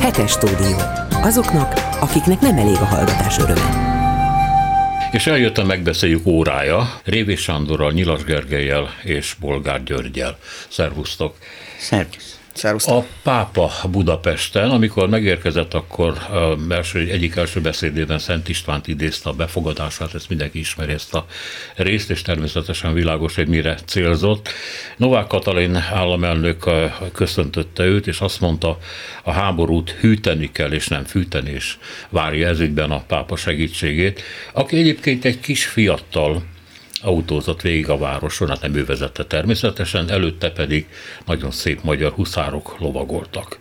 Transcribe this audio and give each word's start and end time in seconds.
Hetes 0.00 0.30
stúdió. 0.30 0.76
Azoknak, 1.10 1.72
akiknek 2.00 2.40
nem 2.40 2.56
elég 2.56 2.76
a 2.76 2.84
hallgatás 2.84 3.38
öröme. 3.38 3.92
És 5.12 5.26
eljött 5.26 5.58
a 5.58 5.64
megbeszéljük 5.64 6.26
órája 6.26 7.00
Révi 7.04 7.36
Sándorral, 7.36 7.92
Nyilas 7.92 8.24
Gergelyel 8.24 8.94
és 9.02 9.34
Bolgár 9.40 9.82
Györgyel. 9.82 10.38
Szervusztok! 10.68 11.36
Szervusz! 11.78 12.43
Szervusztok. 12.54 12.96
A 12.96 13.06
pápa 13.22 13.70
Budapesten, 13.90 14.70
amikor 14.70 15.08
megérkezett, 15.08 15.74
akkor 15.74 16.18
első, 16.68 16.98
egyik 16.98 17.36
első 17.36 17.60
beszédében 17.60 18.18
Szent 18.18 18.48
Istvánt 18.48 18.88
idézte 18.88 19.28
a 19.28 19.32
befogadását, 19.32 20.14
ezt 20.14 20.28
mindenki 20.28 20.58
ismeri 20.58 20.92
ezt 20.92 21.14
a 21.14 21.26
részt, 21.76 22.10
és 22.10 22.22
természetesen 22.22 22.92
világos, 22.92 23.34
hogy 23.34 23.48
mire 23.48 23.78
célzott. 23.84 24.48
Novák 24.96 25.26
Katalin 25.26 25.76
államelnök 25.76 26.70
köszöntötte 27.12 27.84
őt, 27.84 28.06
és 28.06 28.20
azt 28.20 28.40
mondta, 28.40 28.78
a 29.22 29.32
háborút 29.32 29.90
hűteni 29.90 30.50
kell, 30.52 30.72
és 30.72 30.88
nem 30.88 31.04
fűteni, 31.04 31.50
és 31.50 31.76
várja 32.08 32.48
ezügyben 32.48 32.90
a 32.90 33.04
pápa 33.06 33.36
segítségét, 33.36 34.22
aki 34.52 34.76
egyébként 34.76 35.24
egy 35.24 35.40
kis 35.40 35.66
fiattal, 35.66 36.42
autózott 37.04 37.60
végig 37.60 37.88
a 37.88 37.98
városon, 37.98 38.48
hát 38.48 38.60
nem 38.60 38.74
ő 38.74 38.84
vezette 38.84 39.24
természetesen, 39.24 40.10
előtte 40.10 40.50
pedig 40.50 40.86
nagyon 41.26 41.50
szép 41.50 41.82
magyar 41.82 42.12
huszárok 42.12 42.76
lovagoltak. 42.78 43.58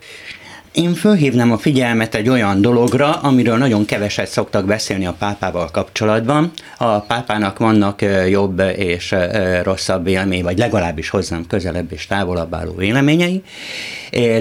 Én 0.72 0.94
fölhívnám 0.94 1.52
a 1.52 1.58
figyelmet 1.58 2.16
egy 2.16 2.30
olyan 2.30 2.62
dologra, 2.62 3.12
amiről 3.12 3.58
nagyon 3.58 3.86
keveset 3.86 4.28
szoktak 4.28 4.66
beszélni 4.66 5.06
a 5.06 5.16
pápával 5.20 5.70
kapcsolatban. 5.72 6.52
A 6.78 7.00
pápának 7.00 7.58
vannak 7.60 8.02
jobb 8.30 8.62
és 8.76 9.16
rosszabb 9.64 10.04
vélemény, 10.04 10.44
vagy 10.44 10.58
legalábbis 10.58 11.10
hozzám 11.10 11.48
közelebb 11.48 11.92
és 11.92 12.08
távolabb 12.08 12.54
álló 12.54 12.76
véleményei, 12.76 13.44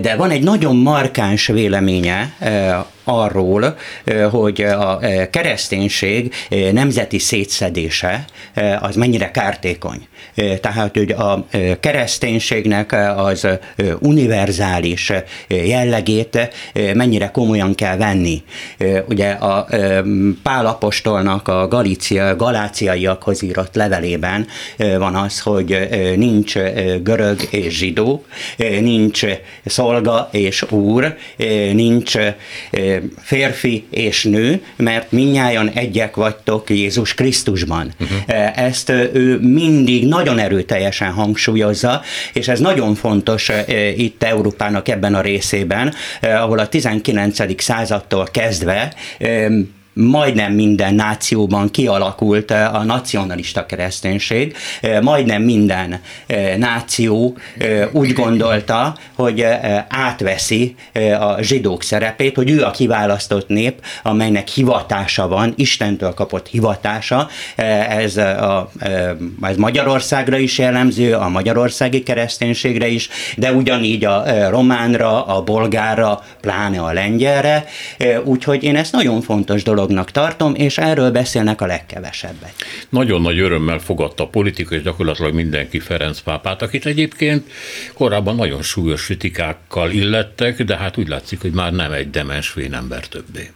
de 0.01 0.16
van 0.16 0.30
egy 0.30 0.43
nagyon 0.43 0.77
markáns 0.77 1.46
véleménye 1.46 2.37
arról, 3.05 3.77
hogy 4.30 4.62
a 4.62 4.98
kereszténység 5.30 6.35
nemzeti 6.73 7.18
szétszedése 7.18 8.24
az 8.80 8.96
mennyire 8.96 9.30
kártékony. 9.30 10.07
Tehát, 10.60 10.96
hogy 10.96 11.10
a 11.10 11.46
kereszténységnek 11.80 12.96
az 13.16 13.46
univerzális 14.01 15.13
jellegét 15.49 16.51
mennyire 16.95 17.30
komolyan 17.30 17.74
kell 17.74 17.96
venni. 17.96 18.43
Ugye 19.09 19.30
a 19.30 19.66
Pál 20.43 20.66
apostolnak 20.66 21.48
a 21.48 21.69
Galícia, 21.69 22.37
galáciaiakhoz 22.37 23.43
írott 23.43 23.74
levelében 23.74 24.46
van 24.76 25.15
az, 25.15 25.41
hogy 25.41 25.88
nincs 26.16 26.57
görög 27.02 27.48
és 27.51 27.76
zsidó, 27.76 28.24
nincs 28.80 29.24
szolga 29.65 30.29
és 30.32 30.63
úr, 30.71 31.16
nincs 31.73 32.16
férfi 33.18 33.85
és 33.90 34.24
nő, 34.24 34.62
mert 34.76 35.12
minnyáján 35.12 35.68
egyek 35.68 36.16
vagytok 36.16 36.71
Jézus 36.71 37.15
Krisztusban. 37.15 37.93
Uh-huh. 38.01 38.59
Ezt 38.59 38.88
ő 39.12 39.38
mindig 39.40 40.07
nagyon 40.07 40.38
erőteljesen 40.38 41.10
hangsúlyozza, 41.10 42.02
és 42.32 42.48
ez 42.48 42.60
nagyon 42.60 42.95
fontos 42.95 43.51
itt 43.96 44.23
Európának 44.23 44.88
ebben 44.88 45.15
a 45.15 45.20
részében, 45.20 45.95
ahol 46.20 46.59
a 46.59 46.68
19. 46.68 47.63
századtól 47.63 48.29
kezdve 48.32 48.95
majdnem 49.93 50.52
minden 50.52 50.95
nációban 50.95 51.71
kialakult 51.71 52.51
eh, 52.51 52.74
a 52.74 52.85
nacionalista 52.85 53.66
kereszténység, 53.66 54.57
eh, 54.80 55.01
majdnem 55.01 55.43
minden 55.43 56.01
eh, 56.26 56.57
náció 56.57 57.37
úgy 57.93 58.13
gondolta, 58.13 58.96
hogy 59.15 59.46
átveszi 59.88 60.74
a 61.20 61.43
zsidók 61.43 61.82
szerepét, 61.82 62.37
hogy 62.37 62.51
ő 62.51 62.63
a 62.63 62.70
kiválasztott 62.70 63.48
nép, 63.48 63.85
amelynek 64.03 64.48
hivatása 64.48 65.28
van, 65.28 65.53
Istentől 65.56 66.15
kapott 66.15 66.47
hivatása, 66.48 67.28
ez, 67.88 68.16
a, 68.16 68.70
ez 69.42 69.56
Magyarországra 69.56 70.38
is 70.38 70.59
jellemző, 70.59 71.14
a 71.14 71.28
magyarországi 71.28 72.03
kereszténységre 72.03 72.86
is, 72.86 73.09
de 73.36 73.53
ugyanígy 73.53 74.04
a 74.04 74.48
románra, 74.50 75.24
a 75.24 75.42
bolgára, 75.42 76.22
pláne 76.41 76.80
a 76.80 76.92
lengyelre, 76.92 77.64
úgyhogy 78.24 78.62
én 78.62 78.76
ezt 78.76 78.92
nagyon 78.92 79.20
fontos 79.20 79.62
dolog 79.62 79.81
dolognak 79.87 80.10
tartom, 80.10 80.54
és 80.54 80.78
erről 80.78 81.10
beszélnek 81.10 81.60
a 81.60 81.66
legkevesebbet. 81.66 82.54
Nagyon 82.88 83.20
nagy 83.20 83.38
örömmel 83.38 83.78
fogadta 83.78 84.22
a 84.22 84.26
politika, 84.26 84.75
és 84.75 84.82
gyakorlatilag 84.82 85.34
mindenki 85.34 85.78
Ferenc 85.78 86.20
pápát, 86.20 86.62
akit 86.62 86.87
egyébként 86.87 87.50
korábban 87.94 88.37
nagyon 88.37 88.62
súlyos 88.62 89.04
kritikákkal 89.04 89.91
illettek, 89.91 90.62
de 90.62 90.76
hát 90.76 90.98
úgy 90.98 91.09
látszik, 91.09 91.41
hogy 91.41 91.53
már 91.53 91.72
nem 91.72 91.92
egy 91.92 92.10
demens 92.10 92.56
ember 92.72 93.06
többé. 93.06 93.50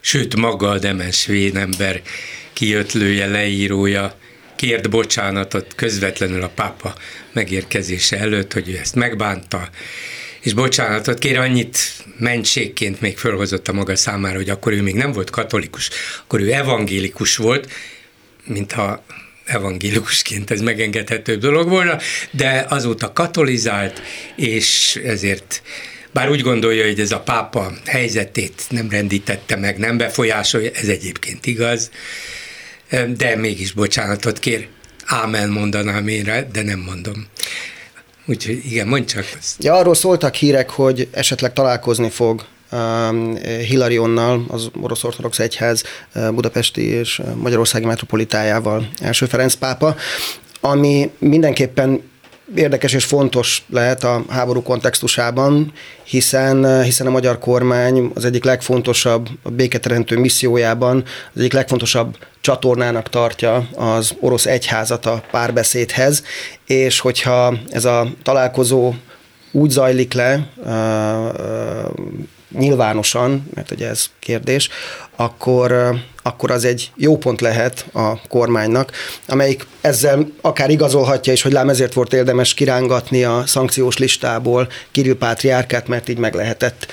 Sőt, 0.00 0.36
maga 0.36 0.68
a 0.68 0.78
demens 0.78 1.28
ember 1.54 2.02
kiötlője, 2.52 3.26
leírója, 3.26 4.14
kért 4.56 4.90
bocsánatot 4.90 5.74
közvetlenül 5.74 6.42
a 6.42 6.48
pápa 6.54 6.94
megérkezése 7.32 8.18
előtt, 8.18 8.52
hogy 8.52 8.68
ő 8.68 8.76
ezt 8.76 8.94
megbánta, 8.94 9.68
és 10.46 10.52
bocsánatot 10.52 11.18
kér, 11.18 11.38
annyit 11.38 11.78
mentségként 12.18 13.00
még 13.00 13.18
fölhozott 13.18 13.68
a 13.68 13.72
maga 13.72 13.96
számára, 13.96 14.36
hogy 14.36 14.50
akkor 14.50 14.72
ő 14.72 14.82
még 14.82 14.94
nem 14.94 15.12
volt 15.12 15.30
katolikus, 15.30 15.90
akkor 16.22 16.40
ő 16.40 16.52
evangélikus 16.52 17.36
volt, 17.36 17.72
mintha 18.44 19.04
evangélikusként 19.44 20.50
ez 20.50 20.60
megengedhető 20.60 21.36
dolog 21.36 21.68
volna, 21.68 21.98
de 22.30 22.66
azóta 22.68 23.12
katolizált, 23.12 24.02
és 24.36 25.00
ezért 25.04 25.62
bár 26.12 26.30
úgy 26.30 26.40
gondolja, 26.40 26.84
hogy 26.84 27.00
ez 27.00 27.12
a 27.12 27.20
pápa 27.20 27.72
helyzetét 27.84 28.62
nem 28.68 28.90
rendítette 28.90 29.56
meg, 29.56 29.78
nem 29.78 29.96
befolyásolja, 29.96 30.70
ez 30.74 30.88
egyébként 30.88 31.46
igaz, 31.46 31.90
de 33.16 33.36
mégis 33.36 33.72
bocsánatot 33.72 34.38
kér. 34.38 34.68
Ámen 35.04 35.48
mondanám 35.48 36.08
én 36.08 36.46
de 36.52 36.62
nem 36.62 36.78
mondom. 36.78 37.26
Úgyhogy 38.26 38.60
igen, 38.64 38.86
mondj 38.86 39.12
csak. 39.12 39.24
Ja, 39.58 39.74
arról 39.74 39.94
szóltak 39.94 40.34
hírek, 40.34 40.70
hogy 40.70 41.08
esetleg 41.10 41.52
találkozni 41.52 42.08
fog 42.10 42.44
um, 42.72 43.36
Hilarionnal, 43.36 44.44
az 44.48 44.70
orosz 44.80 45.04
ortodox 45.04 45.38
egyház 45.38 45.82
uh, 46.14 46.30
budapesti 46.32 46.82
és 46.82 47.18
uh, 47.18 47.34
magyarországi 47.34 47.86
metropolitájával, 47.86 48.88
első 49.00 49.26
Ferenc 49.26 49.54
pápa, 49.54 49.96
ami 50.60 51.10
mindenképpen 51.18 52.02
érdekes 52.54 52.92
és 52.92 53.04
fontos 53.04 53.64
lehet 53.68 54.04
a 54.04 54.24
háború 54.28 54.62
kontextusában, 54.62 55.72
hiszen, 56.04 56.82
hiszen 56.82 57.06
a 57.06 57.10
magyar 57.10 57.38
kormány 57.38 58.10
az 58.14 58.24
egyik 58.24 58.44
legfontosabb 58.44 59.28
a 59.42 59.50
béketeremtő 59.50 60.18
missziójában, 60.18 61.04
az 61.34 61.40
egyik 61.40 61.52
legfontosabb 61.52 62.16
csatornának 62.40 63.08
tartja 63.08 63.68
az 63.74 64.14
orosz 64.20 64.46
egyházat 64.46 65.06
a 65.06 65.22
párbeszédhez, 65.30 66.22
és 66.66 67.00
hogyha 67.00 67.54
ez 67.70 67.84
a 67.84 68.06
találkozó 68.22 68.94
úgy 69.52 69.70
zajlik 69.70 70.12
le, 70.12 70.48
nyilvánosan, 72.58 73.48
mert 73.54 73.70
ugye 73.70 73.88
ez 73.88 74.06
kérdés, 74.18 74.68
akkor, 75.16 75.96
akkor 76.26 76.50
az 76.50 76.64
egy 76.64 76.90
jó 76.96 77.18
pont 77.18 77.40
lehet 77.40 77.86
a 77.92 78.20
kormánynak, 78.28 78.92
amelyik 79.26 79.66
ezzel 79.80 80.26
akár 80.40 80.70
igazolhatja 80.70 81.32
is, 81.32 81.42
hogy 81.42 81.52
lám 81.52 81.68
ezért 81.68 81.92
volt 81.92 82.12
érdemes 82.12 82.54
kirángatni 82.54 83.24
a 83.24 83.42
szankciós 83.46 83.98
listából 83.98 84.68
Kirill 84.90 85.16
Pátriárkát, 85.16 85.88
mert 85.88 86.08
így 86.08 86.18
meg 86.18 86.34
lehetett 86.34 86.86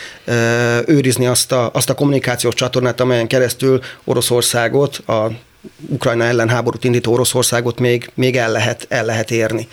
őrizni 0.85 1.25
azt 1.25 1.51
a, 1.51 1.69
azt 1.73 1.89
a 1.89 1.93
kommunikációs 1.93 2.53
csatornát, 2.53 2.99
amelyen 2.99 3.27
keresztül 3.27 3.81
Oroszországot 4.03 4.97
a 4.97 5.31
Ukrajna 5.89 6.23
ellen 6.23 6.49
háborút 6.49 6.83
indító 6.83 7.13
Oroszországot 7.13 7.79
még, 7.79 8.09
még 8.13 8.37
el, 8.37 8.51
lehet, 8.51 8.85
el 8.89 9.05
lehet 9.05 9.31
érni. 9.31 9.67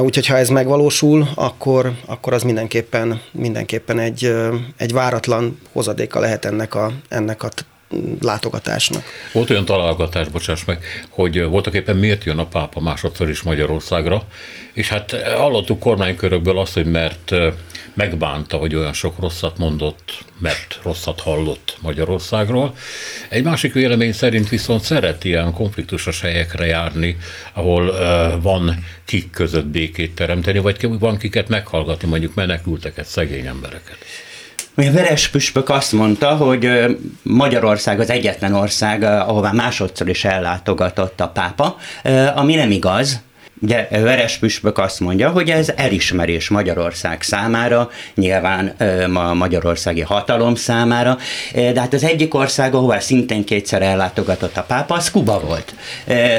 Úgyhogy 0.00 0.26
ha 0.26 0.36
ez 0.36 0.48
megvalósul, 0.48 1.28
akkor, 1.34 1.92
akkor 2.06 2.32
az 2.32 2.42
mindenképpen, 2.42 3.20
mindenképpen 3.32 3.98
egy, 3.98 4.34
egy 4.76 4.92
váratlan 4.92 5.60
hozadéka 5.72 6.20
lehet 6.20 6.44
ennek 6.44 6.74
a, 6.74 6.92
ennek 7.08 7.42
a 7.42 7.48
látogatásnak. 8.20 9.02
Volt 9.32 9.50
olyan 9.50 9.64
találgatás, 9.64 10.28
bocsáss 10.28 10.64
meg, 10.64 10.84
hogy 11.08 11.42
voltak 11.42 11.74
éppen 11.74 11.96
miért 11.96 12.24
jön 12.24 12.38
a 12.38 12.46
pápa 12.46 12.80
másodszor 12.80 13.28
is 13.28 13.42
Magyarországra, 13.42 14.22
és 14.72 14.88
hát 14.88 15.22
hallottuk 15.36 15.78
kormánykörökből 15.78 16.58
azt, 16.58 16.74
hogy 16.74 16.86
mert 16.86 17.34
megbánta, 17.94 18.56
hogy 18.56 18.74
olyan 18.74 18.92
sok 18.92 19.18
rosszat 19.18 19.58
mondott, 19.58 20.24
mert 20.38 20.80
rosszat 20.82 21.20
hallott 21.20 21.76
Magyarországról. 21.80 22.74
Egy 23.28 23.42
másik 23.42 23.72
vélemény 23.72 24.12
szerint 24.12 24.48
viszont 24.48 24.82
szeret 24.82 25.24
ilyen 25.24 25.52
konfliktusos 25.52 26.20
helyekre 26.20 26.66
járni, 26.66 27.16
ahol 27.52 27.92
van 28.40 28.84
kik 29.04 29.30
között 29.30 29.66
békét 29.66 30.14
teremteni, 30.14 30.58
vagy 30.58 30.98
van 30.98 31.18
kiket 31.18 31.48
meghallgatni, 31.48 32.08
mondjuk 32.08 32.34
menekülteket, 32.34 33.06
szegény 33.06 33.46
embereket. 33.46 33.96
A 34.80 34.90
Veres 34.92 35.28
Püspök 35.28 35.68
azt 35.68 35.92
mondta, 35.92 36.36
hogy 36.36 36.70
Magyarország 37.22 38.00
az 38.00 38.10
egyetlen 38.10 38.54
ország, 38.54 39.02
ahová 39.02 39.52
másodszor 39.52 40.08
is 40.08 40.24
ellátogatott 40.24 41.20
a 41.20 41.28
pápa, 41.28 41.76
ami 42.34 42.54
nem 42.54 42.70
igaz, 42.70 43.20
Ugye 43.60 43.88
Veres 43.90 44.36
Püspök 44.36 44.78
azt 44.78 45.00
mondja, 45.00 45.30
hogy 45.30 45.50
ez 45.50 45.72
elismerés 45.76 46.48
Magyarország 46.48 47.22
számára, 47.22 47.90
nyilván 48.14 48.66
a 49.14 49.34
magyarországi 49.34 50.00
hatalom 50.00 50.54
számára, 50.54 51.18
de 51.52 51.80
hát 51.80 51.94
az 51.94 52.04
egyik 52.04 52.34
ország, 52.34 52.74
ahová 52.74 52.98
szintén 52.98 53.44
kétszer 53.44 53.82
ellátogatott 53.82 54.56
a 54.56 54.62
pápa, 54.62 54.94
az 54.94 55.10
Kuba 55.10 55.40
volt. 55.40 55.74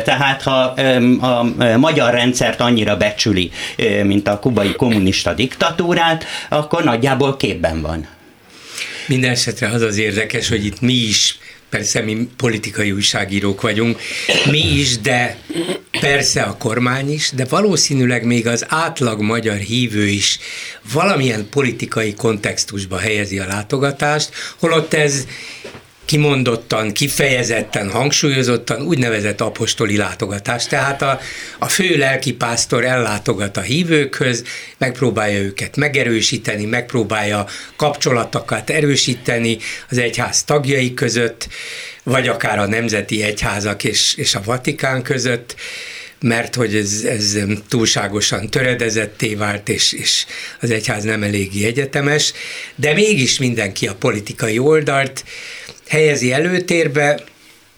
Tehát 0.03 0.41
ha 0.41 0.73
a 1.27 1.45
magyar 1.77 2.13
rendszert 2.13 2.61
annyira 2.61 2.97
becsüli, 2.97 3.51
mint 4.03 4.27
a 4.27 4.39
kubai 4.39 4.71
kommunista 4.75 5.33
diktatúrát, 5.33 6.23
akkor 6.49 6.83
nagyjából 6.83 7.37
képben 7.37 7.81
van. 7.81 8.07
Minden 9.09 9.31
esetre 9.31 9.67
az 9.67 9.81
az 9.81 9.97
érdekes, 9.97 10.49
hogy 10.49 10.65
itt 10.65 10.81
mi 10.81 10.93
is 10.93 11.37
persze 11.69 12.01
mi 12.01 12.29
politikai 12.37 12.91
újságírók 12.91 13.61
vagyunk, 13.61 13.99
mi 14.49 14.79
is, 14.79 14.97
de 14.97 15.37
persze 15.99 16.41
a 16.41 16.57
kormány 16.57 17.11
is, 17.11 17.31
de 17.35 17.45
valószínűleg 17.45 18.25
még 18.25 18.47
az 18.47 18.65
átlag 18.67 19.21
magyar 19.21 19.55
hívő 19.55 20.07
is 20.07 20.39
valamilyen 20.93 21.49
politikai 21.49 22.13
kontextusba 22.13 22.97
helyezi 22.97 23.39
a 23.39 23.47
látogatást, 23.47 24.29
holott 24.59 24.93
ez 24.93 25.25
kimondottan, 26.09 26.91
kifejezetten, 26.91 27.89
hangsúlyozottan 27.89 28.81
úgynevezett 28.81 29.41
apostoli 29.41 29.97
látogatás. 29.97 30.67
Tehát 30.67 31.01
a, 31.01 31.19
a 31.59 31.67
fő 31.67 31.97
lelkipásztor 31.97 32.85
ellátogat 32.85 33.57
a 33.57 33.61
hívőkhöz, 33.61 34.43
megpróbálja 34.77 35.39
őket 35.39 35.75
megerősíteni, 35.75 36.65
megpróbálja 36.65 37.45
kapcsolatokat 37.75 38.69
erősíteni 38.69 39.57
az 39.89 39.97
egyház 39.97 40.43
tagjai 40.43 40.93
között, 40.93 41.47
vagy 42.03 42.27
akár 42.27 42.59
a 42.59 42.67
nemzeti 42.67 43.23
egyházak 43.23 43.83
és, 43.83 44.13
és 44.15 44.35
a 44.35 44.41
Vatikán 44.45 45.01
között 45.01 45.55
mert 46.21 46.55
hogy 46.55 46.75
ez, 46.75 47.03
ez 47.05 47.37
túlságosan 47.67 48.49
töredezetté 48.49 49.35
vált, 49.35 49.69
és, 49.69 49.93
és 49.93 50.25
az 50.61 50.71
egyház 50.71 51.03
nem 51.03 51.23
eléggé 51.23 51.65
egyetemes, 51.65 52.33
de 52.75 52.93
mégis 52.93 53.39
mindenki 53.39 53.87
a 53.87 53.95
politikai 53.95 54.59
oldalt 54.59 55.23
helyezi 55.89 56.31
előtérbe, 56.31 57.23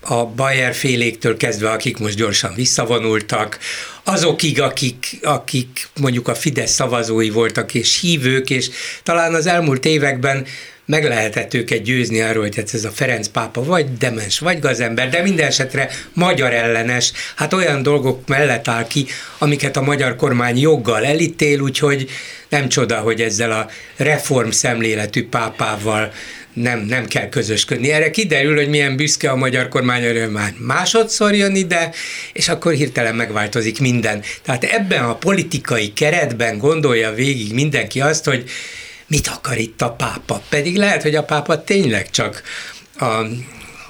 a 0.04 0.25
Bayer 0.25 0.74
féléktől 0.74 1.38
kezdve, 1.38 1.69
akik 1.69 1.98
most 1.98 2.16
gyorsan 2.16 2.54
visszavonultak, 2.56 3.60
azokig, 4.04 4.62
akik, 4.62 5.19
akik 5.22 5.88
mondjuk 6.00 6.28
a 6.28 6.36
Fidesz 6.36 6.72
szavazói 6.72 7.30
voltak 7.30 7.74
és 7.74 8.00
hívők, 8.00 8.50
és 8.50 8.69
talán 9.04 9.34
az 9.34 9.46
elmúlt 9.46 9.86
években 9.86 10.46
meg 10.86 11.04
lehetett 11.04 11.54
őket 11.54 11.81
győzni 11.81 12.22
arról, 12.22 12.42
hogy 12.42 12.63
ez 12.74 12.86
a 12.86 12.90
Ferenc 12.90 13.28
pápa 13.28 13.63
vagy 13.63 13.98
demens, 13.98 14.40
vagy 14.40 14.60
gazember, 14.60 15.10
de 15.10 15.22
minden 15.22 15.48
esetre 15.48 15.90
magyar 16.13 16.54
ellenes, 16.54 17.12
hát 17.36 17.54
olyan 17.54 17.84
dolgok 17.84 18.28
mellett 18.28 18.68
áll 18.68 18.88
ki, 18.88 19.06
amiket 19.38 19.78
a 19.78 19.81
magyar 19.81 20.16
kormány 20.16 20.60
joggal 20.60 21.06
elítél, 21.06 21.60
úgyhogy 21.60 22.10
nem 22.50 22.69
csoda, 22.69 23.00
hogy 23.00 23.22
ezzel 23.22 23.52
a 23.52 23.69
reform 23.96 24.50
szemléletű 24.50 25.28
pápával 25.28 26.12
nem, 26.53 26.80
nem 26.80 27.06
kell 27.06 27.30
közösködni. 27.30 27.92
Erre 27.92 28.12
kiderül, 28.12 28.56
hogy 28.56 28.69
milyen 28.69 28.95
büszke 28.95 29.30
a 29.30 29.36
magyar 29.36 29.68
kormány, 29.68 30.06
hogy 30.06 30.31
már 30.31 30.53
másodszor 30.57 31.36
jön 31.36 31.56
ide, 31.56 31.92
és 32.33 32.48
akkor 32.48 32.74
hirtelen 32.74 33.15
megváltozik 33.15 33.80
minden. 33.80 34.21
Tehát 34.44 34.63
ebben 34.63 35.03
a 35.03 35.15
politikai 35.15 35.94
keretben 35.94 36.57
gondolja 36.57 37.13
végig 37.13 37.53
mindenki 37.53 38.01
azt, 38.01 38.25
hogy 38.25 38.44
mit 39.07 39.27
akar 39.27 39.57
itt 39.57 39.81
a 39.81 39.92
pápa. 39.92 40.44
Pedig 40.50 40.75
lehet, 40.75 41.01
hogy 41.01 41.15
a 41.15 41.24
pápa 41.24 41.63
tényleg 41.63 42.09
csak 42.09 42.44
a 43.00 43.25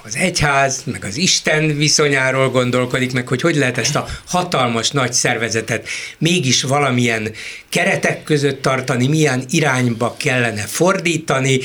az 0.04 0.16
egyház, 0.16 0.82
meg 0.84 1.04
az 1.04 1.16
Isten 1.16 1.76
viszonyáról 1.76 2.50
gondolkodik, 2.50 3.12
meg 3.12 3.28
hogy 3.28 3.40
hogy 3.40 3.56
lehet 3.56 3.78
ezt 3.78 3.96
a 3.96 4.08
hatalmas 4.26 4.90
nagy 4.90 5.12
szervezetet 5.12 5.88
mégis 6.18 6.62
valamilyen 6.62 7.32
keretek 7.68 8.22
között 8.22 8.62
tartani, 8.62 9.06
milyen 9.06 9.44
irányba 9.50 10.16
kellene 10.18 10.62
fordítani, 10.62 11.60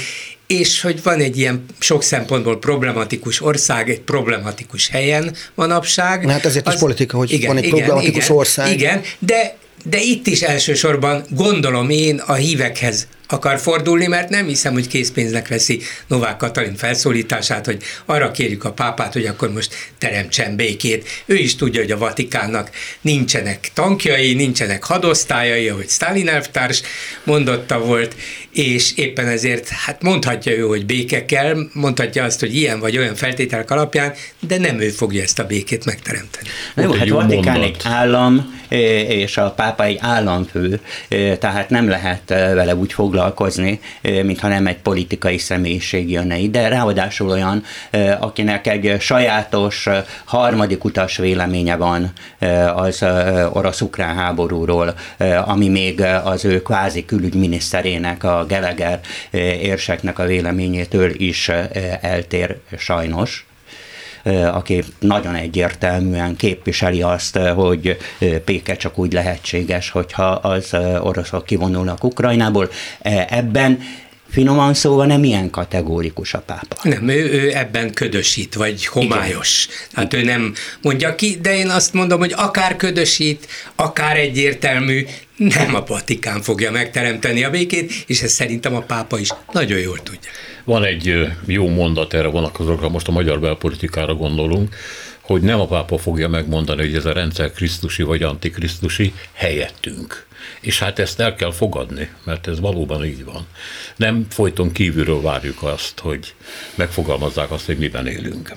és 0.47 0.81
hogy 0.81 1.03
van 1.03 1.19
egy 1.19 1.37
ilyen 1.37 1.65
sok 1.79 2.03
szempontból 2.03 2.59
problematikus 2.59 3.41
ország, 3.41 3.89
egy 3.89 3.99
problematikus 3.99 4.87
helyen 4.87 5.35
manapság. 5.55 6.29
Hát 6.29 6.45
ezért 6.45 6.67
az, 6.67 6.73
is 6.73 6.79
politika, 6.79 7.17
hogy 7.17 7.31
igen, 7.31 7.47
van 7.47 7.57
egy 7.57 7.63
igen, 7.63 7.77
problematikus 7.77 8.23
igen, 8.23 8.37
ország. 8.37 8.71
Igen, 8.71 9.01
de 9.19 9.55
de 9.89 10.01
itt 10.01 10.27
is 10.27 10.41
elsősorban 10.41 11.25
gondolom 11.29 11.89
én 11.89 12.17
a 12.17 12.33
hívekhez 12.33 13.07
akar 13.27 13.59
fordulni, 13.59 14.07
mert 14.07 14.29
nem 14.29 14.47
hiszem, 14.47 14.73
hogy 14.73 14.87
készpénznek 14.87 15.47
veszi 15.47 15.81
Novák 16.07 16.37
Katalin 16.37 16.75
felszólítását, 16.75 17.65
hogy 17.65 17.83
arra 18.05 18.31
kérjük 18.31 18.63
a 18.63 18.71
pápát, 18.71 19.13
hogy 19.13 19.25
akkor 19.25 19.51
most 19.51 19.75
teremtsen 19.97 20.55
békét. 20.55 21.07
Ő 21.25 21.35
is 21.35 21.55
tudja, 21.55 21.81
hogy 21.81 21.91
a 21.91 21.97
Vatikánnak 21.97 22.69
nincsenek 23.01 23.71
tankjai, 23.73 24.33
nincsenek 24.33 24.83
hadosztályai, 24.83 25.69
ahogy 25.69 25.89
Stalin 25.89 26.27
elvtárs 26.27 26.81
mondotta 27.23 27.79
volt, 27.79 28.15
és 28.57 28.97
éppen 28.97 29.27
ezért 29.27 29.67
hát 29.69 30.01
mondhatja 30.01 30.51
ő, 30.51 30.61
hogy 30.61 30.85
béke 30.85 31.25
kell, 31.25 31.55
mondhatja 31.73 32.23
azt, 32.23 32.39
hogy 32.39 32.55
ilyen 32.55 32.79
vagy 32.79 32.97
olyan 32.97 33.15
feltételek 33.15 33.71
alapján, 33.71 34.13
de 34.39 34.57
nem 34.57 34.79
ő 34.79 34.89
fogja 34.89 35.21
ezt 35.21 35.39
a 35.39 35.45
békét 35.45 35.85
megteremteni. 35.85 36.47
Na 36.75 36.83
jó, 36.83 36.91
hát 36.91 37.09
Vatikán 37.09 37.61
egy 37.61 37.77
állam, 37.83 38.55
és 39.07 39.37
a 39.37 39.51
pápa 39.51 39.83
egy 39.83 39.97
államfő, 40.01 40.79
tehát 41.39 41.69
nem 41.69 41.89
lehet 41.89 42.29
vele 42.29 42.75
úgy 42.75 42.93
foglalkozni, 42.93 43.35
foglalkozni, 43.37 43.79
mintha 44.01 44.47
nem 44.47 44.67
egy 44.67 44.77
politikai 44.77 45.37
személyiség 45.37 46.11
jönne 46.11 46.37
ide, 46.37 46.67
ráadásul 46.67 47.29
olyan, 47.29 47.63
akinek 48.19 48.67
egy 48.67 48.95
sajátos 48.99 49.87
harmadik 50.25 50.83
utas 50.83 51.17
véleménye 51.17 51.75
van 51.75 52.11
az 52.75 53.05
orosz-ukrán 53.51 54.15
háborúról, 54.15 54.93
ami 55.45 55.69
még 55.69 56.01
az 56.23 56.45
ő 56.45 56.61
kvázi 56.61 57.05
külügyminiszterének, 57.05 58.23
a 58.23 58.45
Geleger 58.47 58.99
érseknek 59.61 60.19
a 60.19 60.25
véleményétől 60.25 61.21
is 61.21 61.49
eltér 62.01 62.57
sajnos 62.77 63.45
aki 64.51 64.83
nagyon 64.99 65.35
egyértelműen 65.35 66.35
képviseli 66.35 67.01
azt, 67.01 67.37
hogy 67.37 67.97
péke 68.45 68.75
csak 68.75 68.97
úgy 68.97 69.13
lehetséges, 69.13 69.89
hogyha 69.89 70.25
az 70.25 70.73
oroszok 70.99 71.45
kivonulnak 71.45 72.03
Ukrajnából. 72.03 72.69
Ebben 73.29 73.79
finoman 74.29 74.73
szóval 74.73 75.05
nem 75.05 75.23
ilyen 75.23 75.49
kategórikus 75.49 76.33
a 76.33 76.39
pápa. 76.39 76.75
Nem, 76.83 77.07
ő, 77.07 77.31
ő 77.31 77.55
ebben 77.55 77.93
ködösít, 77.93 78.53
vagy 78.53 78.85
homályos. 78.85 79.67
Igen. 79.67 79.77
Hát 79.93 80.13
ő 80.13 80.23
nem 80.23 80.53
mondja 80.81 81.15
ki, 81.15 81.37
de 81.41 81.55
én 81.55 81.69
azt 81.69 81.93
mondom, 81.93 82.19
hogy 82.19 82.33
akár 82.35 82.75
ködösít, 82.75 83.47
akár 83.75 84.17
egyértelmű, 84.17 85.05
nem 85.37 85.75
a 85.75 85.83
Vatikán 85.87 86.41
fogja 86.41 86.71
megteremteni 86.71 87.43
a 87.43 87.49
békét, 87.49 87.93
és 88.07 88.21
ezt 88.21 88.33
szerintem 88.33 88.75
a 88.75 88.81
pápa 88.81 89.19
is 89.19 89.29
nagyon 89.51 89.79
jól 89.79 89.99
tudja. 90.03 90.29
Van 90.63 90.83
egy 90.83 91.27
jó 91.45 91.69
mondat 91.69 92.13
erre 92.13 92.27
vonatkozókra, 92.27 92.89
most 92.89 93.07
a 93.07 93.11
magyar 93.11 93.39
belpolitikára 93.39 94.13
gondolunk, 94.13 94.75
hogy 95.21 95.41
nem 95.41 95.59
a 95.59 95.67
pápa 95.67 95.97
fogja 95.97 96.27
megmondani, 96.27 96.81
hogy 96.81 96.95
ez 96.95 97.05
a 97.05 97.13
rendszer 97.13 97.51
krisztusi 97.51 98.03
vagy 98.03 98.23
antikrisztusi 98.23 99.13
helyettünk. 99.33 100.25
És 100.61 100.79
hát 100.79 100.99
ezt 100.99 101.19
el 101.19 101.35
kell 101.35 101.51
fogadni, 101.51 102.09
mert 102.23 102.47
ez 102.47 102.59
valóban 102.59 103.05
így 103.05 103.23
van. 103.23 103.47
Nem 103.95 104.25
folyton 104.29 104.71
kívülről 104.71 105.21
várjuk 105.21 105.63
azt, 105.63 105.99
hogy 105.99 106.33
megfogalmazzák 106.75 107.51
azt, 107.51 107.65
hogy 107.65 107.77
miben 107.77 108.07
élünk. 108.07 108.51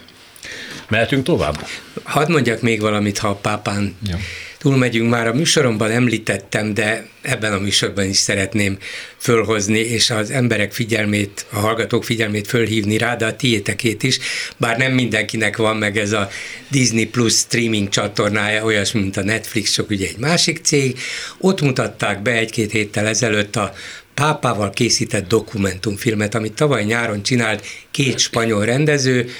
Mehetünk 0.89 1.25
tovább? 1.25 1.67
Hadd 2.03 2.31
mondjak 2.31 2.61
még 2.61 2.81
valamit, 2.81 3.19
ha 3.19 3.29
a 3.29 3.35
pápán 3.35 3.97
ja. 4.07 4.17
Túlmegyünk. 4.61 5.11
Már 5.11 5.27
a 5.27 5.35
műsoromban 5.35 5.91
említettem, 5.91 6.75
de 6.75 7.07
ebben 7.23 7.53
a 7.53 7.59
műsorban 7.59 8.05
is 8.05 8.17
szeretném 8.17 8.79
fölhozni, 9.19 9.79
és 9.79 10.11
az 10.11 10.31
emberek 10.31 10.73
figyelmét, 10.73 11.47
a 11.51 11.59
hallgatók 11.59 12.05
figyelmét 12.05 12.47
fölhívni 12.47 12.99
rá, 12.99 13.17
de 13.17 13.27
a 13.27 13.37
tiétekét 13.37 14.03
is, 14.03 14.19
bár 14.57 14.79
nem 14.79 14.93
mindenkinek 14.93 15.57
van 15.57 15.77
meg 15.77 15.99
ez 15.99 16.13
a 16.13 16.31
Disney 16.69 17.07
Plus 17.07 17.35
streaming 17.35 17.89
csatornája, 17.89 18.65
olyasmi, 18.65 19.01
mint 19.01 19.17
a 19.17 19.23
Netflix, 19.23 19.71
csak 19.71 19.91
ugye 19.91 20.07
egy 20.07 20.19
másik 20.19 20.61
cég. 20.63 20.99
Ott 21.39 21.61
mutatták 21.61 22.23
be 22.23 22.33
egy-két 22.33 22.71
héttel 22.71 23.07
ezelőtt 23.07 23.57
a 23.57 23.75
pápával 24.15 24.71
készített 24.71 25.29
dokumentumfilmet, 25.29 26.35
amit 26.35 26.53
tavaly 26.53 26.85
nyáron 26.85 27.23
csinált 27.23 27.67
két 27.91 28.19
spanyol 28.19 28.65
rendező, 28.65 29.31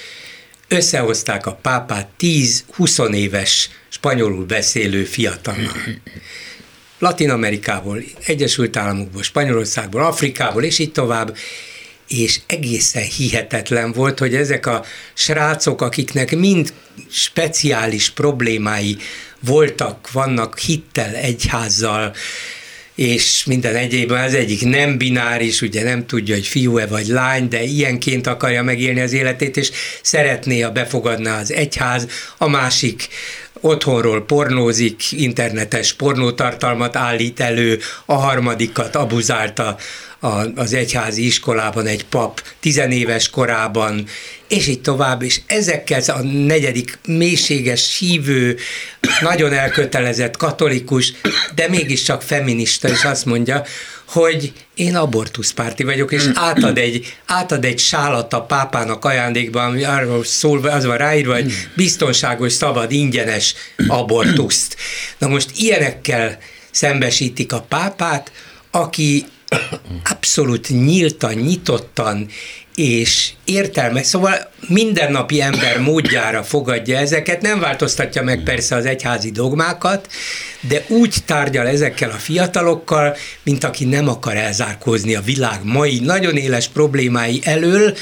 összehozták 0.69 1.47
a 1.47 1.59
pápát 1.63 2.09
10-20 2.21 3.15
éves 3.15 3.71
spanyolul 4.01 4.45
beszélő 4.45 5.05
fiatalnal. 5.05 5.75
Latin 6.99 7.31
Amerikából, 7.31 8.03
Egyesült 8.27 8.77
Államokból, 8.77 9.23
Spanyolországból, 9.23 10.03
Afrikából, 10.03 10.65
és 10.65 10.79
így 10.79 10.93
tovább, 10.93 11.37
és 12.09 12.41
egészen 12.47 13.03
hihetetlen 13.03 13.93
volt, 13.93 14.19
hogy 14.19 14.35
ezek 14.35 14.67
a 14.67 14.85
srácok, 15.15 15.81
akiknek 15.83 16.37
mind 16.37 16.73
speciális 17.11 18.11
problémái 18.11 18.97
voltak, 19.41 20.11
vannak 20.13 20.59
hittel, 20.59 21.15
egyházzal, 21.15 22.15
és 22.95 23.45
minden 23.45 23.77
egyébben 23.77 24.25
az 24.25 24.35
egyik 24.35 24.65
nem 24.65 24.99
bináris, 24.99 25.61
ugye 25.61 25.83
nem 25.83 26.07
tudja, 26.07 26.35
hogy 26.35 26.47
fiú-e 26.47 26.87
vagy 26.87 27.07
lány, 27.07 27.49
de 27.49 27.63
ilyenként 27.63 28.27
akarja 28.27 28.63
megélni 28.63 29.01
az 29.01 29.13
életét, 29.13 29.57
és 29.57 29.71
szeretné, 30.03 30.61
ha 30.61 30.71
befogadná 30.71 31.41
az 31.41 31.53
egyház, 31.53 32.07
a 32.39 32.49
másik 32.49 33.09
otthonról 33.61 34.25
pornózik, 34.25 35.13
internetes 35.13 35.93
pornótartalmat 35.93 36.97
állít 36.97 37.41
elő, 37.41 37.79
a 38.05 38.15
harmadikat 38.15 38.97
abuzálta 38.97 39.77
az 40.55 40.73
egyházi 40.73 41.27
iskolában 41.27 41.87
egy 41.87 42.05
pap 42.05 42.43
tizenéves 42.61 43.31
korában, 43.31 44.07
és 44.49 44.67
így 44.67 44.81
tovább, 44.81 45.23
és 45.23 45.41
ezekkel 45.47 46.01
a 46.07 46.23
negyedik 46.23 46.99
mélységes, 47.07 47.99
hívő, 47.99 48.57
nagyon 49.21 49.53
elkötelezett 49.53 50.37
katolikus, 50.37 51.13
de 51.55 51.69
mégiscsak 51.69 52.23
feminista, 52.23 52.89
és 52.89 53.05
azt 53.05 53.25
mondja, 53.25 53.65
hogy 54.11 54.53
én 54.75 54.97
abortuszpárti 54.97 55.85
vagyok, 55.85 56.13
és 56.13 56.23
átad 56.35 56.79
egy, 56.79 57.17
átad 57.27 57.65
egy 57.65 57.79
sálat 57.79 58.33
a 58.33 58.43
pápának 58.43 59.05
ajándékban, 59.05 59.65
ami 59.65 59.85
arról 59.85 60.25
szól, 60.25 60.67
az 60.67 60.85
van 60.85 60.97
ráírva, 60.97 61.35
hogy 61.35 61.53
biztonságos, 61.77 62.53
szabad, 62.53 62.93
ingyenes 62.93 63.55
abortuszt. 63.87 64.77
Na 65.19 65.29
most 65.29 65.51
ilyenekkel 65.57 66.39
szembesítik 66.71 67.53
a 67.53 67.61
pápát, 67.61 68.33
aki 68.71 69.25
abszolút 70.11 70.69
nyíltan, 70.69 71.35
nyitottan 71.35 72.29
és 72.75 73.31
értelme, 73.45 74.03
szóval 74.03 74.51
mindennapi 74.69 75.41
ember 75.41 75.81
módjára 75.81 76.43
fogadja 76.43 76.99
ezeket, 76.99 77.43
nem 77.43 77.61
változtatja 77.61 78.23
meg 78.23 78.43
persze 78.43 78.75
az 78.75 78.85
egyházi 78.85 79.31
dogmákat, 79.31 80.09
de 80.69 80.85
úgy 80.89 81.15
tárgyal 81.27 81.67
ezekkel 81.67 82.11
a 82.11 82.15
fiatalokkal, 82.15 83.17
mint 83.43 83.65
aki 83.65 83.85
nem 83.85 84.09
akar 84.09 84.37
elzárkózni 84.37 85.15
a 85.15 85.21
világ 85.21 85.61
mai 85.63 85.99
nagyon 85.99 86.37
éles 86.37 86.69
problémái 86.69 87.41
elől, 87.45 87.97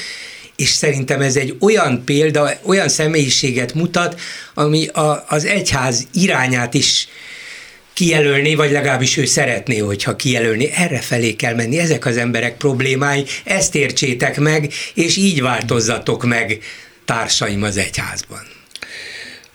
és 0.55 0.69
szerintem 0.69 1.21
ez 1.21 1.35
egy 1.35 1.55
olyan 1.59 2.03
példa, 2.05 2.51
olyan 2.65 2.89
személyiséget 2.89 3.73
mutat, 3.73 4.19
ami 4.53 4.87
a, 4.87 5.25
az 5.27 5.45
egyház 5.45 6.07
irányát 6.13 6.73
is 6.73 7.07
kijelölni, 7.99 8.55
vagy 8.55 8.71
legalábbis 8.71 9.17
ő 9.17 9.25
szeretné, 9.25 9.77
hogyha 9.77 10.15
kijelölni. 10.15 10.71
Erre 10.71 10.99
felé 10.99 11.33
kell 11.33 11.55
menni, 11.55 11.79
ezek 11.79 12.05
az 12.05 12.17
emberek 12.17 12.57
problémái, 12.57 13.25
ezt 13.43 13.75
értsétek 13.75 14.39
meg, 14.39 14.71
és 14.93 15.17
így 15.17 15.41
változzatok 15.41 16.23
meg 16.25 16.59
társaim 17.05 17.63
az 17.63 17.77
egyházban. 17.77 18.39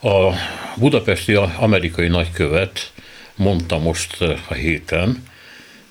A 0.02 0.32
budapesti 0.76 1.34
amerikai 1.58 2.08
nagykövet 2.08 2.92
mondta 3.34 3.78
most 3.78 4.22
a 4.48 4.54
héten, 4.54 5.22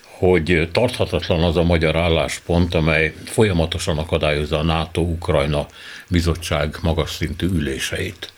hogy 0.01 0.69
tarthatatlan 0.71 1.43
az 1.43 1.57
a 1.57 1.63
magyar 1.63 1.95
álláspont, 1.95 2.73
amely 2.75 3.13
folyamatosan 3.25 3.97
akadályozza 3.97 4.59
a 4.59 4.63
NATO-Ukrajna 4.63 5.67
bizottság 6.07 6.77
magas 6.81 7.11
szintű 7.11 7.47
üléseit. 7.47 8.33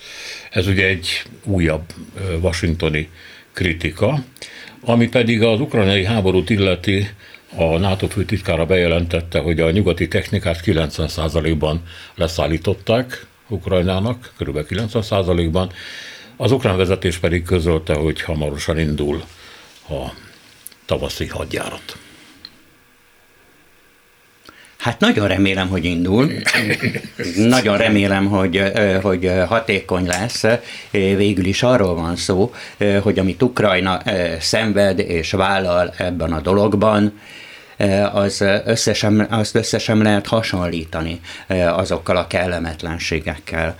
Ez 0.50 0.67
ugye 0.67 0.86
egy 0.86 1.24
újabb 1.43 1.84
washingtoni 2.41 3.10
kritika, 3.55 4.24
ami 4.81 5.07
pedig 5.09 5.43
az 5.43 5.59
ukrajnai 5.59 6.05
háborút 6.05 6.50
illeti, 6.50 7.09
a 7.57 7.77
NATO 7.77 8.07
főtitkára 8.07 8.65
bejelentette, 8.65 9.39
hogy 9.39 9.59
a 9.59 9.71
nyugati 9.71 10.07
technikát 10.07 10.62
90%-ban 10.65 11.81
leszállították 12.15 13.25
Ukrajnának, 13.47 14.33
kb. 14.38 14.59
90%-ban, 14.69 15.71
az 16.38 16.51
ukrán 16.51 16.77
vezetés 16.77 17.17
pedig 17.17 17.43
közölte, 17.43 17.93
hogy 17.93 18.21
hamarosan 18.21 18.79
indul 18.79 19.24
a 19.89 20.12
tavaszi 20.85 21.27
hadjárat. 21.27 21.97
Hát 24.86 25.00
nagyon 25.00 25.27
remélem, 25.27 25.70
hogy 25.70 25.86
indul. 25.86 26.32
nagyon 27.36 27.77
remélem, 27.77 28.25
hogy, 28.25 28.63
hogy 29.01 29.32
hatékony 29.48 30.06
lesz. 30.06 30.44
Végül 30.92 31.46
is 31.46 31.63
arról 31.63 31.96
van 31.96 32.15
szó, 32.15 32.54
hogy 33.01 33.20
amit 33.20 33.42
Ukrajna 33.42 34.01
szenved 34.39 35.00
és 35.00 35.32
vállal 35.32 35.94
ebben 35.98 36.34
a 36.34 36.42
dologban, 36.42 37.20
az 38.13 38.44
összesen, 38.65 39.20
azt 39.29 39.55
összesen 39.55 39.98
lehet 39.98 40.27
hasonlítani 40.27 41.20
azokkal 41.67 42.17
a 42.17 42.27
kellemetlenségekkel, 42.27 43.75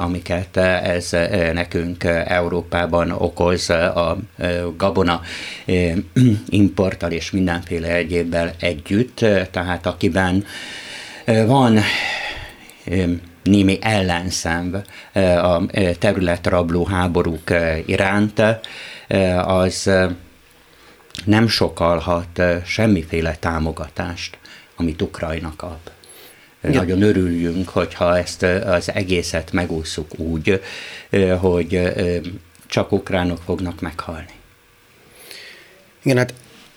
amiket 0.00 0.56
ez 0.56 1.10
nekünk 1.52 2.04
Európában 2.24 3.10
okoz 3.10 3.70
a 3.70 4.16
gabona 4.76 5.20
importtal 6.48 7.10
és 7.10 7.30
mindenféle 7.30 7.88
egyébbel 7.88 8.52
együtt, 8.60 9.24
tehát 9.50 9.86
akiben 9.86 10.44
van 11.46 11.80
némi 13.42 13.78
ellenszenv 13.80 14.74
a 15.42 15.66
területrabló 15.98 16.84
háborúk 16.84 17.50
iránt, 17.86 18.42
az 19.44 19.90
nem 21.24 21.48
sokalhat 21.48 22.42
semmiféle 22.64 23.36
támogatást, 23.36 24.38
amit 24.76 25.02
Ukrajna 25.02 25.52
kap. 25.56 25.90
Ja. 26.62 26.70
Nagyon 26.70 27.02
örüljünk, 27.02 27.68
hogyha 27.68 28.18
ezt 28.18 28.42
az 28.42 28.92
egészet 28.92 29.52
megúszuk 29.52 30.18
úgy, 30.18 30.62
hogy 31.38 31.92
csak 32.66 32.92
ukránok 32.92 33.42
fognak 33.44 33.80
meghalni. 33.80 34.32
Igen, 36.02 36.16
hát 36.16 36.34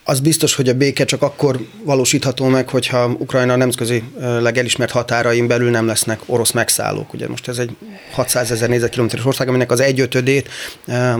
az 0.09 0.19
biztos, 0.19 0.55
hogy 0.55 0.69
a 0.69 0.73
béke 0.73 1.05
csak 1.05 1.21
akkor 1.21 1.59
valósítható 1.83 2.45
meg, 2.45 2.69
hogyha 2.69 3.15
Ukrajna 3.17 3.55
nemzetközi 3.55 4.03
legelismert 4.19 4.91
határain 4.91 5.47
belül 5.47 5.69
nem 5.69 5.87
lesznek 5.87 6.19
orosz 6.25 6.51
megszállók. 6.51 7.13
Ugye 7.13 7.27
most 7.27 7.47
ez 7.47 7.57
egy 7.57 7.75
600 8.11 8.51
ezer 8.51 8.69
négyzetkilométeres 8.69 9.25
ország, 9.25 9.47
aminek 9.47 9.71
az 9.71 9.79
egyötödét 9.79 10.49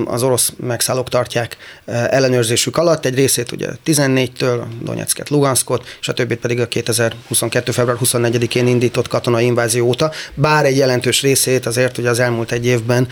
az 0.05 0.23
orosz 0.23 0.53
megszállók 0.57 1.09
tartják 1.09 1.57
ellenőrzésük 1.85 2.77
alatt. 2.77 3.05
Egy 3.05 3.15
részét 3.15 3.51
ugye 3.51 3.67
14-től, 3.85 4.63
Donetsket, 4.81 5.29
Luganskot, 5.29 5.97
és 5.99 6.07
a 6.07 6.13
többit 6.13 6.39
pedig 6.39 6.59
a 6.59 6.67
2022. 6.67 7.71
február 7.71 7.97
24-én 8.03 8.67
indított 8.67 9.07
katonai 9.07 9.45
invázió 9.45 9.87
óta. 9.87 10.11
Bár 10.33 10.65
egy 10.65 10.77
jelentős 10.77 11.21
részét 11.21 11.65
azért 11.65 11.97
ugye 11.97 12.09
az 12.09 12.19
elmúlt 12.19 12.51
egy 12.51 12.65
évben 12.65 13.07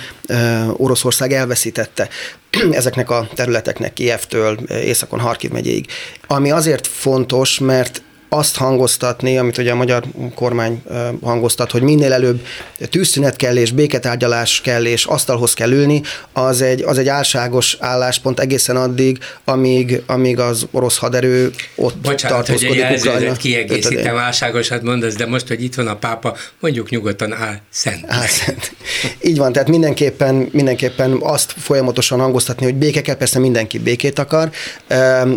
Oroszország 0.78 1.34
elveszítette. 1.34 2.10
ezeknek 2.72 3.10
a 3.10 3.28
területeknek 3.34 3.94
Kievtől 3.94 4.58
északon 4.70 5.20
Harkiv 5.20 5.52
megyéig. 5.52 5.88
Ami 6.28 6.52
azért 6.52 6.88
fontos, 6.88 7.60
mert 7.60 8.02
azt 8.30 8.56
hangoztatni, 8.56 9.38
amit 9.38 9.58
ugye 9.58 9.72
a 9.72 9.76
magyar 9.76 10.04
kormány 10.36 10.84
hangoztat, 11.22 11.72
hogy 11.72 11.82
minél 11.82 12.14
előbb 12.14 12.46
tűzszünet 12.90 13.36
kell 13.36 13.58
és 13.58 13.72
béketárgyalás 13.72 14.62
kell 14.62 14.86
és 14.86 15.06
asztalhoz 15.06 15.54
kell 15.54 15.72
ülni, 15.72 16.02
az 16.34 16.62
egy, 16.62 16.82
az 16.82 16.98
egy 16.98 17.08
álságos 17.08 17.78
álláspont 17.80 18.40
egészen 18.40 18.76
addig, 18.76 19.18
amíg, 19.46 20.02
amíg 20.06 20.40
az 20.40 20.68
orosz 20.72 20.98
haderő 20.98 21.52
ott 21.76 21.98
Bocsánat, 21.98 22.38
tartózkodik 22.38 22.84
hogy 22.84 22.98
Ukrajna. 22.98 23.34
kiegészítem, 23.34 24.18
álságosat 24.18 24.82
mondasz, 24.82 25.16
de 25.16 25.26
most, 25.26 25.48
hogy 25.48 25.64
itt 25.64 25.76
van 25.76 25.88
a 25.88 25.96
pápa, 25.96 26.36
mondjuk 26.60 26.90
nyugodtan 26.90 27.34
áll 27.34 27.56
szent. 27.70 28.06
Áll 28.08 28.28
szent. 28.28 28.76
Így 29.22 29.38
van, 29.38 29.52
tehát 29.52 29.70
mindenképpen, 29.70 30.50
mindenképpen 30.52 31.18
azt 31.22 31.54
folyamatosan 31.58 32.20
hangoztatni, 32.20 32.66
hogy 32.66 32.76
béke 32.76 33.02
kell, 33.02 33.16
persze 33.16 33.40
mindenki 33.40 33.80
békét 33.80 34.20
akar, 34.20 34.50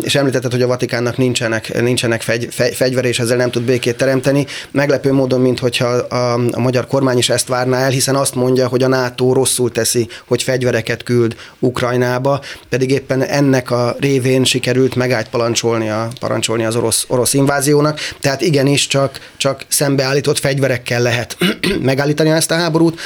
és 0.01 0.15
említetted, 0.15 0.51
hogy 0.51 0.61
a 0.61 0.67
Vatikánnak 0.67 1.17
nincsenek, 1.17 1.81
nincsenek 1.81 2.21
fegy, 2.21 2.47
fegy, 2.51 2.75
fegyver, 2.79 3.05
és 3.05 3.19
ezzel 3.19 3.37
nem 3.37 3.51
tud 3.51 3.63
békét 3.63 3.97
teremteni. 3.97 4.45
Meglepő 4.71 5.13
módon, 5.13 5.41
mintha 5.41 5.85
a, 5.87 6.33
a 6.51 6.59
magyar 6.59 6.87
kormány 6.87 7.17
is 7.17 7.29
ezt 7.29 7.47
várná 7.47 7.77
el, 7.77 7.89
hiszen 7.89 8.15
azt 8.15 8.35
mondja, 8.35 8.67
hogy 8.67 8.83
a 8.83 8.87
NATO 8.87 9.33
rosszul 9.33 9.71
teszi, 9.71 10.07
hogy 10.27 10.43
fegyvereket 10.43 11.03
küld 11.03 11.35
Ukrajnába, 11.59 12.41
pedig 12.69 12.91
éppen 12.91 13.23
ennek 13.23 13.71
a 13.71 13.95
révén 13.99 14.43
sikerült 14.43 14.95
megállt 14.95 15.29
a, 15.33 16.07
parancsolni 16.19 16.65
az 16.65 16.75
orosz, 16.75 17.05
orosz 17.07 17.33
inváziónak. 17.33 17.99
Tehát 18.19 18.41
igenis 18.41 18.87
csak, 18.87 19.19
csak 19.37 19.65
szembeállított 19.67 20.39
fegyverekkel 20.39 21.01
lehet 21.01 21.37
megállítani 21.81 22.29
ezt 22.29 22.51
a 22.51 22.55
háborút, 22.55 22.99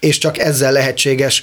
és 0.00 0.18
csak 0.18 0.38
ezzel 0.38 0.72
lehetséges 0.72 1.42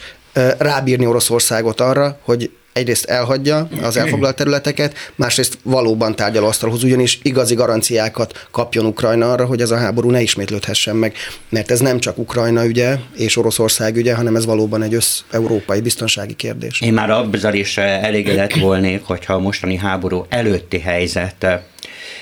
rábírni 0.58 1.06
Oroszországot 1.06 1.82
arra, 1.82 2.20
hogy 2.24 2.52
egyrészt 2.74 3.06
elhagyja 3.06 3.68
az 3.82 3.98
elfoglalt 3.98 4.36
területeket, 4.36 5.12
másrészt 5.16 5.58
valóban 5.64 6.16
tárgyalóasztalhoz, 6.16 6.84
ugyanis 6.84 7.20
igazi 7.22 7.56
garanciákat 7.56 8.48
kapjon 8.52 8.86
Ukrajna 8.86 9.32
arra, 9.32 9.46
hogy 9.46 9.62
ez 9.62 9.72
a 9.72 9.78
háború 9.78 10.10
ne 10.10 10.22
ismétlődhessen 10.22 10.96
meg, 10.96 11.16
mert 11.50 11.72
ez 11.72 11.80
nem 11.80 12.00
csak 12.00 12.18
Ukrajna 12.18 12.66
ügye 12.66 12.98
és 13.18 13.38
Oroszország 13.38 13.96
ügye, 13.96 14.16
hanem 14.16 14.36
ez 14.36 14.46
valóban 14.46 14.84
egy 14.84 14.94
össz-európai 14.94 15.82
biztonsági 15.82 16.34
kérdés. 16.34 16.82
Én 16.82 16.94
már 16.94 17.10
azzal 17.10 17.54
is 17.54 17.78
elégedett 17.78 18.54
volnék, 18.54 19.04
hogyha 19.04 19.34
a 19.34 19.40
mostani 19.40 19.78
háború 19.78 20.26
előtti 20.30 20.80
helyzet 20.80 21.44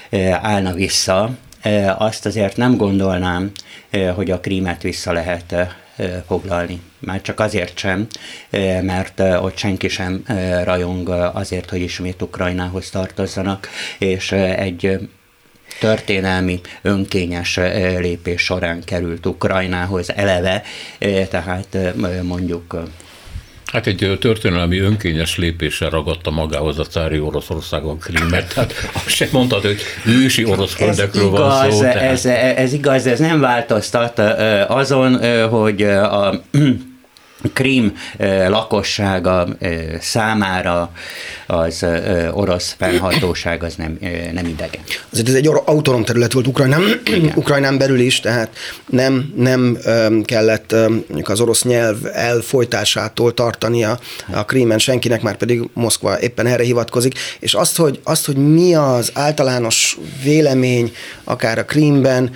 eh, 0.09 0.45
állna 0.45 0.73
vissza, 0.73 1.29
eh, 1.61 2.01
azt 2.01 2.25
azért 2.25 2.57
nem 2.57 2.77
gondolnám, 2.77 3.51
eh, 3.89 4.13
hogy 4.15 4.31
a 4.31 4.39
krímet 4.39 4.81
vissza 4.81 5.11
lehet 5.11 5.55
foglalni. 6.27 6.81
Már 6.99 7.21
csak 7.21 7.39
azért 7.39 7.77
sem, 7.77 8.07
mert 8.81 9.19
ott 9.19 9.57
senki 9.57 9.87
sem 9.87 10.23
rajong 10.63 11.09
azért, 11.33 11.69
hogy 11.69 11.81
ismét 11.81 12.21
Ukrajnához 12.21 12.89
tartozzanak, 12.89 13.69
és 13.99 14.31
egy 14.31 15.09
történelmi 15.79 16.61
önkényes 16.81 17.55
lépés 17.99 18.41
során 18.41 18.83
került 18.83 19.25
Ukrajnához 19.25 20.15
eleve, 20.15 20.63
tehát 21.29 21.77
mondjuk 22.21 22.83
Hát 23.71 23.87
egy 23.87 24.17
történelmi 24.19 24.77
önkényes 24.77 25.37
lépéssel 25.37 25.89
ragadta 25.89 26.31
magához 26.31 26.79
a 26.79 26.83
cári 26.83 27.19
Oroszországon 27.19 27.99
Krímet, 27.99 28.53
tehát 28.53 28.73
azt 28.93 29.09
sem 29.09 29.27
mondtad, 29.31 29.61
hogy 29.61 29.81
ősi 30.05 30.45
orosz 30.45 30.73
földekről 30.73 31.29
van 31.29 31.71
szó. 31.71 31.79
Tehát... 31.79 31.95
Ez, 31.95 32.25
ez 32.55 32.73
igaz, 32.73 33.05
ez 33.05 33.19
nem 33.19 33.39
változtat 33.39 34.19
azon, 34.67 35.47
hogy 35.49 35.81
a 35.83 36.41
Krím 37.53 37.93
lakossága 38.47 39.47
számára 39.99 40.91
az 41.47 41.85
orosz 42.31 42.75
felhatóság 42.77 43.63
az 43.63 43.75
nem, 43.75 43.97
nem 44.33 44.45
idegen. 44.45 44.81
Azért 45.11 45.27
ez 45.27 45.33
egy 45.33 45.47
autonóm 45.65 46.03
terület 46.03 46.33
volt 46.33 46.47
Ukrajnán, 46.47 46.81
Ukrajnán 47.35 47.77
belül 47.77 47.99
is, 47.99 48.19
tehát 48.19 48.49
nem, 48.85 49.33
nem 49.35 49.77
kellett 50.23 50.75
az 51.23 51.41
orosz 51.41 51.63
nyelv 51.63 51.97
elfolytásától 52.13 53.33
tartani 53.33 53.83
a, 53.83 53.99
a 54.33 54.45
Krímen 54.45 54.79
senkinek, 54.79 55.21
már 55.21 55.37
pedig 55.37 55.69
Moszkva 55.73 56.19
éppen 56.19 56.45
erre 56.45 56.63
hivatkozik, 56.63 57.19
és 57.39 57.53
azt, 57.53 57.77
hogy, 57.77 57.99
azt, 58.03 58.25
hogy 58.25 58.35
mi 58.35 58.75
az 58.75 59.11
általános 59.13 59.97
vélemény 60.23 60.93
akár 61.23 61.57
a 61.57 61.65
Krímben, 61.65 62.31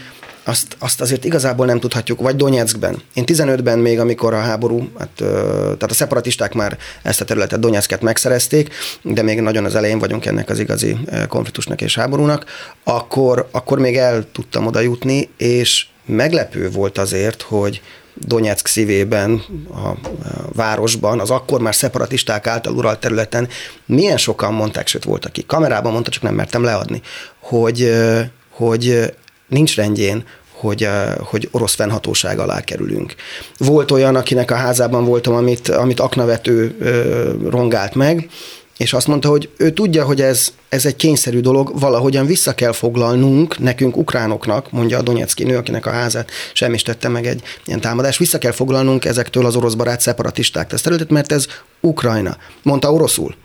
azt, 0.48 0.76
azt 0.80 1.02
azért 1.02 1.26
igazából 1.26 1.66
nem 1.66 1.80
tudhatjuk, 1.80 2.22
vagy 2.22 2.36
Donetskben. 2.36 3.02
Én 3.14 3.24
15-ben 3.28 3.80
még, 3.80 4.00
amikor 4.00 4.34
a 4.34 4.40
háború, 4.40 4.90
hát, 5.00 5.10
tehát 5.16 5.84
a 5.84 5.94
szeparatisták 5.94 6.54
már 6.54 6.78
ezt 7.02 7.22
a 7.22 7.26
területet, 7.26 7.60
Donetsket 7.60 8.02
megszerezték, 8.02 8.74
de 9.02 9.22
még 9.22 9.42
nagyon 9.42 9.66
az 9.66 9.76
elején 9.76 10.00
vagyunk 10.00 10.26
ennek 10.26 10.50
az 10.50 10.60
igazi 10.60 10.98
konfliktusnak 11.28 11.82
és 11.82 11.96
háborúnak, 11.96 12.46
akkor, 12.84 13.48
akkor 13.52 13.80
még 13.80 13.98
el 13.98 14.26
tudtam 14.32 14.66
oda 14.66 14.80
jutni, 14.80 15.30
és 15.38 15.86
meglepő 16.06 16.70
volt 16.70 16.98
azért, 16.98 17.42
hogy 17.42 17.82
Donetsk 18.14 18.68
szívében, 18.68 19.44
a 19.70 20.10
városban, 20.54 21.20
az 21.20 21.30
akkor 21.30 21.62
már 21.62 21.76
szeparatisták 21.76 22.48
által 22.48 22.74
uralt 22.74 23.00
területen 23.00 23.48
milyen 23.86 24.18
sokan 24.18 24.54
mondták, 24.54 24.88
sőt 24.88 25.04
volt, 25.04 25.26
aki 25.26 25.46
kamerában 25.46 25.92
mondta, 25.92 26.12
csak 26.12 26.24
nem 26.24 26.36
mertem 26.36 26.64
leadni, 26.64 27.02
hogy, 27.40 27.94
hogy 28.50 29.14
nincs 29.48 29.76
rendjén, 29.76 30.24
hogy, 30.52 30.88
hogy 31.20 31.48
orosz 31.52 31.76
fennhatóság 31.76 32.40
alá 32.40 32.62
kerülünk. 32.62 33.16
Volt 33.58 33.92
olyan, 33.92 34.16
akinek 34.16 34.52
a 34.52 34.56
házában 34.56 35.06
voltam, 35.06 35.36
amit, 35.36 35.70
amit 35.70 36.00
aknavető 36.00 36.76
rongált 37.50 37.96
meg, 37.96 38.30
és 38.78 38.94
azt 38.94 39.08
mondta, 39.08 39.30
hogy 39.30 39.50
ő 39.58 39.72
tudja, 39.72 40.06
hogy 40.06 40.22
ez, 40.22 40.54
ez 40.70 40.86
egy 40.86 40.96
kényszerű 40.96 41.40
dolog, 41.40 41.80
valahogyan 41.80 42.26
vissza 42.26 42.56
kell 42.56 42.72
foglalnunk 42.72 43.60
nekünk, 43.60 43.98
ukránoknak, 43.98 44.72
mondja 44.72 44.98
a 44.98 45.02
Donetszki 45.02 45.44
nő, 45.44 45.58
akinek 45.58 45.86
a 45.86 45.92
házát 45.92 46.32
semmi 46.54 46.82
tette 46.82 47.08
meg 47.08 47.26
egy 47.26 47.42
ilyen 47.66 47.82
támadás, 47.82 48.18
vissza 48.18 48.38
kell 48.38 48.52
foglalnunk 48.52 49.06
ezektől 49.06 49.46
az 49.46 49.56
orosz 49.56 49.74
barát 49.74 50.02
szeparatisták 50.02 50.74
ezt 50.74 50.84
területet, 50.84 51.12
mert 51.12 51.32
ez 51.32 51.48
Ukrajna. 51.82 52.38
Mondta 52.64 52.94
oroszul. 52.94 53.36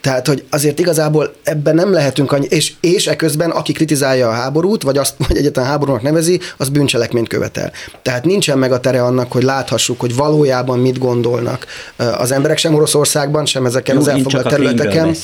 Tehát, 0.00 0.26
hogy 0.26 0.44
azért 0.50 0.78
igazából 0.78 1.34
ebben 1.42 1.74
nem 1.74 1.92
lehetünk 1.92 2.32
annyi, 2.32 2.46
és, 2.50 2.72
és 2.80 3.06
eközben 3.06 3.50
aki 3.50 3.72
kritizálja 3.72 4.28
a 4.28 4.32
háborút, 4.32 4.82
vagy 4.82 4.98
azt, 4.98 5.14
vagy 5.28 5.36
egyetlen 5.36 5.64
háborúnak 5.64 6.02
nevezi, 6.02 6.40
az 6.56 6.68
bűncselekményt 6.68 7.28
követel. 7.28 7.72
Tehát 8.02 8.24
nincsen 8.24 8.58
meg 8.58 8.72
a 8.72 8.80
tere 8.80 9.02
annak, 9.02 9.32
hogy 9.32 9.42
láthassuk, 9.42 10.00
hogy 10.00 10.14
valójában 10.14 10.78
mit 10.78 10.98
gondolnak 10.98 11.66
az 11.96 12.32
emberek 12.32 12.58
sem 12.58 12.74
Oroszországban, 12.74 13.46
sem 13.46 13.66
ezeken 13.66 13.94
Jó, 13.94 14.00
az 14.00 14.08
elfoglalt 14.08 14.48
területeken. 14.48 15.14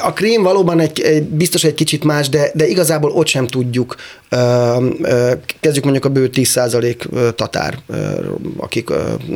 A 0.00 0.12
Krím 0.12 0.42
valóban 0.42 0.80
egy, 0.80 1.00
egy, 1.00 1.22
biztos 1.22 1.64
egy 1.64 1.74
kicsit 1.74 2.04
más, 2.04 2.28
de, 2.28 2.50
de 2.54 2.66
igazából 2.66 3.10
ott 3.10 3.26
sem 3.26 3.46
tudjuk. 3.46 3.96
Kezdjük 5.60 5.84
mondjuk 5.84 6.04
a 6.04 6.08
bő 6.08 6.30
10% 6.32 7.34
tatár, 7.34 7.78
akik 8.56 8.90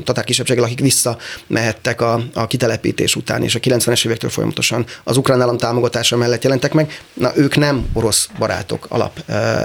tatár 0.04 0.24
kisebbséggel, 0.24 0.64
akik 0.64 0.80
visszamehettek 0.80 2.00
a, 2.00 2.20
a 2.34 2.46
kitelepítés 2.46 3.16
után, 3.16 3.42
és 3.42 3.54
a 3.54 3.58
90-es 3.58 4.06
évektől 4.06 4.30
folyamatosan 4.30 4.47
az 5.04 5.16
ukrán 5.16 5.40
állam 5.40 5.56
támogatása 5.56 6.16
mellett 6.16 6.42
jelentek 6.42 6.72
meg. 6.72 7.00
Na, 7.12 7.32
ők 7.36 7.56
nem 7.56 7.86
orosz 7.92 8.28
barátok 8.38 8.86
alap 8.88 9.20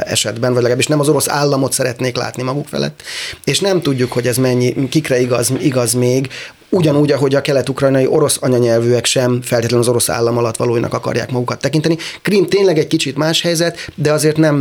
esetben, 0.05 0.49
vagy 0.49 0.61
legalábbis 0.61 0.87
nem 0.87 0.99
az 0.99 1.09
orosz 1.09 1.29
államot 1.29 1.73
szeretnék 1.73 2.15
látni 2.15 2.43
maguk 2.43 2.67
felett, 2.67 3.01
és 3.43 3.59
nem 3.59 3.81
tudjuk, 3.81 4.11
hogy 4.11 4.27
ez 4.27 4.37
mennyi, 4.37 4.89
kikre 4.89 5.19
igaz, 5.19 5.51
igaz 5.59 5.93
még, 5.93 6.29
ugyanúgy, 6.73 7.11
ahogy 7.11 7.35
a 7.35 7.41
kelet-ukrajnai 7.41 8.05
orosz 8.07 8.37
anyanyelvűek 8.41 9.05
sem 9.05 9.41
feltétlenül 9.41 9.85
az 9.85 9.89
orosz 9.89 10.09
állam 10.09 10.37
alatt 10.37 10.55
valóinak 10.57 10.93
akarják 10.93 11.31
magukat 11.31 11.59
tekinteni. 11.59 11.97
Krim 12.21 12.47
tényleg 12.47 12.77
egy 12.77 12.87
kicsit 12.87 13.17
más 13.17 13.41
helyzet, 13.41 13.91
de 13.95 14.11
azért 14.11 14.37
nem 14.37 14.55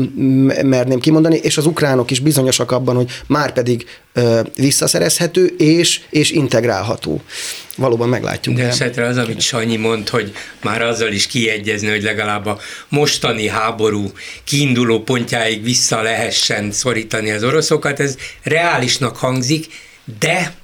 merném 0.62 1.00
kimondani, 1.00 1.36
és 1.36 1.56
az 1.56 1.66
ukránok 1.66 2.10
is 2.10 2.20
bizonyosak 2.20 2.70
abban, 2.70 2.96
hogy 2.96 3.10
már 3.26 3.52
pedig 3.52 3.86
ö, 4.12 4.40
visszaszerezhető 4.56 5.54
és, 5.58 6.00
és 6.10 6.30
integrálható. 6.30 7.20
Valóban 7.76 8.08
meglátjuk. 8.08 8.56
De 8.56 8.66
esetre 8.66 9.06
az, 9.06 9.16
amit 9.16 9.40
Sanyi 9.40 9.76
mond, 9.76 10.08
hogy 10.08 10.32
már 10.62 10.82
azzal 10.82 11.12
is 11.12 11.26
kiegyezni, 11.26 11.88
hogy 11.88 12.02
legalább 12.02 12.46
a 12.46 12.58
mostani 12.88 13.48
háború 13.48 14.10
kiinduló 14.44 15.02
pontjáig 15.02 15.62
vissza 15.62 16.02
lehessen 16.02 16.72
szorítani 16.72 17.30
az 17.30 17.44
oroszokat, 17.44 18.00
ez 18.00 18.16
reálisnak 18.42 19.16
hangzik, 19.16 19.66
de 20.18 20.54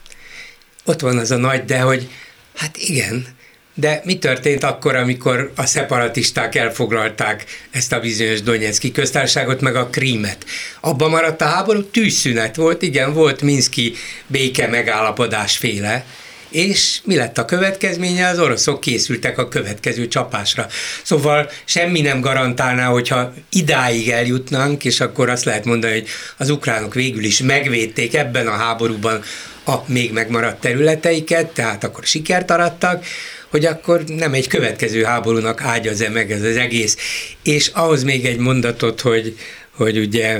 ott 0.88 1.00
van 1.00 1.18
az 1.18 1.30
a 1.30 1.36
nagy 1.36 1.64
de, 1.64 1.80
hogy 1.80 2.08
hát 2.54 2.76
igen, 2.76 3.26
de 3.74 4.00
mi 4.04 4.18
történt 4.18 4.64
akkor, 4.64 4.96
amikor 4.96 5.52
a 5.56 5.66
szeparatisták 5.66 6.54
elfoglalták 6.54 7.44
ezt 7.70 7.92
a 7.92 8.00
bizonyos 8.00 8.42
Donetszki 8.42 8.92
köztársaságot, 8.92 9.60
meg 9.60 9.76
a 9.76 9.86
Krímet? 9.86 10.44
Abban 10.80 11.10
maradt 11.10 11.40
a 11.40 11.44
háború, 11.44 11.82
tűzszünet 11.82 12.56
volt, 12.56 12.82
igen, 12.82 13.12
volt 13.12 13.42
Minszki 13.42 13.94
béke 14.26 14.66
megállapodás 14.66 15.56
féle, 15.56 16.04
és 16.48 16.98
mi 17.04 17.16
lett 17.16 17.38
a 17.38 17.44
következménye? 17.44 18.28
Az 18.28 18.38
oroszok 18.38 18.80
készültek 18.80 19.38
a 19.38 19.48
következő 19.48 20.08
csapásra. 20.08 20.66
Szóval 21.02 21.50
semmi 21.64 22.00
nem 22.00 22.20
garantálná, 22.20 22.86
hogyha 22.86 23.34
idáig 23.50 24.10
eljutnánk, 24.10 24.84
és 24.84 25.00
akkor 25.00 25.28
azt 25.28 25.44
lehet 25.44 25.64
mondani, 25.64 25.92
hogy 25.92 26.08
az 26.36 26.50
ukránok 26.50 26.94
végül 26.94 27.24
is 27.24 27.42
megvédték 27.42 28.14
ebben 28.14 28.46
a 28.46 28.56
háborúban 28.56 29.22
a 29.68 29.84
még 29.86 30.12
megmaradt 30.12 30.60
területeiket, 30.60 31.46
tehát 31.46 31.84
akkor 31.84 32.04
sikert 32.04 32.50
arattak, 32.50 33.04
hogy 33.48 33.64
akkor 33.64 34.04
nem 34.04 34.34
egy 34.34 34.46
következő 34.46 35.02
háborúnak 35.02 35.62
ágyaz-e 35.62 36.08
meg 36.08 36.32
ez 36.32 36.42
az 36.42 36.56
egész. 36.56 36.96
És 37.42 37.66
ahhoz 37.66 38.02
még 38.02 38.26
egy 38.26 38.38
mondatot, 38.38 39.00
hogy, 39.00 39.36
hogy 39.70 39.98
ugye 39.98 40.38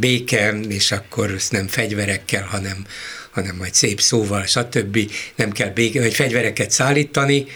béke, 0.00 0.54
és 0.68 0.92
akkor 0.92 1.36
nem 1.50 1.66
fegyverekkel, 1.66 2.42
hanem, 2.42 2.86
hanem 3.30 3.56
majd 3.56 3.74
szép 3.74 4.00
szóval, 4.00 4.44
stb. 4.46 4.98
nem 5.34 5.52
kell 5.52 5.70
béke, 5.70 6.00
vagy 6.00 6.14
fegyvereket 6.14 6.70
szállítani. 6.70 7.46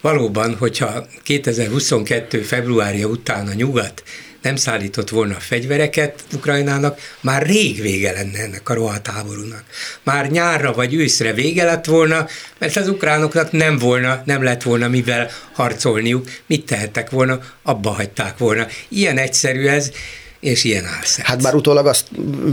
Valóban, 0.00 0.56
hogyha 0.56 1.06
2022. 1.22 2.42
februárja 2.42 3.06
után 3.06 3.46
a 3.46 3.54
nyugat 3.54 4.02
nem 4.42 4.56
szállított 4.56 5.08
volna 5.08 5.34
fegyvereket 5.34 6.24
Ukrajnának, 6.34 6.98
már 7.20 7.46
rég 7.46 7.80
vége 7.80 8.12
lenne 8.12 8.38
ennek 8.38 8.68
a 8.68 8.74
rohadt 8.74 9.06
háborúnak. 9.06 9.64
Már 10.02 10.30
nyárra 10.30 10.72
vagy 10.72 10.94
őszre 10.94 11.32
vége 11.32 11.64
lett 11.64 11.84
volna, 11.84 12.26
mert 12.58 12.76
az 12.76 12.88
ukránoknak 12.88 13.52
nem 13.52 13.78
volna, 13.78 14.22
nem 14.24 14.42
lett 14.42 14.62
volna 14.62 14.88
mivel 14.88 15.30
harcolniuk, 15.52 16.28
mit 16.46 16.66
tehettek 16.66 17.10
volna, 17.10 17.38
abba 17.62 17.90
hagyták 17.90 18.38
volna. 18.38 18.66
Ilyen 18.88 19.18
egyszerű 19.18 19.66
ez, 19.66 19.90
és 20.42 20.64
ilyen 20.64 20.84
álszent. 20.84 21.26
Hát 21.26 21.42
bár 21.42 21.54
utólag 21.54 21.86
azt 21.86 22.06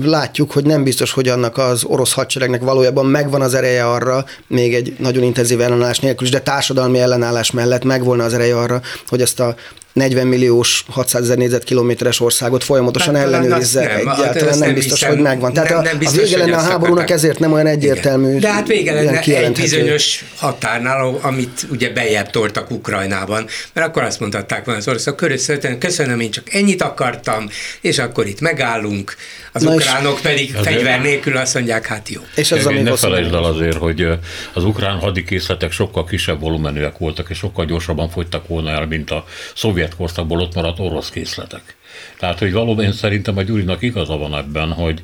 látjuk, 0.04 0.52
hogy 0.52 0.66
nem 0.66 0.84
biztos, 0.84 1.12
hogy 1.12 1.28
annak 1.28 1.58
az 1.58 1.84
orosz 1.84 2.14
hadseregnek 2.14 2.62
valójában 2.62 3.06
megvan 3.06 3.42
az 3.42 3.54
ereje 3.54 3.90
arra, 3.90 4.26
még 4.48 4.76
egy 4.76 4.96
nagyon 5.00 5.24
intenzív 5.24 5.62
ellenállás 5.62 6.00
nélkül 6.00 6.26
is, 6.26 6.34
de 6.34 6.42
társadalmi 6.42 7.00
ellenállás 7.00 7.52
mellett 7.52 7.84
megvolna 7.84 8.24
az 8.24 8.34
ereje 8.34 8.58
arra, 8.58 8.82
hogy 9.08 9.22
ezt 9.22 9.40
a 9.40 9.56
40 9.94 10.28
milliós, 10.28 10.86
600 10.90 11.22
ezer 11.22 11.38
négyzetkilométeres 11.38 12.20
országot 12.20 12.64
folyamatosan 12.64 13.16
hát, 13.16 13.24
ellenőrizze. 13.24 13.86
Nem, 13.86 13.98
Egyáltalán 13.98 14.50
nem, 14.50 14.60
nem 14.60 14.74
biztos, 14.74 15.00
hiszem, 15.00 15.14
hogy 15.14 15.24
megvan. 15.24 15.54
Tehát 15.54 15.70
nem, 15.70 15.82
nem 15.82 15.98
biztos, 15.98 16.18
a 16.18 16.22
vége 16.22 16.38
lenne 16.38 16.58
a 16.58 16.60
háborúnak, 16.60 17.10
ezért 17.10 17.40
nem 17.40 17.54
olyan 17.54 17.68
egyértelmű. 17.68 18.28
Igen. 18.28 18.40
De 18.40 18.52
hát 18.52 18.68
vége 18.68 18.94
lenne 18.94 19.20
egy 19.20 19.52
bizonyos 19.52 20.26
határnál, 20.36 21.20
amit 21.22 21.68
ugye 21.72 21.90
bejebb 21.90 22.30
toltak 22.30 22.72
Ukrajnában, 22.72 23.46
mert 23.74 23.88
akkor 23.88 24.04
azt 24.04 24.20
mondhatták 24.20 24.66
volna 24.66 24.80
az 24.80 24.88
oroszok, 24.88 25.16
köszönöm, 25.16 25.78
köszönöm, 25.78 26.20
én 26.20 26.32
csak 26.32 26.54
ennyit 26.54 26.82
akartam, 26.82 27.50
és 27.82 28.00
akkor 28.00 28.28
itt 28.28 28.40
megállunk, 28.40 29.16
az 29.52 29.64
Na 29.64 29.74
ukránok 29.74 30.20
pedig 30.22 30.56
azért, 30.56 30.74
fegyver 30.74 31.02
nélkül 31.02 31.38
azt 31.38 31.54
mondják, 31.54 31.86
hát 31.86 32.10
jó. 32.10 32.22
És 32.36 32.52
az, 32.52 32.66
ne 32.66 32.96
felejtsd 32.96 33.34
el 33.34 33.44
azért, 33.44 33.78
hogy 33.78 34.08
az 34.54 34.64
ukrán 34.64 35.00
hadikészletek 35.00 35.72
sokkal 35.72 36.06
kisebb 36.06 36.40
volumenűek 36.40 36.98
voltak, 36.98 37.30
és 37.30 37.38
sokkal 37.38 37.66
gyorsabban 37.66 38.10
fogytak 38.10 38.48
volna 38.48 38.70
el, 38.70 38.86
mint 38.86 39.12
a 39.12 39.26
szovjet 39.56 39.79
korszakból 39.98 40.40
ott 40.40 40.56
maradt 40.56 40.80
orosz 40.80 41.10
készletek. 41.10 41.78
Tehát, 42.20 42.40
hogy 42.40 42.52
valóban 42.52 42.86
én 42.86 42.92
szerintem 42.92 43.38
a 43.38 43.42
Gyurinak 43.42 43.82
igaza 43.82 44.18
van 44.18 44.36
ebben, 44.36 44.72
hogy 44.72 45.02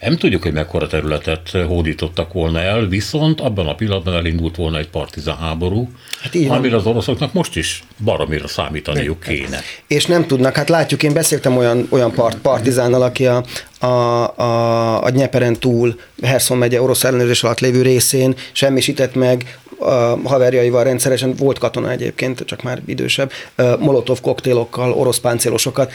nem 0.00 0.16
tudjuk, 0.16 0.42
hogy 0.42 0.52
mekkora 0.52 0.86
területet 0.86 1.50
hódítottak 1.50 2.32
volna 2.32 2.60
el, 2.60 2.86
viszont 2.86 3.40
abban 3.40 3.66
a 3.66 3.74
pillanatban 3.74 4.14
elindult 4.14 4.56
volna 4.56 4.78
egy 4.78 4.88
partizán 4.88 5.36
háború, 5.36 5.90
hát 6.20 6.34
amire 6.48 6.76
az 6.76 6.86
oroszoknak 6.86 7.32
most 7.32 7.56
is 7.56 7.82
baromira 8.04 8.48
számítaniuk 8.48 9.20
kéne. 9.20 9.60
És 9.86 10.06
nem 10.06 10.26
tudnak, 10.26 10.56
hát 10.56 10.68
látjuk, 10.68 11.02
én 11.02 11.12
beszéltem 11.12 11.56
olyan, 11.56 11.86
olyan 11.90 12.12
part, 12.12 12.38
partizánnal, 12.38 13.02
aki 13.02 13.26
a, 13.26 13.44
a, 13.78 13.86
a, 13.86 15.04
a 15.04 15.10
Nyeperen 15.10 15.58
túl, 15.58 16.00
Herson 16.22 16.58
megye 16.58 16.82
orosz 16.82 17.04
ellenőrzés 17.04 17.42
alatt 17.42 17.60
lévő 17.60 17.82
részén 17.82 18.34
semmisített 18.52 19.14
meg 19.14 19.58
haverjaival 20.24 20.84
rendszeresen, 20.84 21.34
volt 21.38 21.58
katona 21.58 21.90
egyébként, 21.90 22.44
csak 22.44 22.62
már 22.62 22.82
idősebb, 22.86 23.32
molotov 23.78 24.20
koktélokkal, 24.20 24.92
orosz 24.92 25.18
páncélosokat 25.18 25.92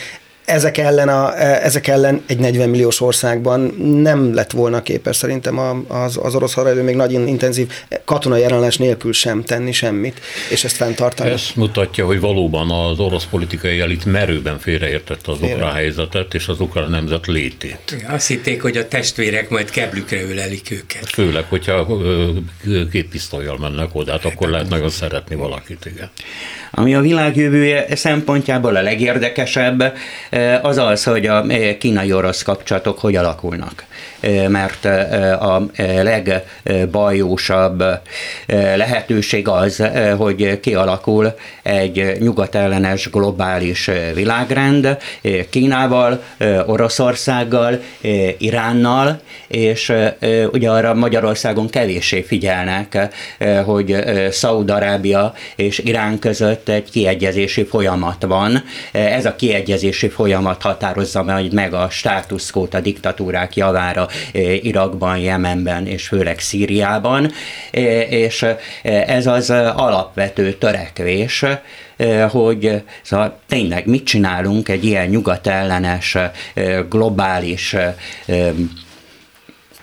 ezek 0.47 0.77
ellen, 0.77 1.09
a, 1.09 1.41
e, 1.41 1.59
ezek 1.63 1.87
ellen 1.87 2.23
egy 2.27 2.37
40 2.37 2.69
milliós 2.69 3.01
országban 3.01 3.61
nem 4.01 4.33
lett 4.33 4.51
volna 4.51 4.81
képes 4.81 5.15
szerintem 5.15 5.59
az, 5.87 6.19
az 6.21 6.35
orosz 6.35 6.53
haderő 6.53 6.83
még 6.83 6.95
nagyon 6.95 7.27
intenzív 7.27 7.71
katonai 8.05 8.41
jelenlás 8.41 8.77
nélkül 8.77 9.13
sem 9.13 9.43
tenni 9.43 9.71
semmit, 9.71 10.21
és 10.49 10.63
ezt 10.63 10.75
fenntartani. 10.75 11.29
Ez 11.29 11.43
mutatja, 11.55 12.05
hogy 12.05 12.19
valóban 12.19 12.71
az 12.71 12.99
orosz 12.99 13.25
politikai 13.25 13.79
elit 13.79 14.05
merőben 14.05 14.59
félreértette 14.59 15.31
az 15.31 15.41
ukrán 15.41 15.73
helyzetet 15.73 16.33
és 16.33 16.47
az 16.47 16.59
ukrán 16.59 16.89
nemzet 16.89 17.27
létét. 17.27 18.05
Azt 18.07 18.27
hitték, 18.27 18.61
hogy 18.61 18.77
a 18.77 18.87
testvérek 18.87 19.49
majd 19.49 19.69
keblükre 19.69 20.23
ölelik 20.23 20.71
őket. 20.71 21.09
Főleg, 21.09 21.45
hogyha 21.49 21.87
két 22.91 23.09
pisztolyjal 23.09 23.57
mennek 23.57 23.89
oda, 23.95 24.11
hát 24.11 24.25
akkor 24.25 24.49
lehet 24.49 24.69
nagyon 24.69 24.89
szeretni 24.89 25.35
valakit, 25.35 25.85
igen. 25.85 26.09
Ami 26.71 26.95
a 26.95 27.01
világ 27.01 27.35
jövője 27.35 27.95
szempontjából 27.95 28.75
a 28.75 28.81
legérdekesebb, 28.81 29.93
az 30.61 30.77
az, 30.77 31.03
hogy 31.03 31.25
a 31.25 31.45
kínai-orosz 31.79 32.41
kapcsolatok 32.41 32.99
hogy 32.99 33.15
alakulnak 33.15 33.86
mert 34.47 34.85
a 35.41 35.65
legbajósabb 36.01 37.83
lehetőség 38.75 39.47
az, 39.47 39.83
hogy 40.17 40.59
kialakul 40.59 41.33
egy 41.63 42.15
nyugatellenes 42.19 43.09
globális 43.09 43.89
világrend 44.13 44.97
Kínával, 45.49 46.23
Oroszországgal, 46.65 47.79
Iránnal, 48.37 49.19
és 49.47 49.93
ugye 50.51 50.69
arra 50.69 50.93
Magyarországon 50.93 51.69
kevéssé 51.69 52.21
figyelnek, 52.21 53.07
hogy 53.65 53.95
Szaúd-Arábia 54.31 55.33
és 55.55 55.79
Irán 55.79 56.19
között 56.19 56.69
egy 56.69 56.91
kiegyezési 56.91 57.65
folyamat 57.65 58.23
van. 58.23 58.63
Ez 58.91 59.25
a 59.25 59.35
kiegyezési 59.35 60.09
folyamat 60.09 60.61
határozza 60.61 61.45
meg 61.51 61.73
a 61.73 61.87
státuszkót 61.89 62.73
a 62.73 62.79
diktatúrák 62.79 63.55
javára 63.55 64.06
Irakban, 64.61 65.17
Jemenben 65.17 65.87
és 65.87 66.07
főleg 66.07 66.39
Szíriában, 66.39 67.31
és 68.09 68.45
ez 68.81 69.27
az 69.27 69.49
alapvető 69.75 70.53
törekvés, 70.53 71.45
hogy 72.29 72.83
szóval 73.01 73.39
tényleg 73.47 73.85
mit 73.85 74.05
csinálunk 74.05 74.69
egy 74.69 74.85
ilyen 74.85 75.07
nyugatellenes, 75.07 76.17
globális 76.89 77.75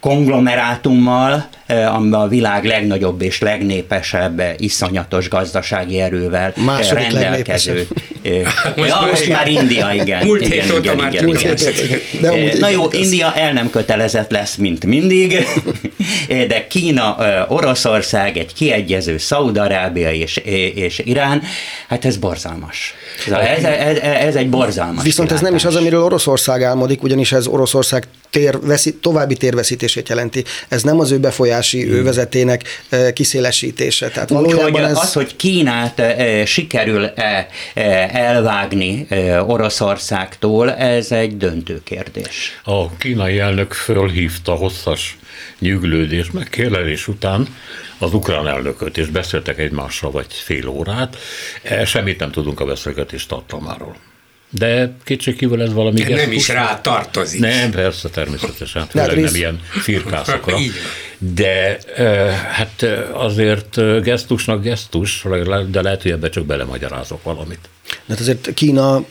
konglomerátummal, 0.01 1.49
eh, 1.67 1.95
amiben 1.95 2.21
a 2.21 2.29
világ 2.29 2.65
legnagyobb 2.65 3.23
és 3.23 3.41
legnépesebb, 3.41 4.41
eh, 4.41 4.55
iszonyatos 4.59 5.29
gazdasági 5.29 6.01
erővel 6.01 6.53
eh, 6.57 6.65
Második 6.65 7.11
rendelkező. 7.13 7.87
most, 8.77 8.89
ja, 8.89 9.07
most 9.11 9.29
már 9.29 9.49
India, 9.49 9.93
igen. 9.93 10.27
Múlt 10.27 10.41
igen, 10.41 10.71
hét 10.71 10.79
igen, 10.79 10.97
már 10.97 11.13
igen, 11.13 11.29
igen. 11.29 11.57
De 12.21 12.59
Na 12.59 12.69
jó, 12.69 12.87
India 12.91 13.35
el 13.35 13.53
nem 13.53 13.71
kötelezett 13.71 14.31
lesz, 14.31 14.55
mint 14.55 14.87
mindig, 14.87 15.47
de 16.49 16.67
Kína, 16.67 17.17
Oroszország, 17.49 18.37
egy 18.37 18.55
kiegyező 18.55 19.19
Szaudarábia 19.19 20.13
és, 20.13 20.37
és 20.75 21.03
Irán, 21.05 21.43
hát 21.89 22.05
ez 22.05 22.17
borzalmas. 22.17 22.95
Ez, 23.27 23.65
ez, 23.65 23.97
ez 23.99 24.35
egy 24.35 24.51
borzalmas 24.51 25.03
Viszont 25.03 25.29
kilátás. 25.29 25.33
ez 25.33 25.41
nem 25.41 25.55
is 25.55 25.65
az, 25.65 25.81
amiről 25.81 26.03
Oroszország 26.03 26.63
álmodik, 26.63 27.03
ugyanis 27.03 27.33
ez 27.33 27.47
Oroszország 27.47 28.07
tér, 28.31 28.59
veszi, 28.63 28.95
további 28.95 29.35
térveszítését 29.35 30.09
jelenti. 30.09 30.45
Ez 30.69 30.83
nem 30.83 31.01
az 31.01 31.11
ő 31.11 31.19
befolyási 31.55 31.83
hmm. 31.83 31.93
ővezetének 31.93 32.85
kiszélesítése. 33.15 34.09
Tehát 34.09 34.29
valójában 34.29 34.73
hogy 34.73 34.83
ez... 34.83 34.97
Az, 34.97 35.13
hogy 35.13 35.37
Kínát 35.37 36.03
sikerül 36.47 37.07
elvágni 38.13 39.07
Oroszországtól, 39.47 40.73
ez 40.73 41.13
egy 41.13 41.37
döntő 41.37 41.81
kérdés. 41.85 42.61
A 42.65 42.97
kínai 42.97 43.39
elnök 43.39 43.73
fölhívta 43.73 44.53
hosszas 44.53 45.17
nyüglődés, 45.59 46.31
megkérlelés 46.31 47.09
után 47.09 47.47
az 47.99 48.15
ukrán 48.15 48.49
elnököt, 48.49 48.99
és 48.99 49.07
beszéltek 49.07 49.59
egymással 49.59 50.11
vagy 50.11 50.27
fél 50.29 50.69
órát. 50.69 51.17
Semmit 51.85 52.19
nem 52.19 52.31
tudunk 52.31 52.61
a 52.61 52.65
beszélgetés 52.65 53.27
tartalmáról. 53.27 53.97
De 54.59 54.93
kétségkívül 55.05 55.63
ez 55.63 55.73
valami 55.73 56.01
De 56.01 56.15
Nem 56.15 56.33
is 56.33 56.49
rá 56.49 56.81
tartozik. 56.81 57.41
Nem, 57.41 57.71
persze, 57.71 58.09
természetesen. 58.09 58.87
Főleg 58.87 59.21
nem 59.21 59.35
ilyen 59.35 59.61
firkászokra. 59.71 60.57
De 61.19 61.79
hát 62.53 62.87
azért 63.13 64.03
gesztusnak 64.03 64.63
gesztus, 64.63 65.25
de 65.71 65.83
lehet, 65.83 66.03
hogy 66.03 66.11
ebbe 66.11 66.29
csak 66.29 66.47
belemagyarázok 66.47 67.23
valamit. 67.23 67.69
De 67.89 67.97
hát 68.09 68.21
azért 68.21 68.55
Kína 68.55 69.05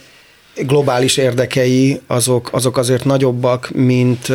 globális 0.55 1.17
érdekei 1.17 2.01
azok, 2.07 2.49
azok 2.51 2.77
azért 2.77 3.05
nagyobbak, 3.05 3.69
mint, 3.73 4.27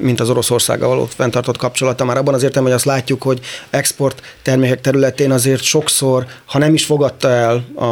mint 0.00 0.20
az 0.20 0.30
Oroszországgal 0.30 0.88
való 0.88 1.04
fenntartott 1.04 1.56
kapcsolata. 1.56 2.04
Már 2.04 2.16
abban 2.16 2.34
azért, 2.34 2.56
hogy 2.56 2.72
azt 2.72 2.84
látjuk, 2.84 3.22
hogy 3.22 3.40
export 3.70 4.22
termékek 4.42 4.80
területén 4.80 5.30
azért 5.30 5.62
sokszor, 5.62 6.26
ha 6.44 6.58
nem 6.58 6.74
is 6.74 6.84
fogadta 6.84 7.28
el 7.28 7.64
a, 7.74 7.84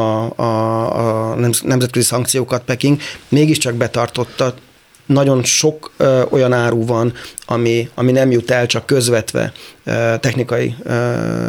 a, 0.43 1.31
a 1.31 1.35
nemzetközi 1.63 2.07
szankciókat 2.07 2.63
Peking, 2.63 3.01
mégiscsak 3.29 3.75
betartotta 3.75 4.55
nagyon 5.07 5.45
sok 5.45 5.91
ö, 5.97 6.23
olyan 6.31 6.53
áru 6.53 6.87
van, 6.87 7.13
ami, 7.47 7.89
ami 7.95 8.13
nem 8.13 8.31
jut 8.31 8.51
el 8.51 8.67
csak 8.67 8.87
közvetve 8.87 9.53
technikai 10.21 10.75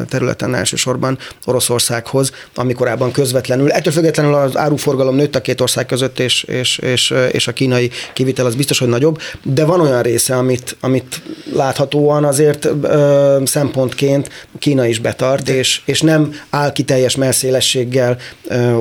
területen 0.10 0.56
elsősorban 0.56 1.18
Oroszországhoz, 1.46 2.32
ami 2.56 2.74
korábban 2.74 3.12
közvetlenül. 3.12 3.72
Ettől 3.72 3.94
függetlenül 3.94 4.34
az 4.34 4.58
áruforgalom 4.58 5.16
nőtt 5.16 5.36
a 5.36 5.42
két 5.42 5.62
ország 5.62 5.86
között, 5.86 6.20
és, 6.20 6.44
és, 6.44 6.78
és, 6.78 7.14
és 7.32 7.48
a 7.48 7.54
kínai 7.54 7.90
kivitel 8.14 8.46
az 8.46 8.56
biztos, 8.56 8.80
hogy 8.80 8.88
nagyobb, 8.88 9.20
de 9.44 9.66
van 9.66 9.80
olyan 9.80 10.02
része, 10.02 10.36
amit, 10.36 10.78
amit 10.80 11.22
láthatóan 11.54 12.24
azért 12.24 12.66
ö, 12.82 13.42
szempontként 13.46 14.30
Kína 14.60 14.86
is 14.86 15.00
betart, 15.00 15.50
és, 15.50 15.82
és 15.86 16.02
nem 16.02 16.34
áll 16.50 16.72
ki 16.72 16.84
teljes 16.84 17.16
melszélességgel 17.16 18.18
ö, 18.48 18.74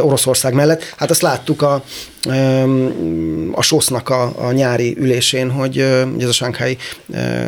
Oroszország 0.00 0.54
mellett. 0.54 0.94
Hát 0.96 1.10
azt 1.10 1.22
láttuk 1.22 1.62
a, 1.62 1.84
a 3.52 3.62
SOSZ-nak 3.62 4.08
a, 4.08 4.32
a 4.36 4.52
nyári 4.52 4.96
ülésén, 4.98 5.50
hogy 5.50 5.78
ez 6.18 6.28
a 6.28 6.32
Shanghai 6.32 6.76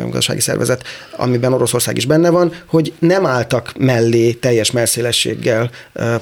gazdasági 0.03 0.39
szervezet, 0.39 0.83
amiben 1.17 1.53
Oroszország 1.53 1.97
is 1.97 2.05
benne 2.05 2.29
van, 2.29 2.53
hogy 2.65 2.93
nem 2.99 3.25
álltak 3.25 3.73
mellé 3.77 4.31
teljes 4.31 4.71
melszélességgel 4.71 5.69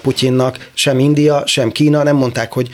Putyinnak, 0.02 0.70
sem 0.74 1.00
India, 1.00 1.44
sem 1.46 1.72
Kína, 1.72 2.04
nem 2.04 2.16
mondták, 2.16 2.52
hogy 2.52 2.70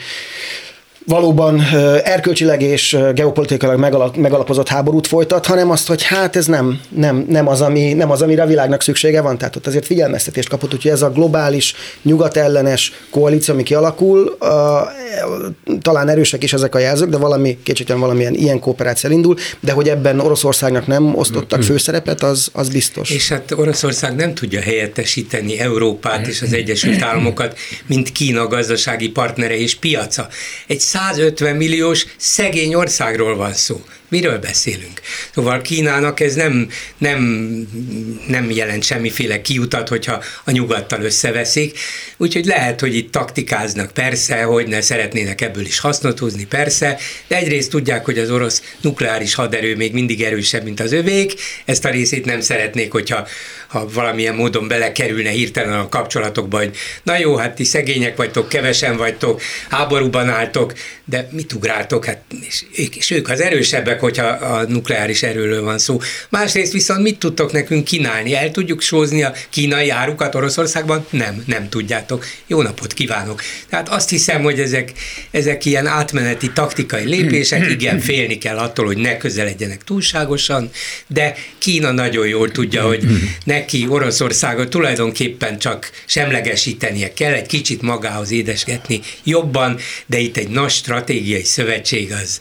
valóban 1.06 1.62
erkölcsileg 2.04 2.62
és 2.62 2.98
geopolitikailag 3.14 4.16
megalapozott 4.16 4.68
háborút 4.68 5.06
folytat, 5.06 5.46
hanem 5.46 5.70
azt, 5.70 5.86
hogy 5.86 6.02
hát 6.02 6.36
ez 6.36 6.46
nem, 6.46 6.80
nem, 6.88 7.24
nem, 7.28 7.48
az, 7.48 7.60
ami, 7.60 7.92
nem 7.92 8.10
az, 8.10 8.22
amire 8.22 8.42
a 8.42 8.46
világnak 8.46 8.82
szüksége 8.82 9.20
van. 9.20 9.38
Tehát 9.38 9.56
ott 9.56 9.66
azért 9.66 9.86
figyelmeztetést 9.86 10.48
kapott, 10.48 10.70
hogy 10.70 10.90
ez 10.90 11.02
a 11.02 11.10
globális, 11.10 11.74
nyugatellenes 12.02 12.92
koalíció, 13.10 13.54
ami 13.54 13.62
kialakul, 13.62 14.36
talán 15.80 16.08
erősek 16.08 16.42
is 16.42 16.52
ezek 16.52 16.74
a 16.74 16.78
jelzők, 16.78 17.08
de 17.08 17.16
valami, 17.16 17.58
kétségtelen 17.62 18.00
valamilyen 18.00 18.34
ilyen 18.34 18.60
kooperáció 18.60 19.10
indul, 19.10 19.36
de 19.60 19.72
hogy 19.72 19.88
ebben 19.88 20.20
Oroszországnak 20.20 20.86
nem 20.86 21.16
osztottak 21.16 21.58
mm-hmm. 21.58 21.68
főszerepet, 21.68 22.22
az, 22.22 22.48
az 22.52 22.68
biztos. 22.68 23.10
És 23.10 23.28
hát 23.28 23.52
Oroszország 23.56 24.14
nem 24.14 24.34
tudja 24.34 24.60
helyettesíteni 24.60 25.58
Európát 25.58 26.26
és 26.26 26.42
az 26.42 26.52
Egyesült 26.52 27.02
Államokat, 27.02 27.58
mint 27.86 28.12
Kína 28.12 28.46
gazdasági 28.46 29.08
partnere 29.08 29.58
és 29.58 29.74
piaca. 29.74 30.28
Egy 30.66 30.80
150 30.96 31.56
milliós 31.56 32.06
szegény 32.16 32.74
országról 32.74 33.36
van 33.36 33.52
szó. 33.52 33.84
Miről 34.08 34.38
beszélünk? 34.38 35.00
Szóval 35.34 35.62
Kínának 35.62 36.20
ez 36.20 36.34
nem, 36.34 36.68
nem, 36.98 37.20
nem 38.28 38.50
jelent 38.50 38.82
semmiféle 38.82 39.40
kiutat, 39.40 39.88
hogyha 39.88 40.22
a 40.44 40.50
nyugattal 40.50 41.02
összeveszik, 41.02 41.78
úgyhogy 42.16 42.44
lehet, 42.44 42.80
hogy 42.80 42.96
itt 42.96 43.12
taktikáznak 43.12 43.92
persze, 43.92 44.42
hogy 44.42 44.66
ne 44.66 44.80
szeretnének 44.80 45.40
ebből 45.40 45.64
is 45.64 45.78
hasznot 45.78 46.18
húzni, 46.18 46.44
persze, 46.44 46.98
de 47.26 47.36
egyrészt 47.36 47.70
tudják, 47.70 48.04
hogy 48.04 48.18
az 48.18 48.30
orosz 48.30 48.62
nukleáris 48.80 49.34
haderő 49.34 49.76
még 49.76 49.92
mindig 49.92 50.22
erősebb, 50.22 50.64
mint 50.64 50.80
az 50.80 50.92
övék, 50.92 51.34
ezt 51.64 51.84
a 51.84 51.90
részét 51.90 52.24
nem 52.24 52.40
szeretnék, 52.40 52.92
hogyha 52.92 53.26
ha 53.66 53.88
valamilyen 53.92 54.34
módon 54.34 54.68
belekerülne 54.68 55.30
hirtelen 55.30 55.78
a 55.78 55.88
kapcsolatokba, 55.88 56.56
hogy 56.56 56.76
na 57.02 57.18
jó, 57.18 57.36
hát 57.36 57.54
ti 57.54 57.64
szegények 57.64 58.16
vagytok, 58.16 58.48
kevesen 58.48 58.96
vagytok, 58.96 59.42
háborúban 59.68 60.28
álltok, 60.28 60.72
de 61.04 61.28
mit 61.32 61.52
ugráltok, 61.52 62.04
hát 62.04 62.24
és 62.40 62.64
és 62.94 63.10
ők 63.10 63.28
az 63.28 63.40
erősebbek, 63.40 63.95
főleg, 63.96 64.14
hogyha 64.14 64.46
a 64.46 64.64
nukleáris 64.68 65.22
erőről 65.22 65.62
van 65.62 65.78
szó. 65.78 66.00
Másrészt 66.28 66.72
viszont 66.72 67.02
mit 67.02 67.18
tudtok 67.18 67.52
nekünk 67.52 67.84
kínálni? 67.84 68.34
El 68.34 68.50
tudjuk 68.50 68.80
sózni 68.80 69.22
a 69.22 69.32
kínai 69.50 69.90
árukat 69.90 70.34
Oroszországban? 70.34 71.06
Nem, 71.10 71.42
nem 71.46 71.68
tudjátok. 71.68 72.24
Jó 72.46 72.62
napot 72.62 72.92
kívánok. 72.92 73.42
Tehát 73.68 73.88
azt 73.88 74.08
hiszem, 74.08 74.42
hogy 74.42 74.60
ezek, 74.60 74.92
ezek 75.30 75.64
ilyen 75.64 75.86
átmeneti 75.86 76.52
taktikai 76.52 77.04
lépések, 77.04 77.70
igen, 77.76 78.00
félni 78.00 78.38
kell 78.38 78.56
attól, 78.56 78.86
hogy 78.86 78.96
ne 78.96 79.16
közeledjenek 79.16 79.84
túlságosan, 79.84 80.70
de 81.06 81.34
Kína 81.58 81.90
nagyon 81.90 82.26
jól 82.26 82.50
tudja, 82.50 82.82
hogy 82.82 83.04
neki 83.44 83.86
Oroszországot 83.88 84.68
tulajdonképpen 84.68 85.58
csak 85.58 85.90
semlegesítenie 86.06 87.12
kell, 87.12 87.32
egy 87.32 87.46
kicsit 87.46 87.82
magához 87.82 88.30
édesgetni 88.30 89.00
jobban, 89.24 89.78
de 90.06 90.18
itt 90.18 90.36
egy 90.36 90.48
nagy 90.48 90.70
stratégiai 90.70 91.44
szövetség 91.44 92.12
az, 92.22 92.40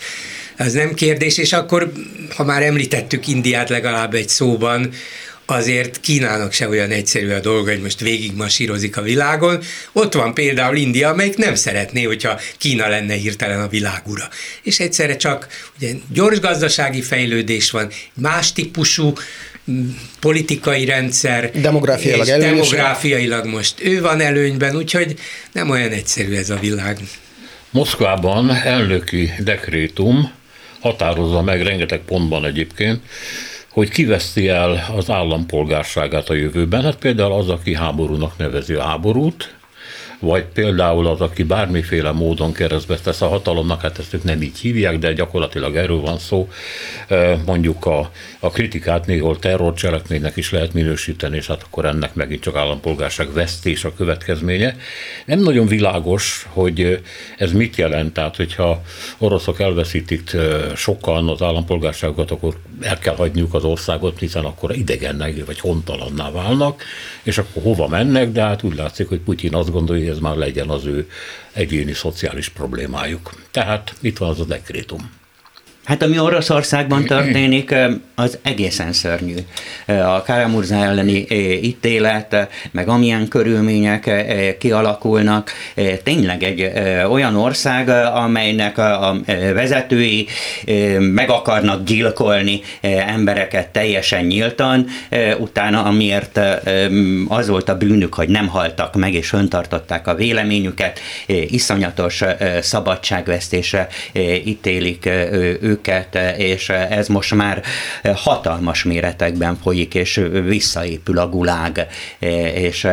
az 0.57 0.73
nem 0.73 0.93
kérdés, 0.93 1.37
és 1.37 1.53
akkor, 1.53 1.91
ha 2.35 2.43
már 2.43 2.63
említettük 2.63 3.27
Indiát 3.27 3.69
legalább 3.69 4.13
egy 4.13 4.29
szóban, 4.29 4.89
azért 5.45 5.99
Kínának 5.99 6.51
se 6.51 6.69
olyan 6.69 6.89
egyszerű 6.89 7.29
a 7.29 7.39
dolga, 7.39 7.69
hogy 7.71 7.81
most 7.81 7.99
végigmasírozik 7.99 8.97
a 8.97 9.01
világon. 9.01 9.61
Ott 9.91 10.13
van 10.13 10.33
például 10.33 10.75
India, 10.75 11.09
amelyik 11.09 11.37
nem 11.37 11.55
szeretné, 11.55 12.03
hogyha 12.03 12.39
Kína 12.57 12.87
lenne 12.87 13.13
hirtelen 13.13 13.61
a 13.61 13.67
világura. 13.67 14.29
És 14.63 14.79
egyszerre 14.79 15.15
csak 15.15 15.47
ugye, 15.77 15.91
gyors 16.13 16.39
gazdasági 16.39 17.01
fejlődés 17.01 17.71
van, 17.71 17.89
más 18.13 18.53
típusú 18.53 19.13
politikai 20.19 20.85
rendszer. 20.85 21.51
Demográfiailag 21.51 22.27
előnyösen. 22.27 22.55
Demográfiailag 22.55 23.45
most 23.45 23.83
ő 23.83 24.01
van 24.01 24.21
előnyben, 24.21 24.75
úgyhogy 24.75 25.15
nem 25.51 25.69
olyan 25.69 25.91
egyszerű 25.91 26.35
ez 26.35 26.49
a 26.49 26.57
világ. 26.59 26.97
Moszkvában 27.69 28.51
elnöki 28.51 29.31
dekrétum 29.39 30.31
határozza 30.85 31.41
meg 31.41 31.61
rengeteg 31.61 31.99
pontban 31.99 32.45
egyébként, 32.45 33.01
hogy 33.69 33.89
kiveszti 33.89 34.47
el 34.47 34.85
az 34.95 35.09
állampolgárságát 35.09 36.29
a 36.29 36.33
jövőben. 36.33 36.83
Hát 36.83 36.95
például 36.95 37.31
az, 37.31 37.49
aki 37.49 37.75
háborúnak 37.75 38.37
nevezi 38.37 38.73
a 38.73 38.83
háborút, 38.83 39.55
vagy 40.19 40.45
például 40.45 41.07
az, 41.07 41.21
aki 41.21 41.43
bármiféle 41.43 42.11
módon 42.11 42.53
keresztbe 42.53 42.97
tesz 42.97 43.21
a 43.21 43.27
hatalomnak, 43.27 43.81
hát 43.81 43.99
ezt 43.99 44.13
ők 44.13 44.23
nem 44.23 44.41
így 44.41 44.57
hívják, 44.57 44.99
de 44.99 45.13
gyakorlatilag 45.13 45.75
erről 45.75 45.99
van 45.99 46.17
szó. 46.17 46.49
Mondjuk 47.45 47.85
a, 47.85 48.11
a 48.39 48.49
kritikát 48.49 49.05
néhol 49.05 49.39
terrorcselekménynek 49.39 50.37
is 50.37 50.51
lehet 50.51 50.73
minősíteni, 50.73 51.35
és 51.35 51.47
hát 51.47 51.63
akkor 51.63 51.85
ennek 51.85 52.13
megint 52.13 52.41
csak 52.41 52.55
állampolgárság 52.55 53.33
vesztés 53.33 53.83
a 53.83 53.93
következménye. 53.93 54.75
Nem 55.25 55.39
nagyon 55.39 55.67
világos, 55.67 56.47
hogy 56.49 57.01
ez 57.37 57.51
mit 57.51 57.75
jelent, 57.75 58.13
tehát 58.13 58.35
hogyha 58.35 58.81
oroszok 59.17 59.59
elveszítik 59.59 60.35
sokan 60.75 61.29
az 61.29 61.41
állampolgárságot, 61.41 62.31
akkor 62.31 62.57
el 62.81 62.97
kell 62.99 63.15
hagyniuk 63.15 63.53
az 63.53 63.63
országot, 63.63 64.19
hiszen 64.19 64.45
akkor 64.45 64.75
idegennek 64.75 65.45
vagy 65.45 65.59
hontalanná 65.59 66.31
válnak, 66.31 66.83
és 67.23 67.37
akkor 67.37 67.63
hova 67.63 67.87
mennek, 67.87 68.31
de 68.31 68.41
hát 68.41 68.63
úgy 68.63 68.75
látszik, 68.75 69.07
hogy 69.07 69.19
Putyin 69.19 69.55
azt 69.55 69.71
gondolja, 69.71 70.04
hogy 70.05 70.15
ez 70.15 70.21
már 70.21 70.35
legyen 70.35 70.69
az 70.69 70.85
ő 70.85 71.09
egyéni 71.51 71.93
szociális 71.93 72.49
problémájuk. 72.49 73.33
Tehát 73.51 73.95
itt 73.99 74.17
van 74.17 74.29
az 74.29 74.39
a 74.39 74.45
dekrétum. 74.45 75.11
Hát 75.85 76.03
ami 76.03 76.19
Oroszországban 76.19 77.05
történik, 77.13 77.75
az 78.15 78.37
egészen 78.41 78.93
szörnyű. 78.93 79.35
A 79.85 80.21
Karamurza 80.23 80.75
elleni 80.75 81.25
ítélet, 81.61 82.47
meg 82.71 82.87
amilyen 82.87 83.27
körülmények 83.27 84.09
kialakulnak, 84.59 85.51
tényleg 86.03 86.43
egy 86.43 86.71
olyan 87.09 87.35
ország, 87.35 87.89
amelynek 88.13 88.77
a 88.77 89.15
vezetői 89.53 90.27
meg 90.99 91.29
akarnak 91.29 91.83
gyilkolni 91.83 92.61
embereket 93.07 93.67
teljesen 93.67 94.25
nyíltan, 94.25 94.85
utána 95.37 95.83
amiért 95.83 96.39
az 97.27 97.47
volt 97.47 97.69
a 97.69 97.77
bűnük, 97.77 98.13
hogy 98.13 98.29
nem 98.29 98.47
haltak 98.47 98.95
meg 98.95 99.13
és 99.13 99.33
öntartották 99.33 100.07
a 100.07 100.15
véleményüket, 100.15 100.99
iszonyatos 101.27 102.21
szabadságvesztésre 102.61 103.87
ítélik 104.45 105.05
őket 105.61 105.74
őket, 105.75 106.17
és 106.37 106.69
ez 106.69 107.07
most 107.07 107.33
már 107.33 107.61
hatalmas 108.15 108.83
méretekben 108.83 109.57
folyik, 109.63 109.93
és 109.95 110.21
visszaépül 110.45 111.17
a 111.17 111.29
gulág, 111.29 111.87
és 112.53 112.83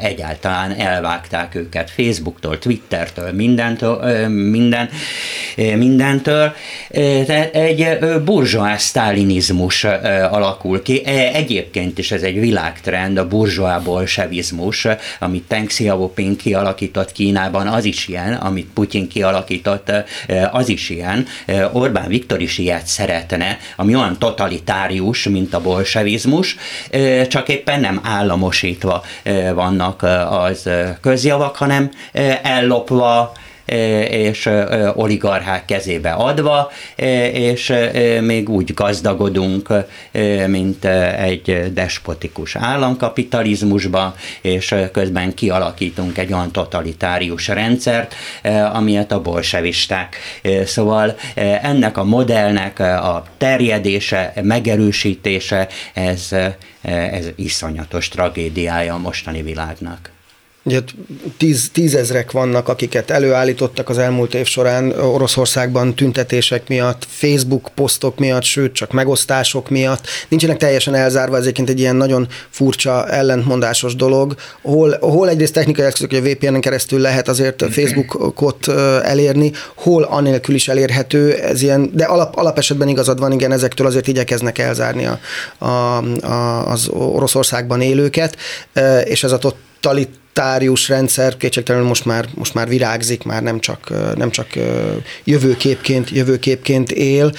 egyáltalán 0.00 0.72
elvágták 0.72 1.54
őket 1.54 1.90
Facebooktól, 1.90 2.58
Twittertől, 2.58 3.32
mindentől, 3.32 4.28
minden, 4.28 4.88
mindentől. 5.56 6.54
Tehát 7.26 7.54
egy 7.54 7.98
burzsóás 8.24 8.82
sztálinizmus 8.82 9.84
alakul 10.30 10.82
ki. 10.82 11.06
Egyébként 11.32 11.98
is 11.98 12.12
ez 12.12 12.22
egy 12.22 12.40
világtrend, 12.40 13.18
a 13.18 13.28
burzsóá 13.28 13.78
bolsevizmus, 13.78 14.86
amit 15.18 15.44
Deng 15.48 15.66
Xiaoping 15.66 16.36
kialakított 16.36 17.12
Kínában, 17.12 17.66
az 17.66 17.84
is 17.84 18.08
ilyen, 18.08 18.32
amit 18.32 18.68
Putyin 18.74 19.08
kialakított, 19.08 19.92
az 20.50 20.68
is 20.68 20.90
ilyen. 20.90 21.26
Orbán 21.72 22.08
Viktor 22.08 22.29
Viktor 22.30 22.48
is 22.48 22.58
ilyet 22.58 22.86
szeretne, 22.86 23.58
ami 23.76 23.94
olyan 23.94 24.18
totalitárius, 24.18 25.28
mint 25.28 25.54
a 25.54 25.60
bolsevizmus, 25.60 26.56
csak 27.28 27.48
éppen 27.48 27.80
nem 27.80 28.00
államosítva 28.02 29.04
vannak 29.54 30.02
az 30.30 30.68
közjavak, 31.00 31.56
hanem 31.56 31.90
ellopva, 32.42 33.32
és 34.10 34.50
oligarchák 34.94 35.64
kezébe 35.64 36.10
adva, 36.10 36.70
és 37.32 37.72
még 38.20 38.48
úgy 38.48 38.74
gazdagodunk, 38.74 39.68
mint 40.46 40.84
egy 41.18 41.72
despotikus 41.72 42.56
államkapitalizmusban, 42.56 44.14
és 44.40 44.74
közben 44.92 45.34
kialakítunk 45.34 46.18
egy 46.18 46.32
olyan 46.32 46.52
totalitárius 46.52 47.48
rendszert, 47.48 48.14
amilyet 48.72 49.12
a 49.12 49.20
bolsevisták. 49.20 50.16
Szóval 50.64 51.16
ennek 51.62 51.96
a 51.96 52.04
modellnek 52.04 52.78
a 52.78 53.24
terjedése, 53.38 54.32
megerősítése, 54.42 55.68
ez, 55.92 56.28
ez 56.82 57.26
iszonyatos 57.36 58.08
tragédiája 58.08 58.94
a 58.94 58.98
mostani 58.98 59.42
világnak. 59.42 60.10
Ugye 60.62 60.80
tíz, 61.36 61.70
tízezrek 61.72 62.30
vannak, 62.30 62.68
akiket 62.68 63.10
előállítottak 63.10 63.88
az 63.88 63.98
elmúlt 63.98 64.34
év 64.34 64.46
során 64.46 64.90
Oroszországban 64.90 65.94
tüntetések 65.94 66.68
miatt, 66.68 67.06
Facebook 67.08 67.70
posztok 67.74 68.18
miatt, 68.18 68.42
sőt 68.42 68.72
csak 68.72 68.92
megosztások 68.92 69.68
miatt. 69.68 70.06
Nincsenek 70.28 70.56
teljesen 70.56 70.94
elzárva, 70.94 71.36
ez 71.36 71.46
egy 71.46 71.80
ilyen 71.80 71.96
nagyon 71.96 72.28
furcsa, 72.50 73.08
ellentmondásos 73.08 73.96
dolog, 73.96 74.34
hol, 74.62 74.98
hol 75.00 75.28
egyrészt 75.28 75.52
technikai 75.52 75.84
eszközök, 75.84 76.10
hogy 76.10 76.18
a 76.18 76.34
VPN-en 76.34 76.60
keresztül 76.60 77.00
lehet 77.00 77.28
azért 77.28 77.64
Facebookot 77.70 78.68
elérni, 79.02 79.52
hol 79.74 80.02
anélkül 80.02 80.54
is 80.54 80.68
elérhető, 80.68 81.34
ez 81.34 81.62
ilyen, 81.62 81.90
de 81.94 82.04
alap, 82.04 82.36
alap 82.36 82.58
esetben 82.58 82.88
igazad 82.88 83.18
van, 83.18 83.32
igen, 83.32 83.52
ezektől 83.52 83.86
azért 83.86 84.08
igyekeznek 84.08 84.58
elzárni 84.58 85.06
a, 85.06 85.18
a, 85.58 85.66
a, 85.66 86.70
az 86.70 86.88
Oroszországban 86.88 87.80
élőket, 87.80 88.36
és 89.04 89.24
ez 89.24 89.32
a 89.32 89.38
totalit 89.80 90.20
monetárius 90.40 90.88
rendszer 90.88 91.36
kétségtelenül 91.36 91.88
most 91.88 92.04
már, 92.04 92.28
most 92.34 92.54
már 92.54 92.68
virágzik, 92.68 93.22
már 93.22 93.42
nem 93.42 93.60
csak, 93.60 93.92
nem 94.16 94.30
csak 94.30 94.46
jövőképként, 95.24 96.10
jövőképként 96.10 96.92
él. 96.92 97.32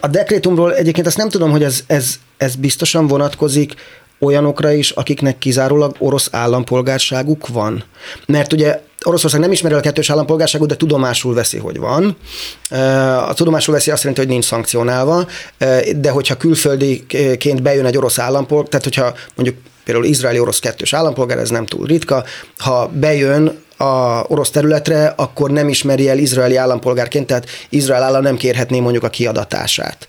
A 0.00 0.06
dekrétumról 0.06 0.74
egyébként 0.74 1.06
azt 1.06 1.16
nem 1.16 1.28
tudom, 1.28 1.50
hogy 1.50 1.62
ez, 1.62 1.80
ez, 1.86 2.14
ez 2.36 2.54
biztosan 2.54 3.06
vonatkozik 3.06 3.74
olyanokra 4.20 4.72
is, 4.72 4.90
akiknek 4.90 5.38
kizárólag 5.38 5.96
orosz 5.98 6.28
állampolgárságuk 6.32 7.48
van. 7.48 7.84
Mert 8.26 8.52
ugye 8.52 8.80
Oroszország 9.04 9.40
nem 9.40 9.52
ismeri 9.52 9.74
a 9.74 9.80
kettős 9.80 10.10
állampolgárságot, 10.10 10.68
de 10.68 10.76
tudomásul 10.76 11.34
veszi, 11.34 11.58
hogy 11.58 11.78
van. 11.78 12.16
A 13.28 13.34
tudomásul 13.34 13.74
veszi 13.74 13.90
azt 13.90 14.02
jelenti, 14.02 14.22
hogy 14.22 14.32
nincs 14.32 14.44
szankcionálva, 14.44 15.26
de 15.96 16.10
hogyha 16.10 16.36
külföldiként 16.36 17.62
bejön 17.62 17.86
egy 17.86 17.96
orosz 17.96 18.18
állampolgár, 18.18 18.68
tehát 18.68 18.84
hogyha 18.84 19.14
mondjuk 19.34 19.56
például 19.88 20.08
izraeli-orosz 20.08 20.58
kettős 20.58 20.92
állampolgár, 20.92 21.38
ez 21.38 21.50
nem 21.50 21.66
túl 21.66 21.86
ritka, 21.86 22.24
ha 22.56 22.90
bejön 22.94 23.58
a 23.76 24.24
orosz 24.26 24.50
területre, 24.50 25.12
akkor 25.16 25.50
nem 25.50 25.68
ismeri 25.68 26.08
el 26.08 26.18
izraeli 26.18 26.56
állampolgárként, 26.56 27.26
tehát 27.26 27.46
Izrael 27.68 28.02
állam 28.02 28.22
nem 28.22 28.36
kérhetné 28.36 28.80
mondjuk 28.80 29.04
a 29.04 29.08
kiadatását. 29.08 30.06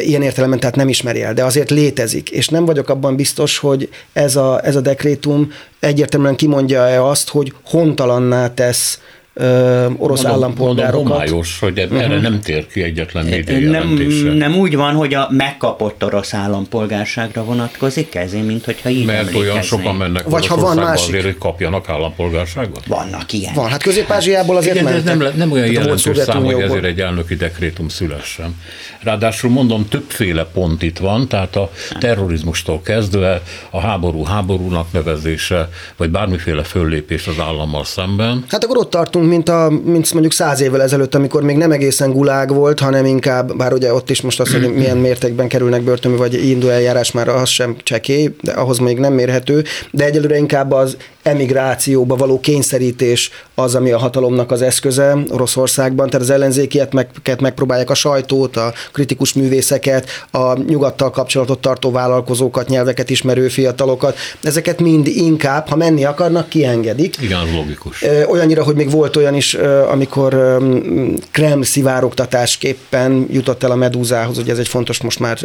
Ilyen 0.00 0.22
értelemben 0.22 0.60
tehát 0.60 0.76
nem 0.76 0.88
ismeri 0.88 1.22
el, 1.22 1.34
de 1.34 1.44
azért 1.44 1.70
létezik, 1.70 2.30
és 2.30 2.48
nem 2.48 2.64
vagyok 2.64 2.88
abban 2.88 3.16
biztos, 3.16 3.58
hogy 3.58 3.88
ez 4.12 4.36
a, 4.36 4.60
ez 4.64 4.76
a 4.76 4.80
dekrétum 4.80 5.52
egyértelműen 5.80 6.36
kimondja-e 6.36 7.04
azt, 7.04 7.28
hogy 7.28 7.52
hontalanná 7.64 8.54
tesz 8.54 9.00
ö, 9.40 9.86
orosz 9.96 10.22
mondom, 10.22 10.42
állampolgárokat. 10.42 10.94
Mondom, 10.94 11.12
homályos, 11.12 11.58
hogy 11.58 11.78
uh-huh. 11.78 12.02
erre 12.02 12.20
nem 12.20 12.40
tér 12.40 12.66
ki 12.66 12.82
egyetlen 12.82 13.24
média 13.24 13.70
nem, 13.70 13.88
nem 14.34 14.56
úgy 14.56 14.76
van, 14.76 14.94
hogy 14.94 15.14
a 15.14 15.28
megkapott 15.30 16.04
orosz 16.04 16.34
állampolgárságra 16.34 17.44
vonatkozik 17.44 18.14
ez, 18.14 18.32
mint 18.32 18.64
hogyha 18.64 18.88
így 18.88 19.04
Mert 19.04 19.34
olyan 19.34 19.62
sokan 19.62 19.94
mennek 19.94 20.28
Vagy 20.28 20.46
ha 20.46 20.56
van 20.56 20.76
másik. 20.76 21.08
azért, 21.08 21.24
hogy 21.24 21.38
kapjanak 21.38 21.88
állampolgárságot? 21.88 22.86
Vannak 22.86 23.32
ilyen. 23.32 23.54
Van, 23.54 23.68
hát 23.68 23.82
Közép-Ázsiából 23.82 24.56
azért 24.56 24.74
Igen, 24.74 24.84
mentek. 24.92 25.12
ez 25.12 25.18
nem, 25.18 25.32
nem 25.36 25.52
olyan 25.52 25.70
jelentős 25.70 26.18
szám, 26.18 26.44
hogy 26.44 26.60
ezért 26.60 26.84
egy 26.84 27.00
elnöki 27.00 27.34
dekrétum 27.34 27.88
szülessen. 27.88 28.54
Ráadásul 29.02 29.50
mondom, 29.50 29.88
többféle 29.88 30.44
pont 30.44 30.82
itt 30.82 30.98
van, 30.98 31.28
tehát 31.28 31.56
a 31.56 31.70
terrorizmustól 31.98 32.82
kezdve 32.82 33.42
a 33.70 33.80
háború 33.80 34.24
háborúnak 34.24 34.92
nevezése, 34.92 35.68
vagy 35.96 36.10
bármiféle 36.10 36.62
föllépés 36.62 37.26
az 37.26 37.38
állammal 37.38 37.84
szemben. 37.84 38.44
Hát 38.48 38.64
akkor 38.64 38.76
ott 38.76 38.90
tartunk, 38.90 39.29
mint, 39.30 39.48
a, 39.48 39.70
mint 39.84 40.12
mondjuk 40.12 40.32
száz 40.32 40.60
évvel 40.60 40.82
ezelőtt, 40.82 41.14
amikor 41.14 41.42
még 41.42 41.56
nem 41.56 41.72
egészen 41.72 42.12
gulág 42.12 42.52
volt, 42.54 42.80
hanem 42.80 43.04
inkább, 43.04 43.56
bár 43.56 43.72
ugye 43.72 43.94
ott 43.94 44.10
is 44.10 44.20
most 44.20 44.40
az, 44.40 44.52
hogy 44.52 44.74
milyen 44.74 44.96
mértékben 44.96 45.48
kerülnek 45.48 45.82
börtönbe, 45.82 46.18
vagy 46.18 46.48
indul 46.48 46.70
eljárás 46.70 47.12
már 47.12 47.28
az 47.28 47.48
sem 47.48 47.76
csekély, 47.82 48.30
de 48.40 48.52
ahhoz 48.52 48.78
még 48.78 48.98
nem 48.98 49.12
mérhető, 49.12 49.64
de 49.90 50.04
egyelőre 50.04 50.36
inkább 50.36 50.72
az 50.72 50.96
emigrációba 51.22 52.16
való 52.16 52.40
kényszerítés 52.40 53.30
az, 53.54 53.74
ami 53.74 53.90
a 53.90 53.98
hatalomnak 53.98 54.50
az 54.50 54.62
eszköze 54.62 55.16
Oroszországban, 55.30 56.06
tehát 56.06 56.26
az 56.26 56.30
ellenzékieket 56.32 57.40
megpróbálják 57.40 57.90
a 57.90 57.94
sajtót, 57.94 58.56
a 58.56 58.72
kritikus 58.92 59.32
művészeket, 59.32 60.08
a 60.30 60.58
nyugattal 60.58 61.10
kapcsolatot 61.10 61.58
tartó 61.58 61.90
vállalkozókat, 61.90 62.68
nyelveket 62.68 63.10
ismerő 63.10 63.48
fiatalokat, 63.48 64.16
ezeket 64.42 64.80
mind 64.80 65.06
inkább, 65.06 65.68
ha 65.68 65.76
menni 65.76 66.04
akarnak, 66.04 66.48
kiengedik. 66.48 67.16
Igen, 67.20 67.54
logikus. 67.54 68.04
Olyannyira, 68.28 68.62
hogy 68.62 68.74
még 68.74 68.90
volt 68.90 69.16
olyan 69.16 69.34
is, 69.34 69.54
amikor 69.90 70.58
Kreml 71.30 71.64
szivárogtatásképpen 71.64 73.26
jutott 73.30 73.62
el 73.62 73.70
a 73.70 73.76
Medúzához, 73.76 74.36
hogy 74.36 74.50
ez 74.50 74.58
egy 74.58 74.68
fontos 74.68 75.00
most 75.00 75.18
már 75.18 75.38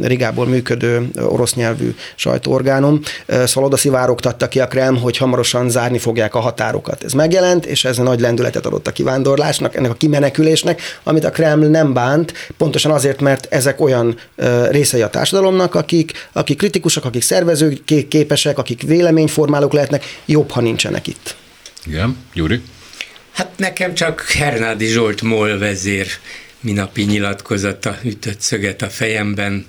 Rigából 0.00 0.46
működő 0.46 1.10
orosz 1.20 1.54
nyelvű 1.54 1.94
sajtóorgánum, 2.14 3.00
szóval 3.26 3.64
oda 3.64 3.76
szivárogtatta 3.76 4.48
ki 4.48 4.60
a 4.60 4.66
Kreml, 4.66 4.98
hogy 4.98 5.16
hamarosan 5.32 5.70
zárni 5.70 5.98
fogják 5.98 6.34
a 6.34 6.40
határokat. 6.40 7.04
Ez 7.04 7.12
megjelent, 7.12 7.66
és 7.66 7.84
ez 7.84 7.98
a 7.98 8.02
nagy 8.02 8.20
lendületet 8.20 8.66
adott 8.66 8.86
a 8.86 8.92
kivándorlásnak, 8.92 9.74
ennek 9.74 9.90
a 9.90 9.94
kimenekülésnek, 9.94 10.82
amit 11.02 11.24
a 11.24 11.30
Kreml 11.30 11.66
nem 11.66 11.92
bánt, 11.92 12.32
pontosan 12.56 12.92
azért, 12.92 13.20
mert 13.20 13.46
ezek 13.50 13.80
olyan 13.80 14.18
részei 14.70 15.02
a 15.02 15.08
társadalomnak, 15.08 15.74
akik, 15.74 16.28
akik 16.32 16.58
kritikusak, 16.58 17.04
akik 17.04 17.22
szervezők 17.22 17.84
képesek, 18.08 18.58
akik 18.58 18.82
véleményformálók 18.82 19.72
lehetnek, 19.72 20.04
jobb, 20.26 20.50
ha 20.50 20.60
nincsenek 20.60 21.06
itt. 21.06 21.36
Igen, 21.86 22.16
Gyuri? 22.34 22.60
Hát 23.32 23.50
nekem 23.56 23.94
csak 23.94 24.26
Hernádi 24.28 24.86
Zsolt 24.86 25.22
MOL 25.22 25.58
vezér 25.58 26.06
minapi 26.60 27.02
nyilatkozata 27.02 27.96
ütött 28.02 28.40
szöget 28.40 28.82
a 28.82 28.88
fejemben, 28.88 29.66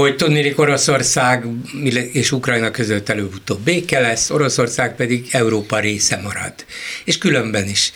hogy 0.00 0.16
tudnélik 0.16 0.58
Oroszország 0.58 1.44
és 2.12 2.32
Ukrajna 2.32 2.70
között 2.70 3.08
előbb-utóbb 3.08 3.60
béke 3.60 4.00
lesz, 4.00 4.30
Oroszország 4.30 4.96
pedig 4.96 5.28
Európa 5.30 5.78
része 5.78 6.20
marad. 6.22 6.54
És 7.04 7.18
különben 7.18 7.68
is. 7.68 7.92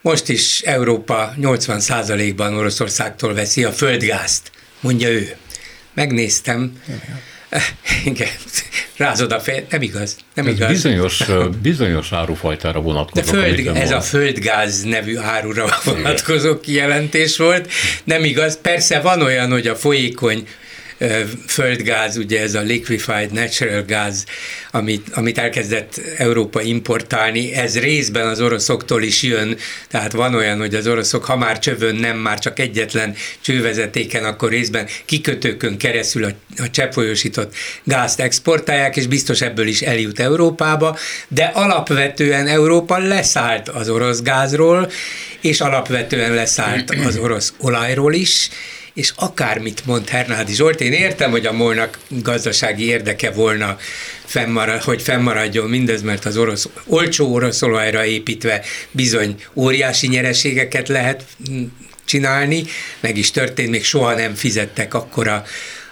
Most 0.00 0.28
is 0.28 0.60
Európa 0.60 1.34
80%-ban 1.40 2.54
Oroszországtól 2.54 3.34
veszi 3.34 3.64
a 3.64 3.72
földgázt, 3.72 4.50
mondja 4.80 5.08
ő. 5.08 5.36
Megnéztem. 5.94 6.72
Igen, 8.04 8.28
rázod 8.96 9.32
a 9.32 9.40
fej, 9.40 9.66
nem 9.70 9.82
igaz, 9.82 10.16
nem 10.34 10.46
ez 10.46 10.54
igaz. 10.54 10.68
Bizonyos, 10.68 11.22
bizonyos 11.62 12.12
árufajtára 12.12 12.80
vonatkozó. 12.80 13.32
De 13.32 13.38
föld, 13.38 13.76
ez 13.76 13.90
a 13.90 14.00
földgáz 14.00 14.82
nevű 14.82 15.16
árura 15.16 15.66
vonatkozó 15.84 16.60
kijelentés 16.60 17.36
volt. 17.36 17.70
Nem 18.04 18.24
igaz, 18.24 18.58
persze 18.62 19.00
van 19.00 19.22
olyan, 19.22 19.50
hogy 19.50 19.66
a 19.66 19.76
folyékony 19.76 20.46
földgáz, 21.46 22.16
ugye 22.16 22.40
ez 22.40 22.54
a 22.54 22.60
liquefied 22.60 23.32
natural 23.32 23.84
gas, 23.86 24.14
amit, 24.70 25.08
amit 25.12 25.38
elkezdett 25.38 26.00
Európa 26.16 26.62
importálni, 26.62 27.52
ez 27.52 27.78
részben 27.78 28.26
az 28.26 28.40
oroszoktól 28.40 29.02
is 29.02 29.22
jön, 29.22 29.56
tehát 29.88 30.12
van 30.12 30.34
olyan, 30.34 30.58
hogy 30.58 30.74
az 30.74 30.86
oroszok, 30.86 31.24
ha 31.24 31.36
már 31.36 31.58
csövön 31.58 31.94
nem 31.94 32.16
már 32.16 32.38
csak 32.38 32.58
egyetlen 32.58 33.14
csővezetéken, 33.40 34.24
akkor 34.24 34.50
részben 34.50 34.86
kikötőkön 35.04 35.78
keresztül 35.78 36.24
a, 36.24 36.30
a 36.56 36.70
cseppfolyósított 36.70 37.54
gázt 37.84 38.20
exportálják, 38.20 38.96
és 38.96 39.06
biztos 39.06 39.40
ebből 39.40 39.66
is 39.66 39.80
eljut 39.80 40.20
Európába, 40.20 40.98
de 41.28 41.44
alapvetően 41.44 42.46
Európa 42.46 42.98
leszállt 42.98 43.68
az 43.68 43.88
orosz 43.88 44.22
gázról, 44.22 44.90
és 45.40 45.60
alapvetően 45.60 46.34
leszállt 46.34 46.94
az 47.04 47.16
orosz 47.16 47.52
olajról 47.58 48.14
is, 48.14 48.48
és 48.94 49.12
akármit 49.16 49.86
mond 49.86 50.08
Hernádi 50.08 50.54
Zsolt, 50.54 50.80
én 50.80 50.92
értem, 50.92 51.30
hogy 51.30 51.46
a 51.46 51.52
molnak 51.52 51.98
gazdasági 52.08 52.84
érdeke 52.84 53.30
volna, 53.30 53.78
fennmarad, 54.24 54.82
hogy 54.82 55.02
fennmaradjon 55.02 55.68
mindez, 55.68 56.02
mert 56.02 56.24
az 56.24 56.36
orosz, 56.36 56.68
olcsó 56.86 57.32
orosz 57.32 57.62
olajra 57.62 58.04
építve 58.04 58.64
bizony 58.90 59.34
óriási 59.54 60.08
nyereségeket 60.08 60.88
lehet 60.88 61.24
csinálni, 62.04 62.64
meg 63.00 63.16
is 63.16 63.30
történt, 63.30 63.70
még 63.70 63.84
soha 63.84 64.14
nem 64.14 64.34
fizettek 64.34 64.94
akkora 64.94 65.44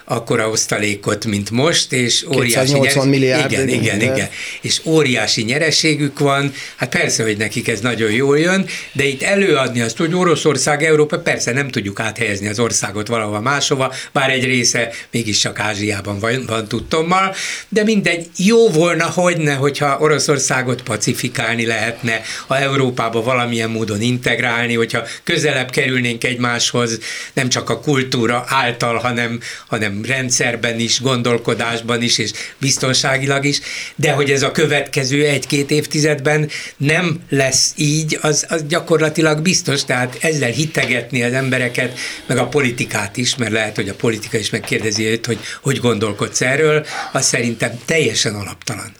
akkora 0.08 0.48
osztalékot, 0.48 1.24
mint 1.24 1.50
most, 1.50 1.92
és 1.92 2.24
óriási 2.34 2.72
280 2.72 3.08
milliárd. 3.08 3.52
Igen, 3.52 3.68
igen, 3.68 3.82
igen, 3.82 4.00
igen. 4.00 4.28
És 4.60 4.80
óriási 4.84 5.42
nyereségük 5.42 6.18
van, 6.18 6.52
hát 6.76 6.88
persze, 6.88 7.22
hogy 7.22 7.36
nekik 7.36 7.68
ez 7.68 7.80
nagyon 7.80 8.10
jól 8.10 8.38
jön, 8.38 8.66
de 8.92 9.04
itt 9.04 9.22
előadni 9.22 9.80
azt, 9.80 9.96
hogy 9.96 10.14
Oroszország, 10.14 10.84
Európa, 10.84 11.18
persze 11.18 11.52
nem 11.52 11.68
tudjuk 11.68 12.00
áthelyezni 12.00 12.48
az 12.48 12.58
országot 12.58 13.08
valahova 13.08 13.40
máshova, 13.40 13.94
bár 14.12 14.30
egy 14.30 14.44
része 14.44 14.90
mégiscsak 15.10 15.58
Ázsiában 15.58 16.18
van, 16.18 16.44
van 16.46 16.68
tudtommal, 16.68 17.34
de 17.68 17.84
mindegy, 17.84 18.26
jó 18.36 18.68
volna, 18.68 19.04
hogyne, 19.04 19.54
hogyha 19.54 19.98
Oroszországot 19.98 20.82
pacifikálni 20.82 21.66
lehetne, 21.66 22.20
ha 22.46 22.58
Európába 22.58 23.22
valamilyen 23.22 23.70
módon 23.70 24.00
integrálni, 24.00 24.74
hogyha 24.74 25.06
közelebb 25.24 25.70
kerülnénk 25.70 26.24
egymáshoz, 26.24 26.98
nem 27.32 27.48
csak 27.48 27.70
a 27.70 27.80
kultúra 27.80 28.44
által, 28.46 28.96
hanem, 28.96 29.40
hanem 29.66 29.97
rendszerben 30.04 30.78
is, 30.78 31.00
gondolkodásban 31.00 32.02
is, 32.02 32.18
és 32.18 32.30
biztonságilag 32.58 33.44
is, 33.44 33.60
de 33.96 34.12
hogy 34.12 34.30
ez 34.30 34.42
a 34.42 34.50
következő 34.50 35.24
egy-két 35.24 35.70
évtizedben 35.70 36.48
nem 36.76 37.20
lesz 37.28 37.72
így, 37.76 38.18
az, 38.20 38.46
az 38.48 38.64
gyakorlatilag 38.68 39.42
biztos, 39.42 39.84
tehát 39.84 40.16
ezzel 40.20 40.50
hitegetni 40.50 41.22
az 41.22 41.32
embereket, 41.32 41.98
meg 42.26 42.38
a 42.38 42.48
politikát 42.48 43.16
is, 43.16 43.36
mert 43.36 43.52
lehet, 43.52 43.76
hogy 43.76 43.88
a 43.88 43.94
politika 43.94 44.38
is 44.38 44.50
megkérdezi 44.50 45.04
őt, 45.04 45.26
hogy 45.26 45.38
hogy 45.60 45.78
gondolkodsz 45.78 46.40
erről, 46.40 46.86
az 47.12 47.26
szerintem 47.26 47.70
teljesen 47.84 48.34
alaptalan. 48.34 48.92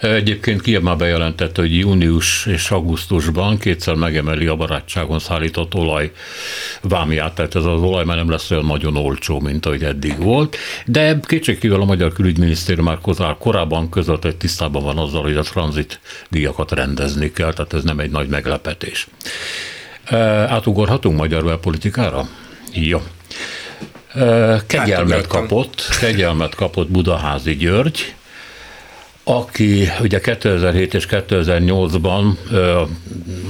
Egyébként 0.00 0.62
Kiev 0.62 0.82
már 0.82 0.96
bejelentette, 0.96 1.60
hogy 1.60 1.78
június 1.78 2.46
és 2.46 2.70
augusztusban 2.70 3.58
kétszer 3.58 3.94
megemeli 3.94 4.46
a 4.46 4.56
barátságon 4.56 5.18
szállított 5.18 5.74
olaj 5.74 6.12
vámját, 6.82 7.34
tehát 7.34 7.54
ez 7.54 7.64
az 7.64 7.80
olaj 7.80 8.04
már 8.04 8.16
nem 8.16 8.30
lesz 8.30 8.50
olyan 8.50 8.64
nagyon 8.64 8.96
olcsó, 8.96 9.40
mint 9.40 9.66
ahogy 9.66 9.84
eddig 9.84 10.18
volt, 10.18 10.56
de 10.86 11.20
kétségkívül 11.22 11.80
a 11.80 11.84
Magyar 11.84 12.12
Külügyminisztérium 12.12 12.84
már 12.84 12.98
korábban 13.38 13.90
között, 13.90 14.22
hogy 14.22 14.36
tisztában 14.36 14.82
van 14.82 14.98
azzal, 14.98 15.22
hogy 15.22 15.36
a 15.36 15.42
tranzit 15.42 16.00
díjakat 16.28 16.72
rendezni 16.72 17.32
kell, 17.32 17.52
tehát 17.52 17.72
ez 17.72 17.82
nem 17.82 17.98
egy 17.98 18.10
nagy 18.10 18.28
meglepetés. 18.28 19.06
Átugorhatunk 20.46 21.16
magyar 21.16 21.44
belpolitikára? 21.44 22.28
Jó. 22.72 23.02
Kegyelmet 24.66 25.26
kapott, 25.26 25.88
kegyelmet 26.00 26.54
kapott 26.54 26.90
Budaházi 26.90 27.56
György, 27.56 28.14
aki 29.30 29.88
ugye 30.00 30.20
2007 30.20 30.94
és 30.94 31.06
2008-ban 31.10 32.36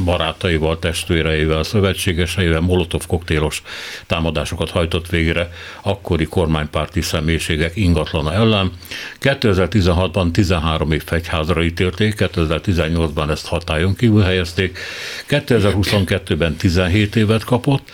barátaival, 0.04 0.78
testvéreivel, 0.78 1.62
szövetségeseivel 1.62 2.60
molotov 2.60 3.06
koktélos 3.06 3.62
támadásokat 4.06 4.70
hajtott 4.70 5.08
végre 5.08 5.50
akkori 5.82 6.24
kormánypárti 6.24 7.00
személyiségek 7.00 7.76
ingatlana 7.76 8.32
ellen. 8.32 8.72
2016-ban 9.20 10.30
13 10.30 10.92
év 10.92 11.02
fegyházra 11.04 11.62
ítélték, 11.62 12.14
2018-ban 12.18 13.30
ezt 13.30 13.46
hatályon 13.46 13.96
kívül 13.96 14.22
helyezték, 14.22 14.78
2022-ben 15.28 16.56
17 16.56 17.16
évet 17.16 17.44
kapott, 17.44 17.90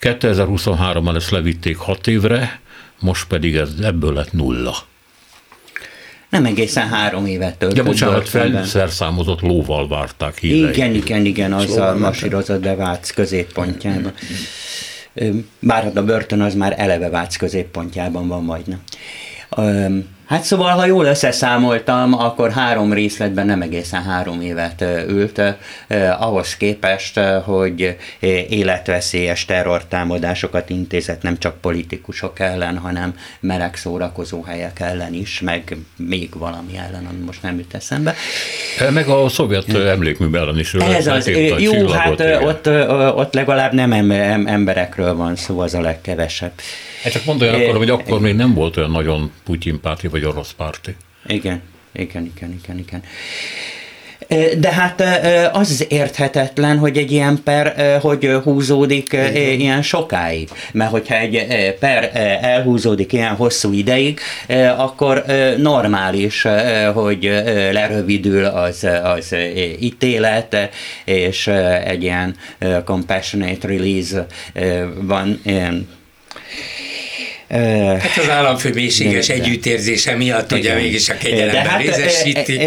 2023-ban 0.00 1.16
ezt 1.16 1.30
levitték 1.30 1.76
6 1.76 2.06
évre, 2.06 2.60
most 3.00 3.26
pedig 3.26 3.56
ez 3.56 3.70
ebből 3.82 4.12
lett 4.12 4.32
nulla 4.32 4.74
nem 6.30 6.44
egészen 6.44 6.88
három 6.88 7.26
évet 7.26 7.58
töltött. 7.58 7.78
Ja, 7.78 7.84
bocsánat, 7.84 8.28
felszerszámozott 8.28 9.40
lóval 9.40 9.88
várták 9.88 10.38
híreit. 10.38 10.76
Igen, 10.76 10.94
igen, 10.94 11.24
igen, 11.24 11.52
azzal 11.52 11.94
masírozott 11.94 12.60
be 12.60 12.74
Vác 12.74 13.10
középpontjában. 13.10 14.12
Bár 15.60 15.92
a 15.94 16.02
börtön 16.02 16.40
az 16.40 16.54
már 16.54 16.74
eleve 16.76 17.08
Vác 17.08 17.36
középpontjában 17.36 18.28
van 18.28 18.44
majdnem. 18.44 18.82
Hát 20.28 20.42
szóval, 20.42 20.70
ha 20.70 20.86
jól 20.86 21.04
összeszámoltam, 21.04 22.12
akkor 22.12 22.50
három 22.50 22.92
részletben 22.92 23.46
nem 23.46 23.62
egészen 23.62 24.02
három 24.02 24.40
évet 24.40 24.84
ült, 25.08 25.38
eh, 25.38 26.22
ahhoz 26.22 26.56
képest, 26.56 27.20
hogy 27.44 27.96
életveszélyes 28.48 29.44
terrortámadásokat 29.44 30.70
intézett 30.70 31.22
nem 31.22 31.38
csak 31.38 31.60
politikusok 31.60 32.38
ellen, 32.38 32.78
hanem 32.78 33.14
meleg 33.40 33.76
szórakozó 33.76 34.42
helyek 34.42 34.80
ellen 34.80 35.14
is, 35.14 35.40
meg 35.40 35.76
még 35.96 36.28
valami 36.34 36.76
ellen, 36.76 37.06
ami 37.10 37.24
most 37.26 37.42
nem 37.42 37.58
jut 37.58 37.74
eszembe. 37.74 38.14
Meg 38.90 39.08
a 39.08 39.28
szovjet 39.28 39.74
emlékmű 39.74 40.36
ellen 40.36 40.58
is. 40.58 40.74
Ez 40.74 41.06
az, 41.06 41.30
jó, 41.58 41.88
hát 41.88 42.20
ott, 42.42 42.66
ott 43.16 43.34
legalább 43.34 43.72
nem 43.72 43.92
emberekről 44.46 45.14
van 45.14 45.36
szó, 45.36 45.60
az 45.60 45.74
a 45.74 45.80
legkevesebb. 45.80 46.52
Hát 47.02 47.12
csak 47.12 47.24
mondja 47.24 47.52
akkor, 47.52 47.76
hogy 47.76 47.90
akkor 47.90 48.20
még 48.20 48.34
nem 48.34 48.54
volt 48.54 48.76
olyan 48.76 48.90
nagyon 48.90 49.30
Putyin 49.44 49.80
párti 49.80 50.08
vagy 50.08 50.17
orosz 50.24 50.52
párti. 50.52 50.96
Igen, 51.26 51.62
igen, 51.92 52.32
igen, 52.36 52.60
igen, 52.62 52.78
igen. 52.78 53.02
De 54.58 54.72
hát 54.72 55.02
az 55.52 55.86
érthetetlen, 55.88 56.78
hogy 56.78 56.96
egy 56.96 57.12
ilyen 57.12 57.40
per 57.44 57.98
hogy 58.00 58.30
húzódik 58.44 59.12
Igen. 59.12 59.60
ilyen 59.60 59.82
sokáig. 59.82 60.48
Mert 60.72 60.90
hogyha 60.90 61.14
egy 61.14 61.46
per 61.80 62.10
elhúzódik 62.42 63.12
ilyen 63.12 63.34
hosszú 63.34 63.72
ideig, 63.72 64.20
akkor 64.76 65.24
normális, 65.56 66.46
hogy 66.94 67.22
lerövidül 67.72 68.44
az, 68.44 68.86
az 69.02 69.34
ítélet, 69.80 70.70
és 71.04 71.46
egy 71.84 72.02
ilyen 72.02 72.36
compassionate 72.84 73.66
release 73.66 74.26
van, 75.00 75.40
Hát 77.48 78.16
az 78.16 78.30
államfő 78.30 78.70
mélységes 78.74 79.28
együttérzése 79.28 80.16
miatt 80.16 80.52
ugye 80.52 80.74
mégis 80.74 81.08
a 81.08 81.16
kegyelemben 81.16 81.66
hát, 81.66 81.80
részesíti. 81.80 82.60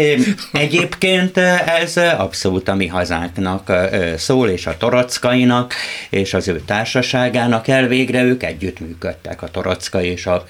Egyébként 0.52 1.36
ez 1.80 1.96
abszolút 1.96 2.68
a 2.68 2.74
mi 2.74 2.86
hazánknak 2.86 3.72
szól, 4.16 4.48
és 4.48 4.66
a 4.66 4.76
torockainak, 4.76 5.74
és 6.10 6.34
az 6.34 6.48
ő 6.48 6.60
társaságának 6.66 7.68
elvégre 7.68 8.22
ők 8.22 8.42
együttműködtek, 8.42 9.42
a 9.42 9.48
torockai 9.48 10.06
és 10.06 10.26
a 10.26 10.44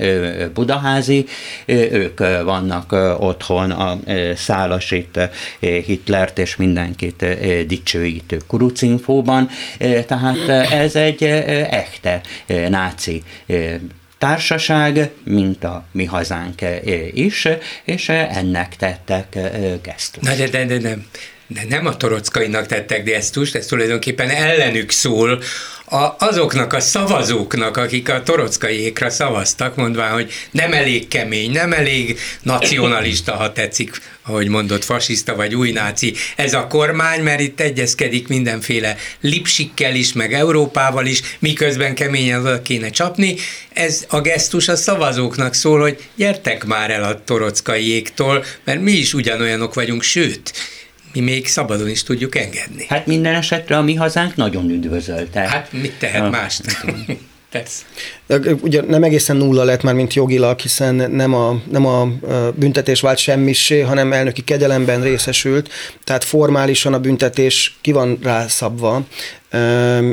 budaházi, 0.54 1.26
ők 1.66 2.18
vannak 2.44 2.92
otthon 3.18 3.70
a 3.70 3.98
szálasít 4.36 5.18
Hitlert 5.60 6.38
és 6.38 6.56
mindenkit 6.56 7.26
dicsőítő 7.66 8.40
kurucinfóban, 8.46 9.48
tehát 10.06 10.48
ez 10.70 10.96
egy 10.96 11.24
echte 11.70 12.20
náci 12.68 13.22
társaság, 14.22 15.10
mint 15.24 15.64
a 15.64 15.84
mi 15.92 16.04
hazánk 16.04 16.60
is, 17.12 17.48
és 17.84 18.08
ennek 18.08 18.76
tettek 18.76 19.38
gesztust. 19.82 20.20
Na 20.20 20.34
de, 20.34 20.48
de, 20.48 20.64
de 20.64 20.78
nem. 20.78 21.06
De 21.52 21.64
nem 21.68 21.86
a 21.86 21.96
torockainak 21.96 22.66
tettek 22.66 23.04
gesztust, 23.04 23.54
ez 23.54 23.66
tulajdonképpen 23.66 24.28
ellenük 24.28 24.90
szól, 24.90 25.42
a, 25.92 26.16
azoknak 26.18 26.72
a 26.72 26.80
szavazóknak, 26.80 27.76
akik 27.76 28.08
a 28.08 28.22
torockaiékra 28.22 29.10
szavaztak, 29.10 29.76
mondván, 29.76 30.12
hogy 30.12 30.32
nem 30.50 30.72
elég 30.72 31.08
kemény, 31.08 31.50
nem 31.50 31.72
elég 31.72 32.18
nacionalista, 32.42 33.32
ha 33.32 33.52
tetszik, 33.52 34.00
ahogy 34.22 34.48
mondott, 34.48 34.84
fasiszta 34.84 35.34
vagy 35.34 35.54
új 35.54 35.70
náci, 35.70 36.14
ez 36.36 36.54
a 36.54 36.66
kormány, 36.66 37.22
mert 37.22 37.40
itt 37.40 37.60
egyezkedik 37.60 38.28
mindenféle 38.28 38.96
lipsikkel 39.20 39.94
is, 39.94 40.12
meg 40.12 40.32
Európával 40.32 41.06
is, 41.06 41.20
miközben 41.38 41.94
keményen 41.94 42.40
oda 42.40 42.62
kéne 42.62 42.90
csapni. 42.90 43.36
Ez 43.72 44.04
a 44.08 44.20
gesztus 44.20 44.68
a 44.68 44.76
szavazóknak 44.76 45.54
szól, 45.54 45.80
hogy 45.80 46.08
gyertek 46.16 46.64
már 46.64 46.90
el 46.90 47.04
a 47.04 47.22
torockaiéktól, 47.24 48.44
mert 48.64 48.80
mi 48.80 48.92
is 48.92 49.14
ugyanolyanok 49.14 49.74
vagyunk, 49.74 50.02
sőt, 50.02 50.52
mi 51.12 51.20
még 51.20 51.46
szabadon 51.46 51.88
is 51.88 52.02
tudjuk 52.02 52.36
engedni. 52.36 52.84
Hát 52.88 53.06
minden 53.06 53.34
esetre 53.34 53.76
a 53.76 53.82
mi 53.82 53.94
hazánk 53.94 54.36
nagyon 54.36 54.70
üdvözölte. 54.70 55.40
Hát 55.40 55.72
mit 55.72 55.98
tehet 55.98 56.30
más? 56.30 56.60
Tesz. 57.52 57.84
Ugye 58.60 58.82
nem 58.82 59.02
egészen 59.02 59.36
nulla 59.36 59.64
lett 59.64 59.82
már, 59.82 59.94
mint 59.94 60.14
jogilag, 60.14 60.58
hiszen 60.58 60.94
nem 60.94 61.34
a, 61.34 61.60
nem 61.70 61.86
a 61.86 62.08
büntetés 62.54 63.00
vált 63.00 63.18
semmisé, 63.18 63.80
hanem 63.80 64.12
elnöki 64.12 64.42
kegyelemben 64.44 65.02
részesült, 65.02 65.68
tehát 66.04 66.24
formálisan 66.24 66.94
a 66.94 67.00
büntetés 67.00 67.78
ki 67.80 67.92
van 67.92 68.18
rászabva, 68.22 69.02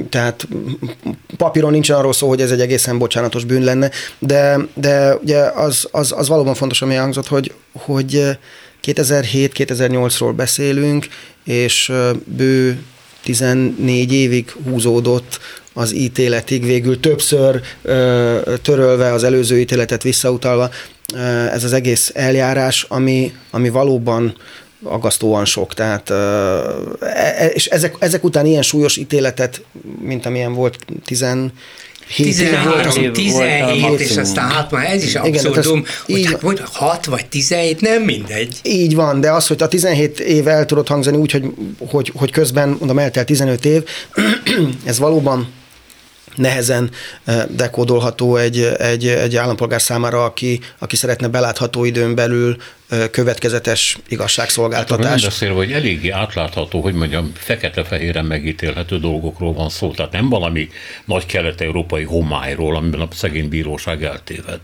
tehát 0.09 0.47
papíron 1.37 1.71
nincsen 1.71 1.97
arról 1.97 2.13
szó, 2.13 2.27
hogy 2.27 2.41
ez 2.41 2.51
egy 2.51 2.61
egészen 2.61 2.97
bocsánatos 2.97 3.43
bűn 3.43 3.63
lenne, 3.63 3.89
de, 4.19 4.57
de 4.73 5.15
ugye 5.15 5.39
az, 5.39 5.87
az, 5.91 6.13
az 6.17 6.27
valóban 6.27 6.53
fontos, 6.55 6.81
ami 6.81 6.95
hangzott, 6.95 7.27
hogy, 7.27 7.53
hogy 7.71 8.37
2007-2008-ról 8.83 10.33
beszélünk, 10.35 11.07
és 11.43 11.91
bő 12.25 12.83
14 13.23 14.13
évig 14.13 14.51
húzódott 14.63 15.39
az 15.73 15.93
ítéletig, 15.93 16.63
végül 16.63 16.99
többször 16.99 17.61
törölve 18.61 19.13
az 19.13 19.23
előző 19.23 19.59
ítéletet 19.59 20.03
visszautalva 20.03 20.69
ez 21.51 21.63
az 21.63 21.73
egész 21.73 22.11
eljárás, 22.13 22.85
ami, 22.89 23.33
ami 23.51 23.69
valóban 23.69 24.35
aggasztóan 24.83 25.45
sok. 25.45 25.73
Tehát, 25.73 26.09
e, 26.99 27.45
és 27.53 27.65
ezek, 27.65 27.95
ezek 27.99 28.23
után 28.23 28.45
ilyen 28.45 28.61
súlyos 28.61 28.97
ítéletet, 28.97 29.61
mint 30.01 30.25
amilyen 30.25 30.53
volt 30.53 30.85
10 31.05 31.25
13, 32.15 33.13
17, 33.13 33.99
és 33.99 34.17
aztán 34.17 34.49
hát 34.49 34.71
már 34.71 34.85
ez 34.85 35.03
is 35.03 35.15
abszurdum, 35.15 35.83
hogy, 36.05 36.25
hát, 36.25 36.41
hogy 36.41 36.61
6 36.63 37.05
vagy 37.05 37.25
17, 37.25 37.81
nem 37.81 38.03
mindegy. 38.03 38.59
Így 38.63 38.95
van, 38.95 39.21
de 39.21 39.31
az, 39.31 39.47
hogy 39.47 39.61
a 39.61 39.67
17 39.67 40.19
év 40.19 40.47
el 40.47 40.65
tudott 40.65 40.87
hangzani 40.87 41.17
úgy, 41.17 41.31
hogy, 41.31 41.45
hogy, 41.89 42.11
hogy 42.15 42.31
közben, 42.31 42.69
mondom, 42.79 42.99
eltelt 42.99 43.25
15 43.25 43.65
év, 43.65 43.83
ez 44.85 44.99
valóban 44.99 45.47
nehezen 46.35 46.89
dekódolható 47.49 48.35
egy, 48.35 48.61
egy, 48.77 49.07
egy 49.07 49.35
állampolgár 49.35 49.81
számára, 49.81 50.23
aki, 50.23 50.59
aki 50.77 50.95
szeretne 50.95 51.27
belátható 51.27 51.85
időn 51.85 52.15
belül 52.15 52.57
következetes 53.11 53.97
igazságszolgáltatás. 54.07 55.05
Hát, 55.05 55.15
nem 55.15 55.29
beszél, 55.29 55.53
hogy 55.53 55.71
eléggé 55.71 56.09
átlátható, 56.09 56.81
hogy 56.81 56.93
mondjam, 56.93 57.31
fekete-fehéren 57.35 58.25
megítélhető 58.25 58.99
dolgokról 58.99 59.53
van 59.53 59.69
szó, 59.69 59.91
tehát 59.91 60.11
nem 60.11 60.29
valami 60.29 60.69
nagy 61.05 61.25
kelet-európai 61.25 62.03
homályról, 62.03 62.75
amiben 62.75 62.99
a 62.99 63.07
szegény 63.13 63.49
bíróság 63.49 64.03
eltéved. 64.03 64.59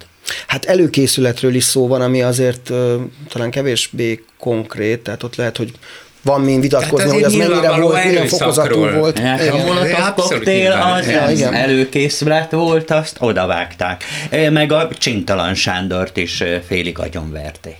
Hát 0.47 0.65
előkészületről 0.65 1.55
is 1.55 1.63
szó 1.63 1.87
van, 1.87 2.01
ami 2.01 2.21
azért 2.21 2.69
uh, 2.69 3.01
talán 3.29 3.51
kevésbé 3.51 4.23
konkrét, 4.37 4.99
tehát 4.99 5.23
ott 5.23 5.35
lehet, 5.35 5.57
hogy 5.57 5.71
van 6.25 6.41
min 6.41 6.61
vitatkozni, 6.61 7.09
hogy 7.09 7.23
az 7.23 7.33
mennyire 7.33 7.71
volt, 7.71 8.05
milyen 8.05 8.27
fokozatú 8.27 8.89
volt. 8.89 9.19
Ja, 9.19 9.53
a 9.53 9.57
molotov 9.57 10.13
koktél 10.15 10.71
az 10.71 11.07
igen. 11.31 11.53
előkészület 11.53 12.51
volt, 12.51 12.91
azt 12.91 13.17
odavágták. 13.19 14.03
Meg 14.49 14.71
a 14.71 14.89
Csintalan 14.97 15.53
Sándort 15.53 16.17
is 16.17 16.43
félig 16.67 16.99
agyonverték. 16.99 17.75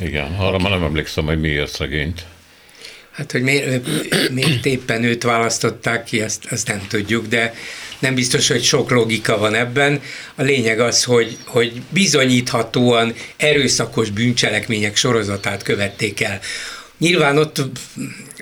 Igen, 0.00 0.36
arra 0.38 0.58
már 0.58 0.70
nem 0.70 0.82
emlékszem, 0.82 1.24
hogy 1.24 1.40
miért 1.40 1.74
szegényt. 1.74 2.24
Hát, 3.12 3.32
hogy 3.32 3.42
miért, 3.42 3.86
miért 4.30 4.66
éppen 4.66 5.04
őt 5.04 5.22
választották 5.22 6.04
ki, 6.04 6.20
azt, 6.20 6.44
azt 6.50 6.68
nem 6.68 6.86
tudjuk, 6.88 7.26
de 7.26 7.54
nem 7.98 8.14
biztos, 8.14 8.48
hogy 8.48 8.62
sok 8.62 8.90
logika 8.90 9.38
van 9.38 9.54
ebben. 9.54 10.00
A 10.34 10.42
lényeg 10.42 10.80
az, 10.80 11.04
hogy, 11.04 11.36
hogy 11.46 11.82
bizonyíthatóan 11.88 13.14
erőszakos 13.36 14.10
bűncselekmények 14.10 14.96
sorozatát 14.96 15.62
követték 15.62 16.20
el. 16.20 16.40
Nyilván 16.98 17.38
ott 17.38 17.62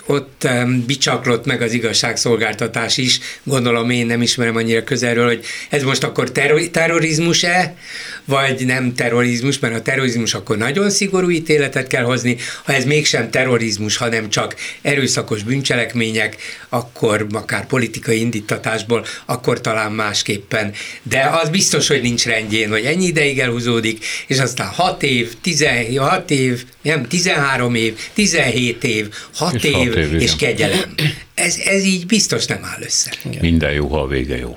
ott 0.06 0.48
bicsaklott 0.86 1.46
meg 1.46 1.62
az 1.62 1.72
igazságszolgáltatás 1.72 2.96
is, 2.96 3.20
gondolom 3.42 3.90
én 3.90 4.06
nem 4.06 4.22
ismerem 4.22 4.56
annyira 4.56 4.84
közelről, 4.84 5.26
hogy 5.26 5.44
ez 5.70 5.82
most 5.82 6.04
akkor 6.04 6.32
terror, 6.32 6.60
terrorizmus-e, 6.60 7.76
vagy 8.24 8.66
nem 8.66 8.94
terrorizmus, 8.94 9.58
mert 9.58 9.74
a 9.74 9.82
terrorizmus 9.82 10.34
akkor 10.34 10.56
nagyon 10.56 10.90
szigorú 10.90 11.30
ítéletet 11.30 11.86
kell 11.86 12.04
hozni, 12.04 12.36
ha 12.64 12.72
ez 12.72 12.84
mégsem 12.84 13.30
terrorizmus, 13.30 13.96
hanem 13.96 14.28
csak 14.28 14.56
erőszakos 14.82 15.42
bűncselekmények, 15.42 16.36
akkor 16.68 17.26
akár 17.32 17.66
politikai 17.66 18.20
indítatásból, 18.20 19.04
akkor 19.24 19.60
talán 19.60 19.92
másképpen. 19.92 20.72
De 21.02 21.30
az 21.42 21.48
biztos, 21.48 21.88
hogy 21.88 22.02
nincs 22.02 22.24
rendjén, 22.24 22.70
hogy 22.70 22.84
ennyi 22.84 23.06
ideig 23.06 23.38
elhúzódik, 23.38 24.04
és 24.26 24.38
aztán 24.38 24.66
6 24.68 25.02
év, 25.02 25.32
16 25.40 26.30
év, 26.30 26.64
nem, 26.82 27.06
13 27.06 27.74
év, 27.74 27.98
17 28.12 28.84
év, 28.84 29.08
6 29.34 29.54
és 29.54 29.64
év, 29.64 29.96
év 29.96 30.20
és 30.20 30.36
kegyelem. 30.36 30.94
Ez, 31.34 31.56
ez 31.64 31.84
így 31.84 32.06
biztos 32.06 32.46
nem 32.46 32.64
áll 32.64 32.82
össze. 32.82 33.12
Igen. 33.24 33.40
Minden 33.40 33.72
jó, 33.72 33.88
ha 33.88 34.00
a 34.00 34.06
vége 34.06 34.36
jó. 34.36 34.56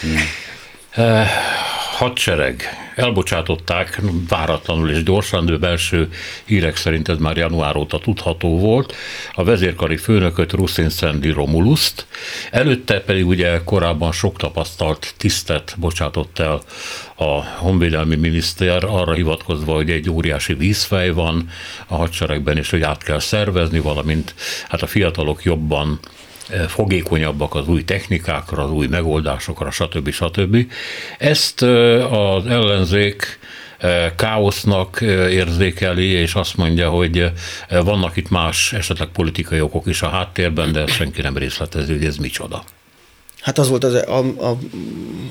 Hmm. 0.00 0.20
Hadsereg 1.96 2.62
elbocsátották 2.94 4.00
váratlanul 4.28 4.90
és 4.90 5.02
gyorsan, 5.02 5.46
de 5.46 5.56
belső 5.56 6.08
hírek 6.44 6.76
szerint 6.76 7.08
ez 7.08 7.18
már 7.18 7.36
január 7.36 7.76
óta 7.76 7.98
tudható 7.98 8.58
volt, 8.58 8.94
a 9.34 9.44
vezérkari 9.44 9.96
főnököt 9.96 10.52
Ruszin 10.52 10.88
Szendi 10.88 11.30
Romuluszt, 11.30 12.06
előtte 12.50 13.00
pedig 13.00 13.26
ugye 13.26 13.60
korábban 13.64 14.12
sok 14.12 14.36
tapasztalt 14.36 15.14
tisztet 15.16 15.74
bocsátott 15.78 16.38
el 16.38 16.60
a 17.14 17.44
honvédelmi 17.44 18.16
miniszter 18.16 18.84
arra 18.84 19.12
hivatkozva, 19.12 19.74
hogy 19.74 19.90
egy 19.90 20.10
óriási 20.10 20.54
vízfej 20.54 21.10
van 21.10 21.48
a 21.86 21.94
hadseregben, 21.94 22.56
és 22.56 22.70
hogy 22.70 22.82
át 22.82 23.02
kell 23.02 23.20
szervezni, 23.20 23.78
valamint 23.78 24.34
hát 24.68 24.82
a 24.82 24.86
fiatalok 24.86 25.42
jobban 25.42 26.00
fogékonyabbak 26.68 27.54
az 27.54 27.68
új 27.68 27.84
technikákra, 27.84 28.64
az 28.64 28.70
új 28.70 28.86
megoldásokra, 28.86 29.70
stb. 29.70 30.10
stb. 30.10 30.72
Ezt 31.18 31.62
az 32.10 32.46
ellenzék 32.46 33.38
káosznak 34.16 35.00
érzékeli, 35.30 36.06
és 36.06 36.34
azt 36.34 36.56
mondja, 36.56 36.90
hogy 36.90 37.30
vannak 37.68 38.16
itt 38.16 38.30
más, 38.30 38.72
esetleg 38.72 39.08
politikai 39.08 39.60
okok 39.60 39.86
is 39.86 40.02
a 40.02 40.08
háttérben, 40.08 40.72
de 40.72 40.86
senki 40.86 41.20
nem 41.20 41.36
részletezi, 41.36 41.92
hogy 41.92 42.04
ez 42.04 42.16
micsoda. 42.16 42.64
Hát 43.40 43.58
az 43.58 43.68
volt 43.68 43.84
az, 43.84 43.94
a, 43.94 44.18
a, 44.36 44.50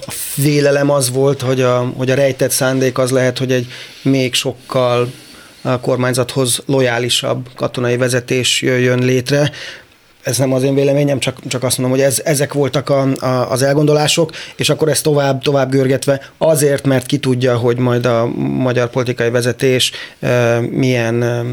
a 0.05 0.11
vélelem 0.35 0.89
az 0.89 1.11
volt, 1.11 1.41
hogy 1.41 1.61
a, 1.61 1.79
hogy 1.79 2.11
a 2.11 2.15
rejtett 2.15 2.51
szándék 2.51 2.97
az 2.97 3.11
lehet, 3.11 3.37
hogy 3.37 3.51
egy 3.51 3.67
még 4.01 4.33
sokkal 4.33 5.11
a 5.61 5.79
kormányzathoz 5.79 6.63
lojálisabb 6.65 7.49
katonai 7.55 7.97
vezetés 7.97 8.61
jöjjön 8.61 8.99
létre, 8.99 9.51
ez 10.25 10.37
nem 10.37 10.53
az 10.53 10.63
én 10.63 10.75
véleményem, 10.75 11.19
csak, 11.19 11.37
csak 11.47 11.63
azt 11.63 11.77
mondom, 11.77 11.97
hogy 11.97 12.05
ez, 12.05 12.21
ezek 12.23 12.53
voltak 12.53 12.89
a, 12.89 13.01
a, 13.01 13.51
az 13.51 13.61
elgondolások, 13.61 14.31
és 14.55 14.69
akkor 14.69 14.89
ezt 14.89 15.03
tovább, 15.03 15.41
tovább 15.41 15.69
görgetve 15.69 16.21
azért, 16.37 16.85
mert 16.85 17.05
ki 17.05 17.17
tudja, 17.17 17.57
hogy 17.57 17.77
majd 17.77 18.05
a 18.05 18.25
magyar 18.37 18.89
politikai 18.89 19.29
vezetés 19.29 19.91
e, 20.19 20.59
milyen 20.59 21.23
e, 21.23 21.43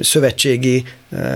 szövetségi 0.00 0.84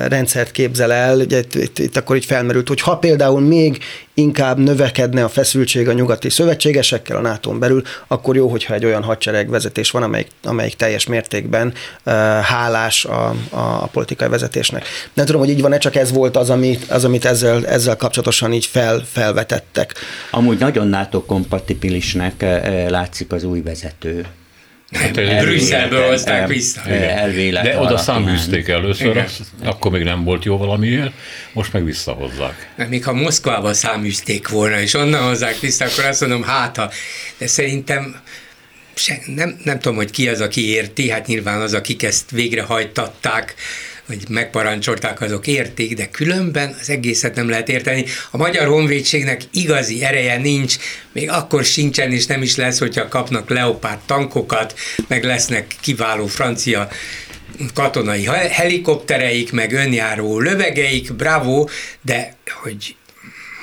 rendszert 0.08 0.50
képzel 0.50 0.92
el, 0.92 1.18
ugye 1.18 1.38
itt, 1.38 1.54
itt, 1.54 1.78
itt 1.78 1.96
akkor 1.96 2.16
így 2.16 2.24
felmerült, 2.24 2.68
hogy 2.68 2.80
ha 2.80 2.96
például 2.96 3.40
még 3.40 3.78
inkább 4.14 4.58
növekedne 4.58 5.24
a 5.24 5.28
feszültség 5.28 5.88
a 5.88 5.92
nyugati 5.92 6.30
szövetségesekkel 6.30 7.16
a 7.16 7.20
nato 7.20 7.52
belül, 7.52 7.82
akkor 8.08 8.36
jó, 8.36 8.48
hogyha 8.48 8.74
egy 8.74 8.84
olyan 8.84 9.02
hadseregvezetés 9.02 9.90
van, 9.90 10.02
amelyik, 10.02 10.28
amelyik 10.42 10.76
teljes 10.76 11.06
mértékben 11.06 11.66
uh, 11.66 12.12
hálás 12.40 13.04
a, 13.04 13.34
a, 13.50 13.86
politikai 13.86 14.28
vezetésnek. 14.28 14.84
Nem 15.14 15.26
tudom, 15.26 15.40
hogy 15.40 15.50
így 15.50 15.60
van-e, 15.60 15.78
csak 15.78 15.96
ez 15.96 16.12
volt 16.12 16.36
az, 16.36 16.50
amit, 16.50 16.90
az, 16.90 17.04
amit 17.04 17.24
ezzel, 17.24 17.66
ezzel 17.66 17.96
kapcsolatosan 17.96 18.52
így 18.52 18.66
fel, 18.66 19.02
felvetettek. 19.12 19.94
Amúgy 20.30 20.58
nagyon 20.58 20.88
NATO 20.88 21.24
kompatibilisnek 21.24 22.44
látszik 22.88 23.32
az 23.32 23.44
új 23.44 23.60
vezető 23.60 24.26
Hát, 24.92 25.16
el, 25.16 25.44
Brüsszelből 25.44 26.08
hozták 26.08 26.48
vissza. 26.48 26.80
Elvélet 26.90 27.64
De 27.64 27.78
oda 27.78 27.98
száműzték 27.98 28.68
először, 28.68 29.16
az, 29.16 29.40
akkor 29.64 29.90
még 29.90 30.02
nem 30.02 30.24
volt 30.24 30.44
jó 30.44 30.56
valamiért, 30.56 31.12
most 31.52 31.72
meg 31.72 31.84
visszahozzák. 31.84 32.72
Még 32.88 33.04
ha 33.04 33.12
Moszkvába 33.12 33.74
száműzték 33.74 34.48
volna, 34.48 34.80
és 34.80 34.94
onnan 34.94 35.22
hozzák 35.22 35.60
vissza, 35.60 35.84
akkor 35.84 36.04
azt 36.04 36.20
mondom, 36.20 36.42
hát 36.42 36.76
ha, 36.76 36.90
de 37.38 37.46
szerintem 37.46 38.20
se, 38.94 39.18
nem, 39.34 39.60
nem 39.64 39.78
tudom, 39.78 39.96
hogy 39.96 40.10
ki 40.10 40.28
az, 40.28 40.40
aki 40.40 40.68
érti, 40.68 41.10
hát 41.10 41.26
nyilván 41.26 41.60
az, 41.60 41.74
akik 41.74 42.02
ezt 42.02 42.30
végrehajtatták, 42.30 43.54
vagy 44.10 44.28
megparancsolták, 44.28 45.20
azok 45.20 45.46
érték, 45.46 45.94
de 45.94 46.08
különben 46.10 46.76
az 46.80 46.90
egészet 46.90 47.34
nem 47.34 47.48
lehet 47.48 47.68
érteni. 47.68 48.04
A 48.30 48.36
Magyar 48.36 48.66
Honvédségnek 48.66 49.42
igazi 49.52 50.04
ereje 50.04 50.36
nincs, 50.36 50.76
még 51.12 51.30
akkor 51.30 51.64
sincsen, 51.64 52.12
és 52.12 52.26
nem 52.26 52.42
is 52.42 52.56
lesz, 52.56 52.78
hogyha 52.78 53.08
kapnak 53.08 53.50
leopárd 53.50 53.98
tankokat, 54.06 54.78
meg 55.08 55.24
lesznek 55.24 55.66
kiváló 55.80 56.26
francia 56.26 56.88
katonai 57.74 58.24
helikoptereik, 58.50 59.52
meg 59.52 59.72
önjáró 59.72 60.38
lövegeik, 60.38 61.12
bravo, 61.12 61.68
de 62.02 62.36
hogy 62.62 62.94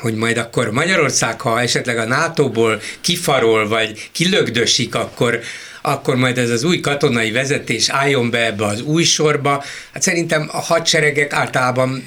hogy 0.01 0.15
majd 0.15 0.37
akkor 0.37 0.71
Magyarország, 0.71 1.41
ha 1.41 1.61
esetleg 1.61 1.97
a 1.97 2.05
NATO-ból 2.05 2.81
kifarol, 3.01 3.67
vagy 3.67 4.09
kilögdösik, 4.11 4.95
akkor, 4.95 5.39
akkor 5.87 6.15
majd 6.15 6.37
ez 6.37 6.49
az 6.49 6.63
új 6.63 6.79
katonai 6.79 7.31
vezetés 7.31 7.89
álljon 7.89 8.29
be 8.29 8.45
ebbe 8.45 8.65
az 8.65 8.81
új 8.81 9.03
sorba. 9.03 9.63
Hát 9.93 10.01
szerintem 10.01 10.49
a 10.51 10.59
hadseregek 10.61 11.33
általában 11.33 12.05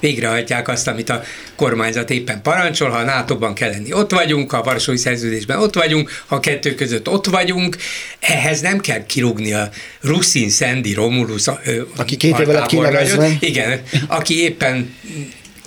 végrehajtják 0.00 0.68
azt, 0.68 0.88
amit 0.88 1.10
a 1.10 1.22
kormányzat 1.56 2.10
éppen 2.10 2.42
parancsol, 2.42 2.90
ha 2.90 2.96
a 2.96 3.04
NATO-ban 3.04 3.54
kell 3.54 3.70
lenni, 3.70 3.92
ott 3.92 4.10
vagyunk, 4.10 4.50
ha 4.50 4.56
a 4.56 4.62
Varsói 4.62 4.96
Szerződésben 4.96 5.58
ott 5.58 5.74
vagyunk, 5.74 6.22
ha 6.26 6.36
a 6.36 6.40
kettő 6.40 6.74
között 6.74 7.08
ott 7.08 7.26
vagyunk, 7.26 7.76
ehhez 8.20 8.60
nem 8.60 8.80
kell 8.80 9.06
kirúgni 9.06 9.52
a 9.52 9.70
Ruszin 10.00 10.50
Szendi 10.50 10.94
Romulus, 10.94 11.46
aki 11.96 12.16
két 12.16 12.38
lett 12.38 12.66
kinevezve. 12.66 13.30
Igen, 13.40 13.80
aki 14.06 14.42
éppen 14.42 14.94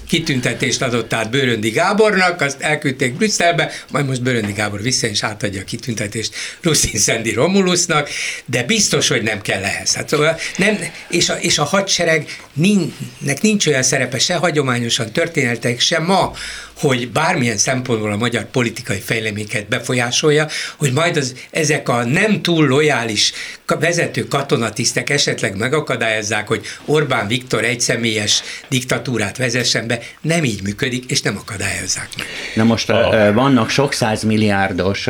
kitüntetést 0.08 0.82
adott 0.82 1.14
át 1.14 1.30
Bőröndi 1.30 1.70
Gábornak, 1.70 2.42
azt 2.42 2.62
elküldték 2.62 3.14
Brüsszelbe, 3.14 3.72
majd 3.92 4.06
most 4.06 4.22
Bőröndi 4.22 4.52
Gábor 4.52 4.82
vissza 4.82 5.08
és 5.08 5.24
átadja 5.24 5.62
a 5.62 5.64
kitüntetést 5.64 6.36
Ruszin 6.62 7.00
Szendi 7.00 7.34
Romulusnak, 7.34 8.10
de 8.46 8.64
biztos, 8.64 9.08
hogy 9.08 9.22
nem 9.22 9.42
kell 9.42 9.64
ehhez. 9.64 9.96
Hát, 9.96 10.10
szóval 10.10 10.40
nem, 10.58 10.78
és, 11.10 11.30
a, 11.30 11.34
és 11.34 11.58
a 11.58 11.64
hadsereg 11.64 12.26
nincs, 12.54 12.94
nincs 13.42 13.68
olyan 13.68 13.84
szerepe 13.84 14.20
se 14.20 14.36
hagyományosan 14.36 15.12
történetek, 15.12 15.80
se 15.80 16.00
ma, 16.00 16.34
hogy 16.80 17.10
bármilyen 17.10 17.58
szempontból 17.58 18.12
a 18.12 18.18
magyar 18.18 18.46
politikai 18.46 19.00
fejleményeket 19.00 19.68
befolyásolja, 19.68 20.48
hogy 20.78 20.92
majd 20.94 21.18
az, 21.18 21.36
ezek 21.52 21.90
a 21.90 22.04
nem 22.04 22.42
túl 22.42 22.68
lojális 22.68 23.32
vezető 23.66 24.28
katonatisztek 24.28 25.10
esetleg 25.10 25.58
megakadályozzák, 25.58 26.48
hogy 26.48 26.66
Orbán 26.86 27.28
Viktor 27.28 27.64
egyszemélyes 27.64 28.42
diktatúrát 28.68 29.38
vezessen 29.38 29.88
be, 29.88 30.00
nem 30.22 30.44
így 30.44 30.64
működik, 30.64 31.12
és 31.12 31.22
nem 31.22 31.38
akadályozzák 31.38 32.10
meg. 32.18 32.28
Na 32.56 32.64
most 32.64 32.90
a... 32.90 33.32
vannak 33.34 33.70
sok 33.70 33.94
százmilliárdos 33.94 35.08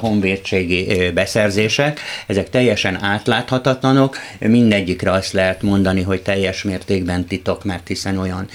honvédségi 0.00 1.10
beszerzések, 1.14 2.00
ezek 2.26 2.50
teljesen 2.50 3.02
átláthatatlanok, 3.02 4.16
mindegyikre 4.38 5.12
azt 5.12 5.32
lehet 5.32 5.62
mondani, 5.62 6.02
hogy 6.02 6.22
teljes 6.22 6.62
mértékben 6.62 7.26
titok, 7.26 7.64
mert 7.64 7.88
hiszen 7.88 8.18
olyan, 8.18 8.48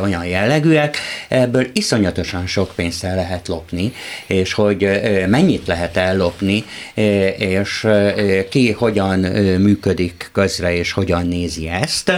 olyan 0.00 0.24
jellegűek 0.26 0.96
ebből 1.44 1.66
iszonyatosan 1.72 2.46
sok 2.46 2.72
pénzt 2.74 3.04
el 3.04 3.14
lehet 3.14 3.48
lopni, 3.48 3.92
és 4.26 4.52
hogy 4.52 4.88
mennyit 5.26 5.66
lehet 5.66 5.96
ellopni, 5.96 6.64
és 7.38 7.86
ki 8.50 8.72
hogyan 8.72 9.18
működik 9.60 10.30
közre, 10.32 10.76
és 10.76 10.92
hogyan 10.92 11.26
nézi 11.26 11.68
ezt, 11.68 12.12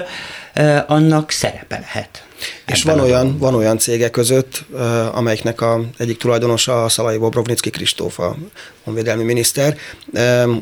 annak 0.86 1.30
szerepe 1.30 1.84
lehet. 1.90 2.24
És 2.66 2.82
van 2.82 3.00
olyan, 3.00 3.38
van 3.38 3.54
olyan 3.54 3.78
cége 3.78 4.10
között, 4.10 4.64
amelyiknek 5.12 5.60
a 5.60 5.80
egyik 5.96 6.18
tulajdonosa 6.18 6.84
a 6.84 6.88
Szalai 6.88 7.16
Bobrovnicki 7.16 7.70
Kristóf, 7.70 8.18
a 8.18 8.36
honvédelmi 8.84 9.24
miniszter. 9.24 9.76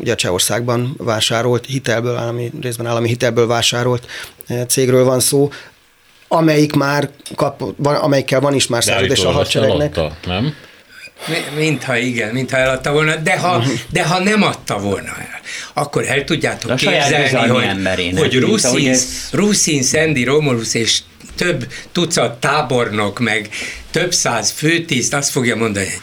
Ugye 0.01 0.15
Csehországban 0.15 0.95
vásárolt, 0.99 1.67
hitelből, 1.67 2.17
állami, 2.17 2.53
részben 2.61 2.87
állami 2.87 3.09
hitelből 3.09 3.47
vásárolt 3.47 4.07
cégről 4.69 5.05
van 5.05 5.21
szó, 5.21 5.51
amelyik 6.35 6.72
már 6.72 7.09
kap, 7.35 7.62
van, 7.76 7.95
amelyikkel 7.95 8.41
van 8.41 8.55
is 8.55 8.66
már 8.66 8.85
szerződés 8.85 9.24
a 9.24 9.30
hadseregnek. 9.30 9.97
Eladta, 9.97 10.16
nem? 10.26 10.55
Mintha 11.57 11.97
igen, 11.97 12.32
mintha 12.32 12.57
eladta 12.57 12.93
volna, 12.93 13.16
de 13.16 13.39
ha, 13.39 13.62
de 13.91 14.05
ha 14.05 14.18
nem 14.18 14.43
adta 14.43 14.78
volna 14.78 15.09
el, 15.18 15.41
akkor 15.72 16.09
el 16.09 16.24
tudjátok 16.24 16.70
a 16.70 16.74
képzelni, 16.74 17.49
hogy, 17.49 17.64
emberének, 17.64 18.18
hogy 18.18 18.39
Ruszin, 18.39 18.91
ez... 18.91 19.07
Ruszin, 19.32 19.82
Szendi, 19.82 20.24
Romulus 20.24 20.74
és 20.74 20.99
több 21.37 21.66
tucat 21.93 22.41
tábornok, 22.41 23.18
meg 23.18 23.49
több 23.91 24.12
száz 24.12 24.51
főtiszt 24.51 25.14
azt 25.14 25.30
fogja 25.30 25.57
mondani, 25.57 25.85
hogy 25.85 26.01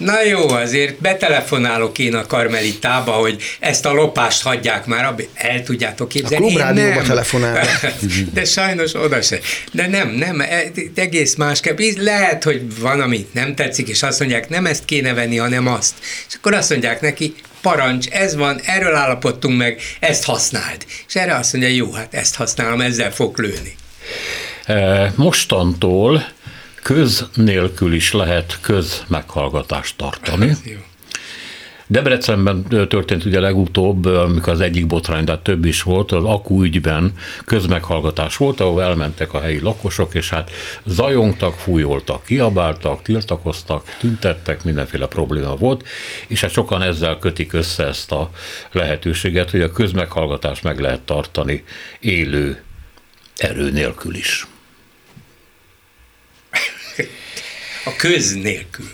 Na 0.00 0.22
jó, 0.22 0.48
azért 0.48 1.00
betelefonálok 1.00 1.98
én 1.98 2.14
a 2.14 2.26
karmelitába, 2.26 3.12
hogy 3.12 3.42
ezt 3.58 3.86
a 3.86 3.92
lopást 3.92 4.42
hagyják 4.42 4.86
már, 4.86 5.14
el 5.34 5.62
tudjátok 5.62 6.08
képzelni. 6.08 6.44
A 6.44 6.48
klubrádióba 6.48 7.02
telefonál. 7.02 7.66
De 8.34 8.44
sajnos 8.44 8.94
oda 8.94 9.22
se. 9.22 9.38
De 9.72 9.88
nem, 9.88 10.08
nem, 10.08 10.40
e, 10.40 10.62
egész 10.94 11.34
másképp. 11.34 11.78
Lehet, 11.96 12.44
hogy 12.44 12.80
van, 12.80 13.00
amit 13.00 13.34
nem 13.34 13.54
tetszik, 13.54 13.88
és 13.88 14.02
azt 14.02 14.18
mondják, 14.18 14.48
nem 14.48 14.66
ezt 14.66 14.84
kéne 14.84 15.14
venni, 15.14 15.36
hanem 15.36 15.66
azt. 15.66 15.94
És 16.28 16.34
akkor 16.34 16.54
azt 16.54 16.70
mondják 16.70 17.00
neki, 17.00 17.34
parancs, 17.60 18.08
ez 18.08 18.36
van, 18.36 18.60
erről 18.64 18.94
állapodtunk 18.94 19.58
meg, 19.58 19.80
ezt 20.00 20.24
használd. 20.24 20.84
És 21.08 21.14
erre 21.14 21.34
azt 21.34 21.52
mondja, 21.52 21.70
jó, 21.70 21.92
hát 21.92 22.14
ezt 22.14 22.34
használom, 22.34 22.80
ezzel 22.80 23.12
fog 23.12 23.38
lőni. 23.38 23.74
E, 24.64 25.12
mostantól 25.16 26.26
köz 26.82 27.28
nélkül 27.34 27.94
is 27.94 28.12
lehet 28.12 28.58
köz 28.60 29.04
meghallgatást 29.08 29.96
tartani. 29.96 30.56
Debrecenben 31.86 32.64
történt 32.88 33.24
ugye 33.24 33.40
legutóbb, 33.40 34.04
amikor 34.04 34.52
az 34.52 34.60
egyik 34.60 34.86
botrány, 34.86 35.24
de 35.24 35.38
több 35.38 35.64
is 35.64 35.82
volt, 35.82 36.12
az 36.12 36.24
akú 36.24 36.62
ügyben 36.62 37.12
közmeghallgatás 37.44 38.36
volt, 38.36 38.60
ahol 38.60 38.82
elmentek 38.82 39.34
a 39.34 39.40
helyi 39.40 39.60
lakosok, 39.60 40.14
és 40.14 40.30
hát 40.30 40.50
zajongtak, 40.84 41.54
fújoltak, 41.54 42.24
kiabáltak, 42.24 43.02
tiltakoztak, 43.02 43.96
tüntettek, 43.98 44.64
mindenféle 44.64 45.06
probléma 45.06 45.56
volt, 45.56 45.86
és 46.26 46.40
hát 46.40 46.50
sokan 46.50 46.82
ezzel 46.82 47.18
kötik 47.18 47.52
össze 47.52 47.86
ezt 47.86 48.12
a 48.12 48.30
lehetőséget, 48.72 49.50
hogy 49.50 49.60
a 49.60 49.72
közmeghallgatást 49.72 50.62
meg 50.62 50.80
lehet 50.80 51.00
tartani 51.00 51.64
élő 52.00 52.62
erő 53.36 53.70
nélkül 53.70 54.14
is. 54.14 54.46
A 57.84 57.96
köz 57.96 58.34
nélkül. 58.34 58.88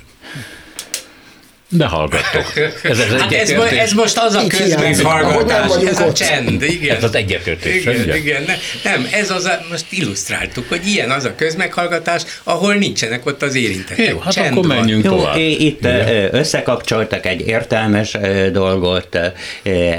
De 1.69 1.87
hallgattok. 1.87 2.53
Ez, 2.83 2.99
ez, 2.99 3.21
hát 3.21 3.33
ez, 3.33 3.51
ez 3.51 3.93
most 3.93 4.19
az 4.19 4.35
a 4.35 4.47
közmeghallgatás, 4.47 5.71
ez 5.87 6.01
a 6.01 6.13
csend. 6.13 6.63
Igen. 6.63 6.97
Ez 6.97 7.05
az 7.05 7.15
egyetértés. 7.15 7.81
Igen, 7.83 7.95
igen, 8.03 8.17
igen. 8.17 8.45
Nem, 8.85 9.09
ez 9.13 9.31
az 9.31 9.45
a, 9.45 9.65
most 9.71 9.85
illusztráltuk, 9.91 10.69
hogy 10.69 10.87
ilyen 10.87 11.11
az 11.11 11.25
a 11.25 11.35
közmeghallgatás, 11.35 12.23
ahol 12.43 12.75
nincsenek 12.75 13.27
ott 13.27 13.43
az 13.43 13.55
érintettek. 13.55 14.09
Jó, 14.09 14.19
hát 14.19 14.33
Csend 14.33 14.57
akkor 14.57 14.67
menjünk 14.67 15.05
van. 15.09 15.19
tovább. 15.19 15.37
Jó, 15.37 15.43
itt 15.43 15.79
igen. 15.79 16.35
összekapcsoltak 16.35 17.27
egy 17.27 17.47
értelmes 17.47 18.17
dolgot, 18.53 19.19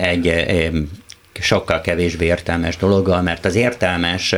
egy 0.01 0.45
sokkal 1.41 1.81
kevésbé 1.81 2.25
értelmes 2.25 2.77
dologgal, 2.77 3.21
mert 3.21 3.45
az 3.45 3.55
értelmes, 3.55 4.35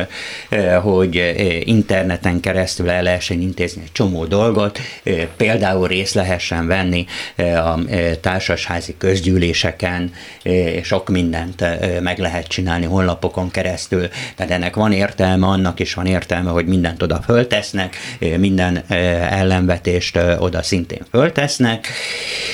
eh, 0.48 0.82
hogy 0.82 1.16
eh, 1.16 1.66
interneten 1.66 2.40
keresztül 2.40 2.90
el 2.90 3.02
lehessen 3.02 3.40
intézni 3.40 3.82
egy 3.82 3.92
csomó 3.92 4.24
dolgot, 4.24 4.78
eh, 5.02 5.26
például 5.36 5.88
részt 5.88 6.14
lehessen 6.14 6.66
venni 6.66 7.06
a 7.36 7.78
társasházi 8.20 8.94
közgyűléseken, 8.98 10.12
és 10.42 10.86
sok 10.86 11.08
mindent 11.08 11.64
meg 12.00 12.18
lehet 12.18 12.46
csinálni 12.46 12.86
honlapokon 12.86 13.50
keresztül. 13.50 14.08
Tehát 14.36 14.52
ennek 14.52 14.74
van 14.74 14.92
értelme, 14.92 15.46
annak 15.46 15.80
is 15.80 15.94
van 15.94 16.06
értelme, 16.06 16.50
hogy 16.50 16.66
mindent 16.66 17.02
oda 17.02 17.22
föltesznek, 17.24 17.96
minden 18.36 18.84
ellenvetést 19.30 20.18
oda 20.38 20.62
szintén 20.62 21.02
föltesznek, 21.10 21.88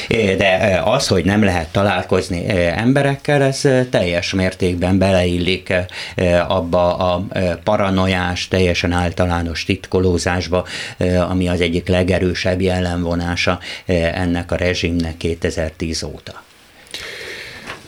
de 0.08 0.80
az, 0.84 1.06
hogy 1.08 1.24
nem 1.24 1.44
lehet 1.44 1.68
találkozni 1.68 2.44
emberekkel, 2.76 3.42
ez 3.42 3.60
teljes 3.90 4.32
mértékben 4.36 4.98
beleillik 4.98 5.72
eh, 6.14 6.50
abba 6.50 6.96
a 6.96 7.26
eh, 7.30 7.56
paranoiás, 7.64 8.48
teljesen 8.48 8.92
általános 8.92 9.64
titkolózásba, 9.64 10.66
eh, 10.96 11.30
ami 11.30 11.48
az 11.48 11.60
egyik 11.60 11.88
legerősebb 11.88 12.60
jellemvonása 12.60 13.58
ennek 13.86 14.52
a 14.52 14.56
rezsimnek 14.56 15.16
2010 15.16 16.02
óta. 16.02 16.42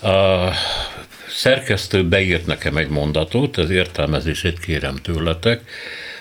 A 0.01 0.51
szerkesztő 1.29 2.07
beírt 2.07 2.45
nekem 2.45 2.77
egy 2.77 2.89
mondatot, 2.89 3.57
az 3.57 3.69
értelmezését 3.69 4.59
kérem 4.59 4.95
tőletek. 4.95 5.61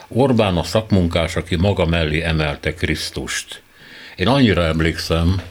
Orbán 0.09 0.57
a 0.57 0.63
szakmunkás, 0.63 1.37
aki 1.37 1.57
maga 1.57 1.87
mellé 1.87 2.23
emelte 2.23 2.75
Krisztust. 2.75 3.63
Én 4.19 4.29
annyira 4.29 4.65
emlékszem, 4.65 5.43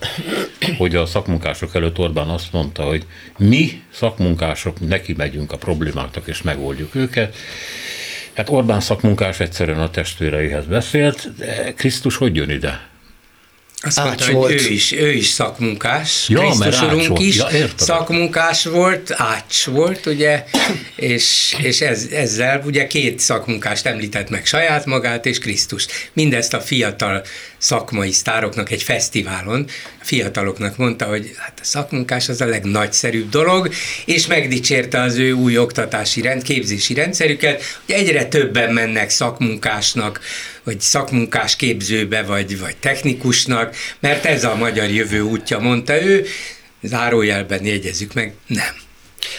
hogy 0.77 0.95
a 0.95 1.05
szakmunkások 1.05 1.75
előtt 1.75 1.99
Orbán 1.99 2.27
azt 2.29 2.51
mondta, 2.51 2.83
hogy 2.83 3.05
mi 3.37 3.81
szakmunkások 3.91 4.87
neki 4.87 5.13
megyünk 5.13 5.51
a 5.51 5.57
problémáknak 5.57 6.27
és 6.27 6.41
megoldjuk 6.41 6.95
őket. 6.95 7.35
Hát 8.33 8.49
Orbán 8.49 8.79
szakmunkás 8.79 9.39
egyszerűen 9.39 9.79
a 9.79 9.89
testvéreihez 9.89 10.65
beszélt, 10.65 11.35
de 11.37 11.73
Krisztus 11.73 12.15
hogy 12.15 12.35
jön 12.35 12.49
ide? 12.49 12.87
Azt 13.81 14.03
mondta, 14.03 14.25
hogy 14.25 14.33
volt. 14.33 14.51
ő 14.51 14.67
is, 14.67 14.91
ő 14.91 15.11
is 15.11 15.27
szakmunkás, 15.27 16.29
ja, 16.29 16.39
Krisztus 16.39 16.81
Urunk 16.81 17.19
is 17.19 17.35
ja, 17.35 17.47
szakmunkás 17.75 18.65
volt, 18.65 19.13
ács 19.15 19.65
volt, 19.65 20.05
ugye, 20.05 20.43
és, 20.95 21.55
és 21.61 21.81
ez, 21.81 22.07
ezzel 22.11 22.61
ugye 22.65 22.87
két 22.87 23.19
szakmunkást 23.19 23.85
említett 23.85 24.29
meg 24.29 24.45
saját 24.45 24.85
magát 24.85 25.25
és 25.25 25.39
Krisztus. 25.39 25.85
Mindezt 26.13 26.53
a 26.53 26.59
fiatal 26.59 27.23
szakmai 27.57 28.11
sztároknak 28.11 28.71
egy 28.71 28.83
fesztiválon, 28.83 29.65
a 30.01 30.05
fiataloknak 30.05 30.77
mondta, 30.77 31.05
hogy 31.05 31.31
hát 31.37 31.59
a 31.61 31.65
szakmunkás 31.65 32.29
az 32.29 32.41
a 32.41 32.45
legnagyszerűbb 32.45 33.29
dolog, 33.29 33.69
és 34.05 34.27
megdicsérte 34.27 35.01
az 35.01 35.15
ő 35.15 35.31
új 35.31 35.57
oktatási 35.57 36.21
rend, 36.21 36.41
képzési 36.41 36.93
rendszerüket, 36.93 37.63
hogy 37.85 37.95
egyre 37.95 38.25
többen 38.25 38.73
mennek 38.73 39.09
szakmunkásnak, 39.09 40.19
vagy 40.67 40.81
szakmunkás 40.81 41.55
képzőbe, 41.55 42.23
vagy, 42.23 42.59
vagy 42.59 42.77
technikusnak, 42.77 43.75
mert 43.99 44.25
ez 44.25 44.43
a 44.43 44.55
magyar 44.55 44.89
jövő 44.89 45.21
útja, 45.21 45.59
mondta 45.59 46.03
ő, 46.03 46.25
zárójelben 46.81 47.65
jegyezzük 47.65 48.13
meg, 48.13 48.33
nem. 48.47 48.86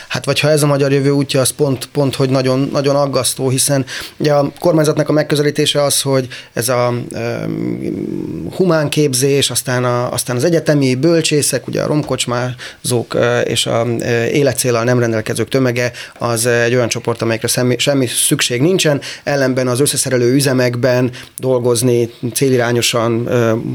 Hát 0.08 0.24
vagy 0.24 0.40
ha 0.40 0.50
ez 0.50 0.62
a 0.62 0.66
magyar 0.66 0.92
jövő 0.92 1.10
útja, 1.10 1.40
az 1.40 1.50
pont, 1.50 1.86
pont 1.86 2.14
hogy 2.14 2.30
nagyon, 2.30 2.68
nagyon 2.72 2.96
aggasztó, 2.96 3.48
hiszen 3.48 3.84
ugye 4.16 4.32
a 4.32 4.52
kormányzatnak 4.58 5.08
a 5.08 5.12
megközelítése 5.12 5.82
az, 5.82 6.00
hogy 6.00 6.28
ez 6.52 6.68
a 6.68 6.94
um, 7.12 8.48
humán 8.56 8.88
képzés, 8.88 9.50
aztán, 9.50 9.84
a, 9.84 10.12
aztán 10.12 10.36
az 10.36 10.44
egyetemi 10.44 10.94
bölcsészek, 10.94 11.66
ugye 11.66 11.82
a 11.82 11.86
romkocsmázók 11.86 13.16
és 13.44 13.66
a 13.66 13.86
életcélal 14.32 14.84
nem 14.84 14.98
rendelkezők 14.98 15.48
tömege, 15.48 15.92
az 16.18 16.46
egy 16.46 16.74
olyan 16.74 16.88
csoport, 16.88 17.22
amelyekre 17.22 17.48
semmi, 17.48 17.78
semmi 17.78 18.06
szükség 18.06 18.60
nincsen, 18.60 19.00
ellenben 19.24 19.68
az 19.68 19.80
összeszerelő 19.80 20.34
üzemekben 20.34 21.10
dolgozni, 21.38 22.10
célirányosan 22.34 23.10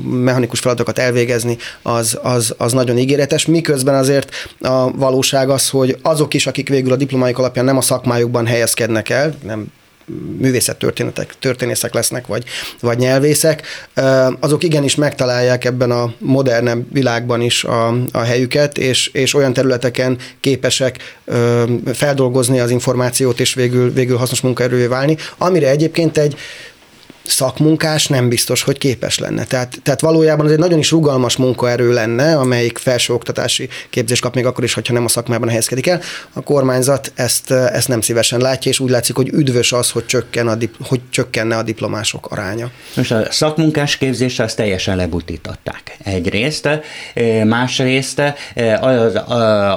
mechanikus 0.05 0.59
feladatokat 0.59 0.97
elvégezni, 0.97 1.57
az, 1.81 2.19
az, 2.21 2.53
az 2.57 2.73
nagyon 2.73 2.97
ígéretes, 2.97 3.45
miközben 3.45 3.95
azért 3.95 4.31
a 4.59 4.91
valóság 4.91 5.49
az, 5.49 5.69
hogy 5.69 5.97
azok 6.03 6.33
is, 6.33 6.47
akik 6.47 6.69
végül 6.69 6.91
a 6.91 6.95
diplomájuk 6.95 7.37
alapján 7.37 7.65
nem 7.65 7.77
a 7.77 7.81
szakmájukban 7.81 8.45
helyezkednek 8.45 9.09
el, 9.09 9.35
nem 9.43 9.71
művészettörténetek, 10.37 11.35
történészek 11.39 11.93
lesznek, 11.93 12.27
vagy, 12.27 12.43
vagy 12.81 12.97
nyelvészek, 12.97 13.61
azok 14.39 14.63
igenis 14.63 14.95
megtalálják 14.95 15.65
ebben 15.65 15.91
a 15.91 16.13
modernebb 16.17 16.93
világban 16.93 17.41
is 17.41 17.63
a, 17.63 17.95
a 18.11 18.19
helyüket, 18.19 18.77
és, 18.77 19.07
és 19.07 19.33
olyan 19.33 19.53
területeken 19.53 20.17
képesek 20.39 21.19
feldolgozni 21.93 22.59
az 22.59 22.69
információt, 22.69 23.39
és 23.39 23.53
végül, 23.53 23.93
végül 23.93 24.17
hasznos 24.17 24.41
munkaerővé 24.41 24.85
válni, 24.85 25.17
amire 25.37 25.69
egyébként 25.69 26.17
egy 26.17 26.35
szakmunkás 27.25 28.07
nem 28.07 28.29
biztos, 28.29 28.61
hogy 28.61 28.77
képes 28.77 29.19
lenne. 29.19 29.43
Tehát, 29.43 29.79
tehát 29.83 30.01
valójában 30.01 30.45
ez 30.45 30.51
egy 30.51 30.59
nagyon 30.59 30.79
is 30.79 30.91
rugalmas 30.91 31.35
munkaerő 31.35 31.93
lenne, 31.93 32.37
amelyik 32.37 32.77
felsőoktatási 32.77 33.69
képzés 33.89 34.19
kap 34.19 34.35
még 34.35 34.45
akkor 34.45 34.63
is, 34.63 34.73
hogyha 34.73 34.93
nem 34.93 35.05
a 35.05 35.07
szakmában 35.07 35.47
helyezkedik 35.49 35.87
el. 35.87 36.01
A 36.33 36.41
kormányzat 36.41 37.11
ezt, 37.15 37.51
ezt 37.51 37.87
nem 37.87 38.01
szívesen 38.01 38.39
látja, 38.39 38.71
és 38.71 38.79
úgy 38.79 38.89
látszik, 38.89 39.15
hogy 39.15 39.29
üdvös 39.29 39.71
az, 39.71 39.89
hogy, 39.89 40.05
csökken 40.05 40.47
a, 40.47 40.57
hogy 40.79 41.01
csökkenne 41.09 41.57
a 41.57 41.63
diplomások 41.63 42.31
aránya. 42.31 42.71
Most 42.95 43.11
a 43.11 43.31
szakmunkás 43.31 43.97
képzés 43.97 44.39
azt 44.39 44.55
teljesen 44.55 44.95
lebutították. 44.95 45.97
Egyrészt, 46.03 46.69
másrészt 47.43 48.21
az, 48.81 49.19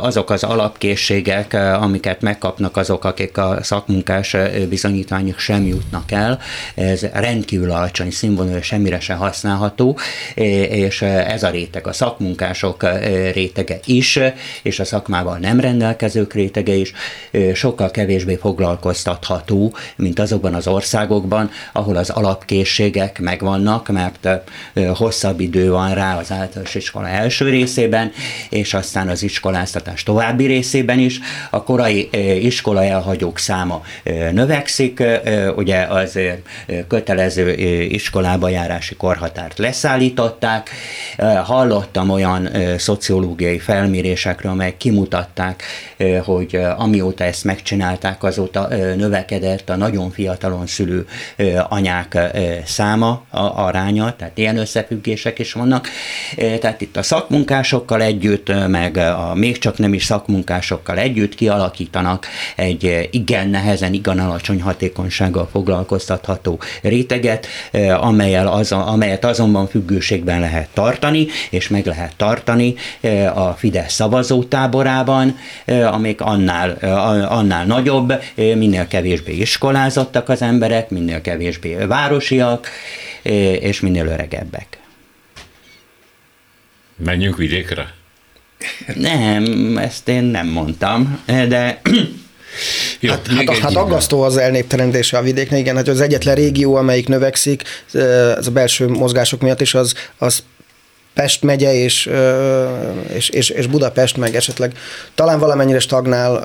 azok 0.01 0.31
az 0.31 0.43
alapkészségek, 0.43 1.55
amiket 1.81 2.21
megkapnak 2.21 2.77
azok, 2.77 3.05
akik 3.05 3.39
a 3.39 3.59
szakmunkás 3.63 4.37
bizonyítványok 4.69 5.39
sem 5.39 5.67
jutnak 5.67 6.13
el, 6.13 6.39
ez 6.75 7.03
rendkívül 7.37 7.71
alacsony 7.71 8.11
színvonalú, 8.11 8.61
semmire 8.61 9.01
se 9.01 9.15
használható, 9.15 9.99
és 10.35 11.03
ez 11.03 11.43
a 11.43 11.51
réteg 11.51 11.87
a 11.87 11.93
szakmunkások 11.93 12.87
rétege 13.33 13.79
is, 13.85 14.19
és 14.63 14.81
a 14.81 14.85
szakmával 14.85 15.39
nem 15.39 15.61
rendelkezők 15.61 16.35
rétege 16.35 16.73
is 16.75 16.93
sokkal 17.55 17.91
kevésbé 17.91 18.35
foglalkoztatható, 18.35 19.75
mint 19.97 20.19
azokban 20.19 20.55
az 20.55 20.67
országokban, 20.67 21.51
ahol 21.73 21.97
az 21.97 22.11
alapkészségek 22.11 23.21
megvannak, 23.21 23.89
mert 23.89 24.29
hosszabb 24.95 25.41
idő 25.41 25.71
van 25.71 25.95
rá 25.95 26.19
az 26.19 26.33
általános 26.33 26.75
iskola 26.75 27.09
első 27.09 27.49
részében, 27.49 28.13
és 28.51 28.75
aztán 28.75 29.09
az 29.09 29.23
iskoláztatás 29.23 30.03
további 30.03 30.47
részében 30.47 30.99
is. 30.99 31.21
A 31.51 31.63
korai 31.63 32.09
iskola 32.41 32.85
elhagyók 32.85 33.39
száma 33.39 33.83
növekszik, 34.33 35.03
ugye 35.57 35.81
az 35.83 36.19
kötelező 36.89 37.25
kötelező 37.27 37.53
iskolába 37.83 38.49
járási 38.49 38.97
korhatárt 38.97 39.59
leszállították. 39.59 40.71
Hallottam 41.45 42.11
olyan 42.11 42.49
szociológiai 42.79 43.59
felmérésekről, 43.59 44.53
amelyek 44.53 44.77
kimutatták, 44.77 45.63
hogy 46.25 46.59
amióta 46.77 47.25
ezt 47.25 47.45
megcsinálták, 47.45 48.23
azóta 48.23 48.69
növekedett 48.97 49.71
a 49.71 49.77
nagyon 49.77 50.11
fiatalon 50.11 50.67
szülő 50.67 51.07
anyák 51.69 52.19
száma, 52.65 53.23
a 53.31 53.39
aránya, 53.39 54.17
tehát 54.17 54.39
ilyen 54.39 54.57
összefüggések 54.57 55.39
is 55.39 55.53
vannak. 55.53 55.89
Tehát 56.61 56.81
itt 56.81 56.97
a 56.97 57.03
szakmunkásokkal 57.03 58.03
együtt, 58.03 58.69
meg 58.69 58.97
a 58.97 59.35
még 59.35 59.59
csak 59.59 59.79
nem 59.79 59.95
is 59.95 60.05
szakmunkásokkal 60.05 60.99
együtt 60.99 61.35
kialakítanak 61.35 62.27
egy 62.57 63.09
igen 63.11 63.49
nehezen, 63.49 63.93
igen 63.93 64.19
alacsony 64.19 64.63
hatékonysággal 64.63 65.49
foglalkoztatható 65.53 66.61
réteg 66.83 67.16
réteget, 67.17 67.47
amelyel 68.01 68.49
az, 68.49 68.73
amelyet 68.73 69.25
azonban 69.25 69.69
függőségben 69.69 70.41
lehet 70.41 70.69
tartani, 70.73 71.27
és 71.51 71.69
meg 71.69 71.87
lehet 71.87 72.17
tartani 72.17 72.75
a 73.35 73.51
Fidesz 73.51 73.93
szavazótáborában, 73.93 75.39
amik 75.67 76.21
annál, 76.21 76.71
annál 77.29 77.67
nagyobb, 77.67 78.13
minél 78.35 78.87
kevésbé 78.87 79.33
iskolázottak 79.33 80.29
az 80.29 80.43
emberek, 80.43 80.91
minél 80.91 81.21
kevésbé 81.21 81.75
városiak, 81.75 82.69
és 83.61 83.81
minél 83.81 84.07
öregebbek. 84.07 84.79
Menjünk 87.05 87.37
vidékre? 87.37 87.95
Nem, 88.95 89.77
ezt 89.77 90.09
én 90.09 90.23
nem 90.23 90.47
mondtam, 90.47 91.19
de 91.27 91.81
jó, 93.01 93.11
hát, 93.11 93.27
hát, 93.27 93.59
hát 93.59 93.75
aggasztó 93.75 94.23
az 94.23 94.37
elnéptelenedése 94.37 95.19
a 95.19 95.23
vidéknek, 95.23 95.61
igen, 95.61 95.77
hogy 95.77 95.89
az 95.89 96.01
egyetlen 96.01 96.35
régió, 96.35 96.75
amelyik 96.75 97.09
növekszik, 97.09 97.63
ez 98.39 98.47
a 98.47 98.51
belső 98.51 98.89
mozgások 98.89 99.41
miatt 99.41 99.61
is, 99.61 99.75
az, 99.75 99.95
az 100.19 100.43
Pest 101.17 101.43
megye 101.43 101.75
és, 101.75 102.11
és, 103.15 103.29
és, 103.29 103.49
és 103.49 103.67
Budapest 103.67 104.17
meg 104.17 104.35
esetleg 104.35 104.73
talán 105.15 105.39
valamennyire 105.39 105.79
stagnál 105.79 106.43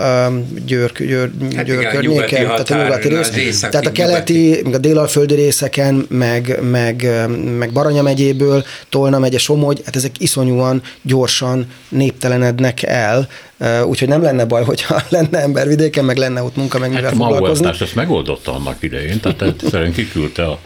Győr, 0.65 0.91
Győr, 0.91 1.29
hát 1.55 1.65
Győr 1.65 1.79
igen, 1.79 1.91
környéken, 1.91 2.45
tehát 2.45 2.69
a 2.69 2.75
nyugati 2.75 3.09
rész. 3.33 3.59
Tehát 3.59 3.85
a 3.85 3.91
keleti, 3.91 4.61
meg 4.63 4.73
a 4.73 4.77
délalföldi 4.77 5.33
részeken, 5.33 6.05
meg, 6.09 6.59
meg, 6.61 7.09
meg 7.57 7.71
Baranya 7.71 8.01
megyéből, 8.01 8.63
Tolna 8.89 9.19
megye, 9.19 9.37
Somogy, 9.37 9.81
hát 9.85 9.95
ezek 9.95 10.11
iszonyúan 10.19 10.81
gyorsan 11.01 11.67
néptelenednek 11.89 12.83
el, 12.83 13.27
úgyhogy 13.83 14.07
nem 14.07 14.21
lenne 14.21 14.45
baj, 14.45 14.63
hogyha 14.63 15.01
lenne 15.09 15.39
ember 15.39 15.67
vidéken, 15.67 16.05
meg 16.05 16.17
lenne 16.17 16.43
ott 16.43 16.55
munka, 16.55 16.79
meg 16.79 16.89
mivel 16.89 17.03
hát 17.03 17.13
foglalkozni. 17.13 17.67
ezt 17.67 17.95
megoldotta 17.95 18.53
annak 18.53 18.83
idején, 18.83 19.19
tehát 19.19 19.41
egyszerűen 19.41 19.93
kiküldte 20.01 20.45
a 20.45 20.59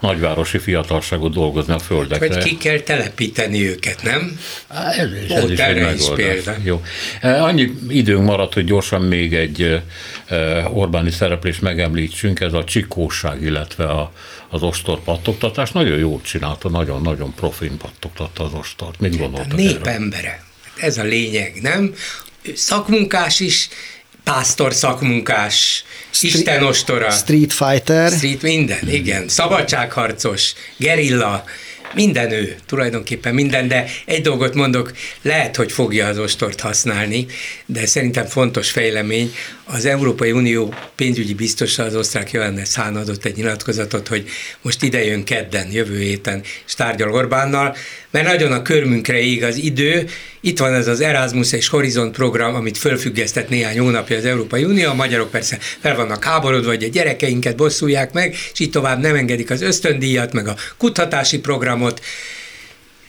nagyvárosi 0.00 0.58
fiatalságot 0.58 1.32
dolgozni 1.32 1.72
a 1.72 1.78
földekre. 1.78 2.34
Hogy 2.34 2.42
ki 2.44 2.56
kell 2.56 2.78
telepíteni 2.78 3.68
őket, 3.68 4.02
nem? 4.02 4.38
Ez, 4.68 5.08
ez 5.28 5.50
is 5.50 5.58
egy 5.58 5.98
is 5.98 6.08
példa. 6.14 6.54
Jó. 6.62 6.82
Annyi 7.22 7.72
időnk 7.88 8.24
maradt, 8.24 8.54
hogy 8.54 8.64
gyorsan 8.64 9.02
még 9.02 9.34
egy 9.34 9.82
Orbáni 10.72 11.10
szereplést 11.10 11.60
megemlítsünk, 11.60 12.40
ez 12.40 12.52
a 12.52 12.64
csikóság, 12.64 13.42
illetve 13.42 13.84
a, 13.84 14.12
az 14.48 14.62
ostor 14.62 15.00
pattogtatás. 15.00 15.72
Nagyon 15.72 15.98
jól 15.98 16.20
csinálta, 16.22 16.68
nagyon-nagyon 16.68 17.34
profin 17.34 17.76
pattogtatta 17.76 18.44
az 18.44 18.52
ostort. 18.52 19.00
Mit 19.00 19.18
gondoltak 19.18 19.52
A 19.52 19.56
népembere. 19.56 20.44
Ez 20.76 20.98
a 20.98 21.02
lényeg, 21.02 21.58
nem? 21.62 21.94
Szakmunkás 22.54 23.40
is, 23.40 23.68
pásztor 24.24 24.74
szakmunkás, 24.74 25.84
Street, 26.10 26.34
istenostora. 26.34 27.10
Street 27.10 27.52
fighter. 27.52 28.10
Street, 28.10 28.42
minden, 28.42 28.88
igen. 28.88 29.28
Szabadságharcos, 29.28 30.52
gerilla, 30.76 31.44
minden 31.94 32.30
ő, 32.30 32.56
tulajdonképpen 32.66 33.34
minden, 33.34 33.68
de 33.68 33.86
egy 34.04 34.22
dolgot 34.22 34.54
mondok, 34.54 34.92
lehet, 35.22 35.56
hogy 35.56 35.72
fogja 35.72 36.06
az 36.06 36.18
ostort 36.18 36.60
használni, 36.60 37.26
de 37.66 37.86
szerintem 37.86 38.26
fontos 38.26 38.70
fejlemény, 38.70 39.34
az 39.72 39.84
Európai 39.84 40.32
Unió 40.32 40.74
pénzügyi 40.94 41.34
biztosa, 41.34 41.82
az 41.82 41.96
osztrák 41.96 42.30
Johannes 42.30 42.74
Hahn 42.74 42.96
adott 42.96 43.24
egy 43.24 43.36
nyilatkozatot, 43.36 44.08
hogy 44.08 44.28
most 44.62 44.82
ide 44.82 45.04
jön 45.04 45.24
kedden, 45.24 45.72
jövő 45.72 45.98
héten, 45.98 46.42
és 46.66 46.74
tárgyal 46.74 47.12
Orbánnal, 47.12 47.76
mert 48.10 48.26
nagyon 48.26 48.52
a 48.52 48.62
körmünkre 48.62 49.20
ég 49.20 49.44
az 49.44 49.56
idő. 49.56 50.08
Itt 50.40 50.58
van 50.58 50.74
ez 50.74 50.86
az 50.86 51.00
Erasmus 51.00 51.52
és 51.52 51.68
Horizont 51.68 52.16
program, 52.16 52.54
amit 52.54 52.78
fölfüggesztett 52.78 53.48
néhány 53.48 53.78
hónapja 53.78 54.16
az 54.16 54.24
Európai 54.24 54.64
Unió, 54.64 54.88
a 54.90 54.94
magyarok 54.94 55.30
persze 55.30 55.58
fel 55.80 55.96
vannak 55.96 56.24
háborodva, 56.24 56.68
hogy 56.68 56.84
a 56.84 56.88
gyerekeinket 56.88 57.56
bosszulják 57.56 58.12
meg, 58.12 58.34
és 58.52 58.60
így 58.60 58.70
tovább 58.70 59.00
nem 59.00 59.14
engedik 59.14 59.50
az 59.50 59.62
ösztöndíjat, 59.62 60.32
meg 60.32 60.48
a 60.48 60.56
kutatási 60.76 61.38
programot. 61.38 62.00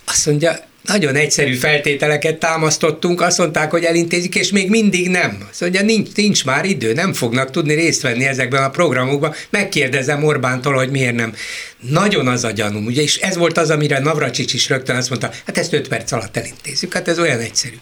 Azt 0.05 0.25
mondja, 0.25 0.69
nagyon 0.81 1.15
egyszerű 1.15 1.53
feltételeket 1.53 2.37
támasztottunk, 2.37 3.21
azt 3.21 3.37
mondták, 3.37 3.71
hogy 3.71 3.83
elintézik, 3.83 4.35
és 4.35 4.51
még 4.51 4.69
mindig 4.69 5.09
nem. 5.09 5.47
Azt 5.49 5.61
mondja, 5.61 5.81
nincs, 5.81 6.09
nincs 6.15 6.45
már 6.45 6.65
idő, 6.65 6.93
nem 6.93 7.13
fognak 7.13 7.51
tudni 7.51 7.73
részt 7.73 8.01
venni 8.01 8.25
ezekben 8.25 8.63
a 8.63 8.69
programokban. 8.69 9.33
Megkérdezem 9.49 10.23
Orbántól, 10.23 10.73
hogy 10.73 10.89
miért 10.89 11.15
nem. 11.15 11.33
Nagyon 11.79 12.27
az 12.27 12.43
a 12.43 12.51
gyanúm, 12.51 12.85
ugye, 12.85 13.01
és 13.01 13.17
ez 13.17 13.35
volt 13.35 13.57
az, 13.57 13.69
amire 13.69 13.99
Navracsics 13.99 14.53
is 14.53 14.69
rögtön 14.69 14.95
azt 14.95 15.09
mondta, 15.09 15.31
hát 15.45 15.57
ezt 15.57 15.73
5 15.73 15.87
perc 15.87 16.11
alatt 16.11 16.37
elintézzük, 16.37 16.93
hát 16.93 17.07
ez 17.07 17.19
olyan 17.19 17.39
egyszerű. 17.39 17.75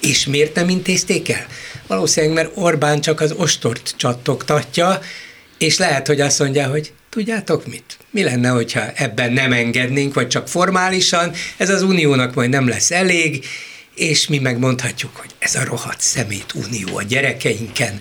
És 0.00 0.26
miért 0.26 0.54
nem 0.54 0.68
intézték 0.68 1.28
el? 1.28 1.46
Valószínűleg, 1.86 2.34
mert 2.34 2.50
Orbán 2.54 3.00
csak 3.00 3.20
az 3.20 3.32
ostort 3.32 3.94
csattogtatja, 3.96 5.00
és 5.58 5.78
lehet, 5.78 6.06
hogy 6.06 6.20
azt 6.20 6.38
mondja, 6.38 6.66
hogy 6.66 6.92
tudjátok 7.14 7.66
mit? 7.66 7.98
Mi 8.10 8.22
lenne, 8.22 8.48
hogyha 8.48 8.92
ebben 8.94 9.32
nem 9.32 9.52
engednénk, 9.52 10.14
vagy 10.14 10.28
csak 10.28 10.48
formálisan, 10.48 11.32
ez 11.56 11.70
az 11.70 11.82
uniónak 11.82 12.34
majd 12.34 12.50
nem 12.50 12.68
lesz 12.68 12.90
elég, 12.90 13.44
és 13.94 14.26
mi 14.26 14.38
megmondhatjuk, 14.38 15.16
hogy 15.16 15.30
ez 15.38 15.54
a 15.54 15.64
rohadt 15.64 16.00
szemét 16.00 16.54
unió 16.54 16.96
a 16.96 17.02
gyerekeinken 17.02 17.98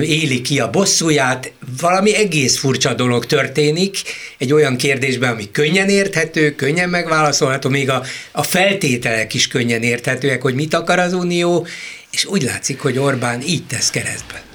éli 0.00 0.40
ki 0.40 0.60
a 0.60 0.70
bosszúját, 0.70 1.52
valami 1.80 2.14
egész 2.14 2.58
furcsa 2.58 2.94
dolog 2.94 3.26
történik, 3.26 3.98
egy 4.38 4.52
olyan 4.52 4.76
kérdésben, 4.76 5.32
ami 5.32 5.50
könnyen 5.50 5.88
érthető, 5.88 6.54
könnyen 6.54 6.88
megválaszolható, 6.88 7.68
még 7.68 7.90
a, 7.90 8.02
a 8.32 8.42
feltételek 8.42 9.34
is 9.34 9.48
könnyen 9.48 9.82
érthetőek, 9.82 10.42
hogy 10.42 10.54
mit 10.54 10.74
akar 10.74 10.98
az 10.98 11.12
Unió, 11.12 11.66
és 12.10 12.24
úgy 12.24 12.42
látszik, 12.42 12.80
hogy 12.80 12.98
Orbán 12.98 13.42
így 13.42 13.66
tesz 13.66 13.90
keresztbe. 13.90 14.45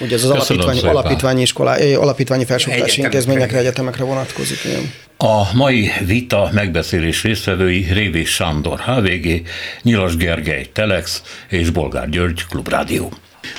Ugye 0.00 0.14
ez 0.14 0.24
az 0.24 0.30
alapítványi, 0.30 0.80
alapítványi, 0.80 1.40
iskolá, 1.40 1.76
alapítványi 1.96 2.44
felsőoktatási 2.44 3.00
intézményekre, 3.00 3.58
egyetemekre 3.58 4.04
vonatkozik. 4.04 4.58
Igen. 4.64 4.92
A 5.16 5.54
mai 5.54 5.90
vita 6.06 6.50
megbeszélés 6.52 7.22
résztvevői 7.22 7.86
Révés 7.92 8.30
Sándor, 8.30 8.80
HVG, 8.80 9.42
Nyilas 9.82 10.16
Gergely, 10.16 10.66
Telex 10.72 11.22
és 11.48 11.70
Bolgár 11.70 12.08
György, 12.08 12.46
Klubrádió. 12.46 13.12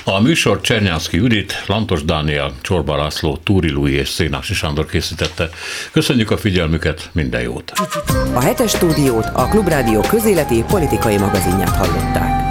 A 0.04 0.20
műsor 0.20 0.60
Csernyánszki 0.60 1.16
Judit, 1.16 1.64
Lantos 1.66 2.04
Dániel, 2.04 2.52
Csorba 2.60 2.96
László, 2.96 3.36
Túri 3.36 3.70
Lui 3.70 3.92
és 3.92 4.08
Szénási 4.08 4.54
Sándor 4.54 4.86
készítette. 4.86 5.48
Köszönjük 5.92 6.30
a 6.30 6.36
figyelmüket, 6.36 7.10
minden 7.12 7.40
jót! 7.40 7.72
A 8.34 8.40
hetes 8.40 8.70
stúdiót 8.70 9.26
a 9.32 9.48
Klubrádió 9.48 10.00
közéleti 10.00 10.64
politikai 10.68 11.16
magazinját 11.16 11.76
hallották. 11.76 12.45